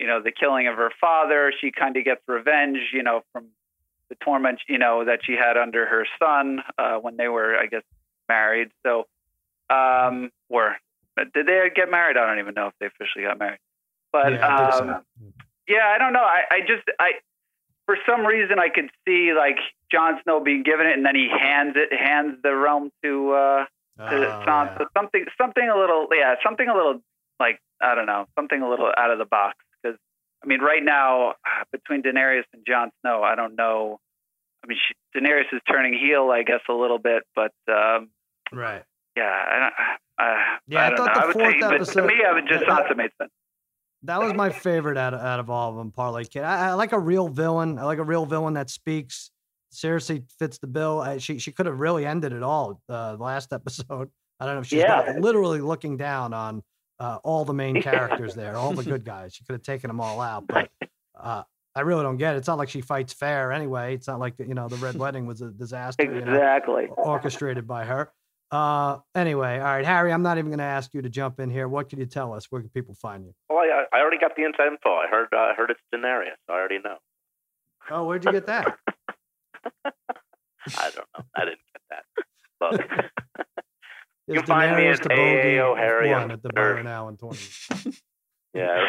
you 0.00 0.06
know, 0.06 0.22
the 0.22 0.32
killing 0.32 0.66
of 0.68 0.76
her 0.76 0.90
father, 1.00 1.52
she 1.60 1.70
kind 1.70 1.96
of 1.98 2.04
gets 2.04 2.22
revenge, 2.26 2.78
you 2.94 3.02
know, 3.02 3.20
from 3.32 3.46
the 4.08 4.16
torment, 4.24 4.58
you 4.68 4.78
know, 4.78 5.04
that 5.04 5.20
she 5.22 5.32
had 5.34 5.56
under 5.56 5.86
her 5.86 6.06
son 6.18 6.60
uh, 6.78 6.96
when 6.96 7.16
they 7.16 7.28
were, 7.28 7.56
I 7.56 7.66
guess, 7.66 7.82
married. 8.30 8.70
So, 8.86 9.06
um, 9.68 10.30
were 10.48 10.76
did 11.34 11.46
they 11.46 11.70
get 11.74 11.90
married? 11.90 12.16
I 12.16 12.26
don't 12.26 12.38
even 12.38 12.54
know 12.54 12.68
if 12.68 12.74
they 12.80 12.86
officially 12.86 13.24
got 13.24 13.38
married. 13.38 13.58
But 14.12 14.32
Yeah, 14.32 14.46
I 14.46 14.70
so. 14.78 14.88
um, 14.88 15.04
yeah, 15.68 15.86
I 15.94 15.98
don't 15.98 16.12
know. 16.12 16.24
I, 16.38 16.40
I 16.50 16.60
just 16.60 16.84
I 16.98 17.10
for 17.86 17.96
some 18.08 18.24
reason 18.26 18.58
I 18.58 18.68
could 18.68 18.90
see 19.06 19.32
like 19.36 19.58
Jon 19.92 20.18
Snow 20.22 20.40
being 20.40 20.62
given 20.62 20.86
it 20.86 20.94
and 20.96 21.04
then 21.04 21.14
he 21.14 21.28
hands 21.28 21.74
it 21.76 21.90
hands 21.92 22.38
the 22.42 22.54
realm 22.54 22.90
to 23.02 23.32
uh 23.32 23.64
to 24.10 24.16
Oh, 24.16 24.42
Sansa. 24.46 24.78
yeah. 24.80 24.86
Something 24.96 25.24
something 25.40 25.68
a 25.68 25.76
little 25.78 26.06
yeah, 26.12 26.34
something 26.44 26.68
a 26.68 26.74
little 26.74 27.00
like 27.38 27.58
I 27.82 27.94
don't 27.94 28.06
know, 28.06 28.26
something 28.38 28.60
a 28.62 28.68
little 28.68 28.90
out 28.96 29.10
of 29.10 29.18
the 29.18 29.26
box 29.26 29.56
because 29.82 29.98
I 30.42 30.46
mean 30.46 30.60
right 30.60 30.82
now 30.82 31.30
uh, 31.30 31.64
between 31.72 32.02
Daenerys 32.02 32.44
and 32.54 32.62
Jon 32.66 32.90
Snow, 33.02 33.22
I 33.22 33.34
don't 33.34 33.56
know. 33.56 34.00
I 34.64 34.68
mean 34.68 34.78
she, 34.86 34.94
Daenerys 35.18 35.52
is 35.52 35.60
turning 35.70 35.94
heel, 35.94 36.30
I 36.30 36.42
guess 36.42 36.60
a 36.68 36.72
little 36.72 36.98
bit, 36.98 37.22
but 37.34 37.52
um 37.68 38.08
Right. 38.52 38.82
yeah, 39.16 39.70
I 40.18 40.22
uh, 40.22 40.58
Yeah, 40.68 40.80
I 40.88 40.92
I 40.92 40.96
thought 40.96 41.16
know. 41.16 41.26
the 41.28 41.32
fourth 41.32 41.54
say, 41.60 41.74
episode- 41.74 42.00
to 42.02 42.06
me, 42.08 42.14
I 42.26 42.32
would 42.32 42.46
just 42.48 42.64
that- 42.66 42.86
Sansa 42.90 42.96
made 42.96 43.10
sense. 43.18 43.30
That 44.04 44.18
was 44.20 44.32
my 44.32 44.48
favorite 44.48 44.96
out 44.96 45.12
of, 45.12 45.20
out 45.20 45.40
of 45.40 45.50
all 45.50 45.70
of 45.70 45.76
them, 45.76 45.92
Parlay 45.92 46.24
Kid. 46.24 46.42
I, 46.42 46.70
I 46.70 46.72
like 46.72 46.92
a 46.92 46.98
real 46.98 47.28
villain. 47.28 47.78
I 47.78 47.84
like 47.84 47.98
a 47.98 48.02
real 48.04 48.24
villain 48.24 48.54
that 48.54 48.70
speaks. 48.70 49.30
Seriously, 49.72 50.22
fits 50.38 50.56
the 50.58 50.66
bill. 50.66 51.00
I, 51.02 51.18
she 51.18 51.38
she 51.38 51.52
could 51.52 51.66
have 51.66 51.78
really 51.78 52.06
ended 52.06 52.32
it 52.32 52.42
all 52.42 52.80
uh, 52.88 53.16
the 53.16 53.22
last 53.22 53.52
episode. 53.52 54.10
I 54.40 54.46
don't 54.46 54.54
know 54.54 54.60
if 54.62 54.66
she's 54.68 54.80
Yeah. 54.80 55.16
literally 55.20 55.60
looking 55.60 55.98
down 55.98 56.32
on 56.32 56.62
uh, 56.98 57.18
all 57.22 57.44
the 57.44 57.52
main 57.52 57.82
characters 57.88 58.34
there, 58.34 58.56
all 58.56 58.72
the 58.72 58.82
good 58.84 59.04
guys. 59.04 59.34
She 59.34 59.44
could 59.44 59.52
have 59.52 59.62
taken 59.62 59.88
them 59.88 60.00
all 60.00 60.20
out, 60.22 60.46
but 60.48 60.70
uh, 61.20 61.42
I 61.74 61.80
really 61.82 62.02
don't 62.02 62.16
get 62.16 62.34
it. 62.34 62.38
It's 62.38 62.48
not 62.48 62.56
like 62.58 62.70
she 62.70 62.80
fights 62.80 63.12
fair 63.12 63.52
anyway. 63.52 63.94
It's 63.94 64.08
not 64.08 64.18
like 64.18 64.34
you 64.38 64.54
know 64.54 64.66
the 64.66 64.76
Red 64.76 64.96
Wedding 64.96 65.26
was 65.26 65.42
a 65.42 65.50
disaster. 65.50 66.04
you 66.04 66.10
know? 66.10 66.32
Exactly. 66.32 66.86
orchestrated 66.96 67.66
by 67.68 67.84
her. 67.84 68.10
Uh, 68.50 68.98
anyway, 69.14 69.58
all 69.58 69.64
right, 69.64 69.84
Harry, 69.84 70.12
I'm 70.12 70.22
not 70.22 70.38
even 70.38 70.50
going 70.50 70.58
to 70.58 70.64
ask 70.64 70.92
you 70.92 71.02
to 71.02 71.08
jump 71.08 71.38
in 71.38 71.50
here. 71.50 71.68
What 71.68 71.88
can 71.88 72.00
you 72.00 72.06
tell 72.06 72.32
us? 72.32 72.46
Where 72.50 72.60
can 72.60 72.70
people 72.70 72.94
find 72.94 73.24
you? 73.24 73.32
Well, 73.48 73.58
I, 73.58 73.84
I 73.96 74.00
already 74.00 74.18
got 74.18 74.34
the 74.36 74.44
inside 74.44 74.66
info. 74.66 74.90
I 74.90 75.06
heard 75.08 75.28
uh, 75.32 75.54
heard 75.56 75.70
it's 75.70 75.80
Daenerys. 75.94 76.30
I 76.48 76.52
already 76.52 76.78
know. 76.78 76.96
Oh, 77.90 78.04
where'd 78.04 78.24
you 78.24 78.32
get 78.32 78.46
that? 78.46 78.76
I 79.84 80.90
don't 80.90 81.06
know. 81.16 81.24
I 81.36 81.44
didn't 81.44 81.60
get 81.72 81.82
that. 81.90 82.04
But 82.58 82.80
Is 84.28 84.36
can 84.36 84.46
find 84.46 84.76
me 84.76 84.86
at 84.86 85.00
AAO 85.00 85.76
Harry 85.76 86.10
one 86.10 86.22
on 86.22 86.30
at 86.30 86.42
the 86.42 86.50
bar 86.50 86.82
now 86.82 87.08
in 87.08 87.16
20. 87.16 87.38
yeah, 88.54 88.84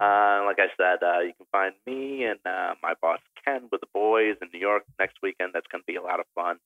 uh, 0.00 0.44
like 0.46 0.58
I 0.58 0.68
said, 0.76 1.02
uh, 1.02 1.20
you 1.20 1.32
can 1.36 1.46
find 1.52 1.74
me 1.86 2.24
and 2.24 2.38
uh, 2.46 2.74
my 2.82 2.94
boss 3.02 3.18
Ken 3.44 3.68
with 3.70 3.80
the 3.80 3.88
boys 3.92 4.36
in 4.40 4.48
New 4.52 4.60
York 4.60 4.84
next 4.98 5.16
weekend. 5.22 5.50
That's 5.52 5.66
going 5.70 5.82
to 5.82 5.86
be 5.86 5.96
a 5.96 6.02
lot 6.02 6.20
of 6.20 6.26
fun. 6.34 6.56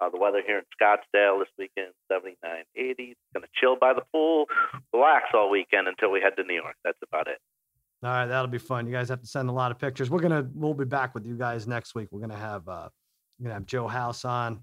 Uh, 0.00 0.08
the 0.08 0.18
weather 0.18 0.42
here 0.46 0.58
in 0.58 0.64
Scottsdale 0.80 1.40
this 1.40 1.48
weekend, 1.58 1.92
79, 2.10 2.64
80. 2.74 3.16
Going 3.34 3.42
to 3.42 3.48
chill 3.54 3.76
by 3.78 3.92
the 3.92 4.02
pool, 4.12 4.46
relax 4.94 5.26
all 5.34 5.50
weekend 5.50 5.88
until 5.88 6.10
we 6.10 6.20
head 6.20 6.32
to 6.36 6.42
New 6.44 6.54
York. 6.54 6.74
That's 6.84 6.98
about 7.06 7.28
it. 7.28 7.38
All 8.02 8.08
right, 8.08 8.26
that'll 8.26 8.48
be 8.48 8.56
fun. 8.56 8.86
You 8.86 8.92
guys 8.92 9.10
have 9.10 9.20
to 9.20 9.26
send 9.26 9.50
a 9.50 9.52
lot 9.52 9.70
of 9.70 9.78
pictures. 9.78 10.08
We're 10.08 10.20
gonna 10.20 10.48
we'll 10.54 10.72
be 10.72 10.86
back 10.86 11.14
with 11.14 11.26
you 11.26 11.36
guys 11.36 11.66
next 11.66 11.94
week. 11.94 12.08
We're 12.10 12.22
gonna 12.22 12.34
have 12.34 12.66
uh 12.66 12.88
we're 13.38 13.44
gonna 13.44 13.54
have 13.54 13.66
Joe 13.66 13.86
House 13.88 14.24
on. 14.24 14.60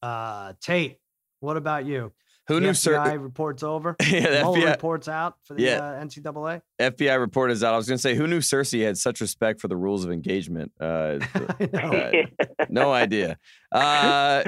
Uh 0.00 0.52
Tate, 0.60 0.98
what 1.40 1.56
about 1.56 1.86
you? 1.86 2.12
Who 2.52 2.60
The 2.60 2.66
knew 2.66 2.72
FBI 2.72 3.04
Cer- 3.12 3.18
reports 3.18 3.62
over. 3.62 3.96
yeah, 4.02 4.20
the 4.20 4.28
Mueller 4.42 4.58
FBI, 4.60 4.70
reports 4.72 5.08
out 5.08 5.34
for 5.44 5.54
the 5.54 5.62
Yeah. 5.62 5.78
uh, 5.78 6.04
NCAA. 6.04 6.60
FBI 6.80 7.18
report 7.18 7.50
is 7.50 7.64
out. 7.64 7.74
I 7.74 7.76
was 7.76 7.86
going 7.88 7.96
to 7.98 8.02
say, 8.02 8.14
who 8.14 8.26
knew 8.26 8.40
Cersei 8.40 8.84
had 8.84 8.98
such 8.98 9.20
respect 9.20 9.60
for 9.60 9.68
the 9.68 9.76
rules 9.76 10.04
of 10.04 10.10
engagement? 10.12 10.72
Uh, 10.80 11.18
I 11.34 11.68
know. 11.72 12.12
Uh, 12.58 12.64
no 12.68 12.92
idea. 12.92 13.38
Uh, 13.72 14.42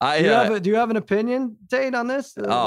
I 0.00 0.18
do, 0.20 0.24
you 0.24 0.30
uh, 0.32 0.44
have 0.44 0.52
a, 0.52 0.60
do 0.60 0.70
you 0.70 0.76
have 0.76 0.90
an 0.90 0.96
opinion, 0.96 1.56
Tate, 1.68 1.96
on 1.96 2.06
this? 2.06 2.38
Uh, 2.38 2.44
Oh, 2.48 2.66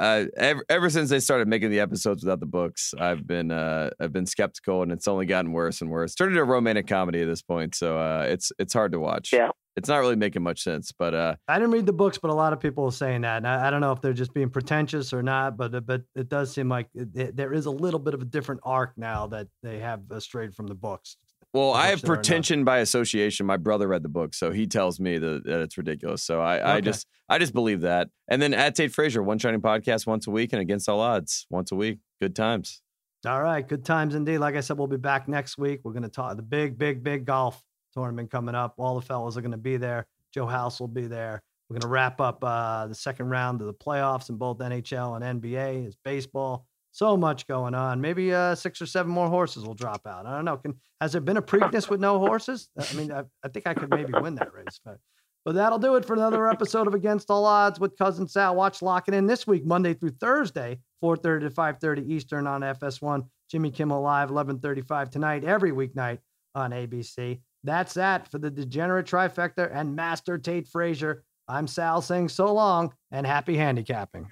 what- 0.00 0.28
ever, 0.36 0.64
ever 0.68 0.90
since 0.90 1.08
they 1.08 1.20
started 1.20 1.46
making 1.46 1.70
the 1.70 1.78
episodes 1.78 2.24
without 2.24 2.40
the 2.40 2.46
books, 2.46 2.92
I've 2.98 3.24
been 3.24 3.52
uh, 3.52 3.90
I've 4.00 4.12
been 4.12 4.26
skeptical, 4.26 4.82
and 4.82 4.90
it's 4.90 5.06
only 5.06 5.24
gotten 5.24 5.52
worse 5.52 5.80
and 5.82 5.88
worse. 5.90 6.16
Turned 6.16 6.32
into 6.32 6.42
a 6.42 6.44
romantic 6.44 6.88
comedy 6.88 7.22
at 7.22 7.26
this 7.26 7.42
point, 7.42 7.76
so 7.76 7.96
uh, 7.96 8.26
it's 8.28 8.50
it's 8.58 8.72
hard 8.74 8.90
to 8.90 8.98
watch. 8.98 9.32
Yeah. 9.32 9.50
It's 9.76 9.88
not 9.88 9.98
really 9.98 10.16
making 10.16 10.42
much 10.42 10.62
sense. 10.62 10.92
But 10.92 11.14
uh, 11.14 11.34
I 11.48 11.58
didn't 11.58 11.72
read 11.72 11.86
the 11.86 11.92
books, 11.92 12.18
but 12.18 12.30
a 12.30 12.34
lot 12.34 12.52
of 12.52 12.60
people 12.60 12.84
are 12.86 12.92
saying 12.92 13.22
that. 13.22 13.38
And 13.38 13.48
I, 13.48 13.66
I 13.66 13.70
don't 13.70 13.80
know 13.80 13.92
if 13.92 14.00
they're 14.00 14.12
just 14.12 14.32
being 14.34 14.50
pretentious 14.50 15.12
or 15.12 15.22
not, 15.22 15.56
but 15.56 15.74
uh, 15.74 15.80
but 15.80 16.02
it 16.14 16.28
does 16.28 16.52
seem 16.52 16.68
like 16.68 16.88
it, 16.94 17.08
it- 17.14 17.36
there 17.36 17.52
is 17.52 17.66
a 17.66 17.70
little 17.70 18.00
bit 18.00 18.14
of 18.14 18.22
a 18.22 18.24
different 18.24 18.60
arc 18.64 18.92
now 18.96 19.26
that 19.28 19.48
they 19.62 19.78
have 19.80 20.02
strayed 20.18 20.54
from 20.54 20.66
the 20.68 20.74
books. 20.74 21.16
well, 21.52 21.72
I 21.72 21.86
have 21.88 22.02
there 22.02 22.12
or 22.12 22.16
not. 22.16 22.22
pretension 22.24 22.64
by 22.64 22.78
association. 22.78 23.46
My 23.46 23.56
brother 23.56 23.86
read 23.88 24.02
the 24.02 24.08
book, 24.08 24.34
so 24.34 24.50
he 24.52 24.66
tells 24.66 24.98
me 25.00 25.18
that, 25.18 25.44
that 25.44 25.60
it's 25.60 25.76
ridiculous. 25.78 26.22
So 26.22 26.40
I, 26.40 26.76
I 26.76 26.80
just 26.80 27.06
I 27.28 27.38
just 27.38 27.52
believe 27.54 27.80
that. 27.82 28.08
And 28.28 28.40
then 28.42 28.54
at 28.54 28.74
Tate 28.74 28.92
Frazier, 28.92 29.22
one 29.22 29.38
shining 29.38 29.60
podcast 29.60 30.06
once 30.06 30.26
a 30.26 30.30
week, 30.30 30.52
and 30.52 30.60
against 30.62 30.88
all 30.88 31.00
odds 31.00 31.46
once 31.50 31.72
a 31.72 31.76
week. 31.76 31.98
Good 32.20 32.34
times. 32.36 32.80
All 33.26 33.42
right, 33.42 33.66
good 33.66 33.84
times 33.86 34.14
indeed. 34.14 34.38
Like 34.38 34.54
I 34.54 34.60
said, 34.60 34.76
we'll 34.78 34.86
be 34.86 34.98
back 34.98 35.28
next 35.28 35.56
week. 35.56 35.80
We're 35.82 35.92
going 35.92 36.02
to 36.02 36.10
talk 36.10 36.36
the 36.36 36.42
big, 36.42 36.76
big, 36.76 37.02
big 37.02 37.24
golf 37.24 37.62
tournament 37.94 38.30
coming 38.30 38.54
up. 38.54 38.74
All 38.76 38.98
the 38.98 39.06
fellas 39.06 39.36
are 39.36 39.40
going 39.40 39.52
to 39.52 39.56
be 39.56 39.76
there. 39.76 40.06
Joe 40.32 40.46
House 40.46 40.80
will 40.80 40.88
be 40.88 41.06
there. 41.06 41.42
We're 41.68 41.74
going 41.74 41.82
to 41.82 41.88
wrap 41.88 42.20
up 42.20 42.44
uh, 42.44 42.86
the 42.88 42.94
second 42.94 43.30
round 43.30 43.60
of 43.60 43.66
the 43.66 43.74
playoffs 43.74 44.28
in 44.28 44.36
both 44.36 44.58
NHL 44.58 45.20
and 45.22 45.42
NBA. 45.42 45.86
It's 45.86 45.96
baseball. 46.04 46.66
So 46.92 47.16
much 47.16 47.46
going 47.46 47.74
on. 47.74 48.00
Maybe 48.00 48.32
uh, 48.32 48.54
six 48.54 48.80
or 48.80 48.86
seven 48.86 49.10
more 49.10 49.28
horses 49.28 49.64
will 49.64 49.74
drop 49.74 50.06
out. 50.06 50.26
I 50.26 50.36
don't 50.36 50.44
know. 50.44 50.58
Can 50.58 50.74
has 51.00 51.12
there 51.12 51.20
been 51.20 51.36
a 51.36 51.42
Preakness 51.42 51.90
with 51.90 52.00
no 52.00 52.18
horses? 52.18 52.68
I 52.78 52.94
mean, 52.94 53.12
I, 53.12 53.24
I 53.42 53.48
think 53.48 53.66
I 53.66 53.74
could 53.74 53.90
maybe 53.90 54.12
win 54.12 54.36
that 54.36 54.54
race. 54.54 54.80
But, 54.84 54.98
but 55.44 55.54
that'll 55.54 55.78
do 55.78 55.96
it 55.96 56.04
for 56.04 56.14
another 56.14 56.48
episode 56.48 56.86
of 56.86 56.94
Against 56.94 57.30
All 57.30 57.44
Odds 57.44 57.80
with 57.80 57.98
Cousin 57.98 58.28
Sal. 58.28 58.54
Watch 58.54 58.80
Locking 58.80 59.14
In 59.14 59.26
this 59.26 59.46
week, 59.46 59.66
Monday 59.66 59.94
through 59.94 60.12
Thursday, 60.12 60.78
4.30 61.02 61.40
to 61.40 61.50
5.30 61.50 62.08
Eastern 62.08 62.46
on 62.46 62.60
FS1. 62.60 63.26
Jimmy 63.50 63.70
Kimmel 63.70 64.00
Live, 64.00 64.30
11.35 64.30 65.10
tonight, 65.10 65.44
every 65.44 65.72
weeknight 65.72 66.18
on 66.54 66.70
ABC. 66.70 67.40
That's 67.64 67.94
that 67.94 68.30
for 68.30 68.38
the 68.38 68.50
degenerate 68.50 69.06
trifecta 69.06 69.74
and 69.74 69.96
master 69.96 70.36
Tate 70.36 70.68
Frazier. 70.68 71.24
I'm 71.48 71.66
Sal 71.66 72.02
saying 72.02 72.28
so 72.28 72.52
long 72.52 72.92
and 73.10 73.26
happy 73.26 73.56
handicapping. 73.56 74.28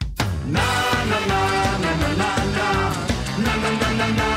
Na, 0.47 1.05
na, 1.05 1.27
na, 4.17 4.32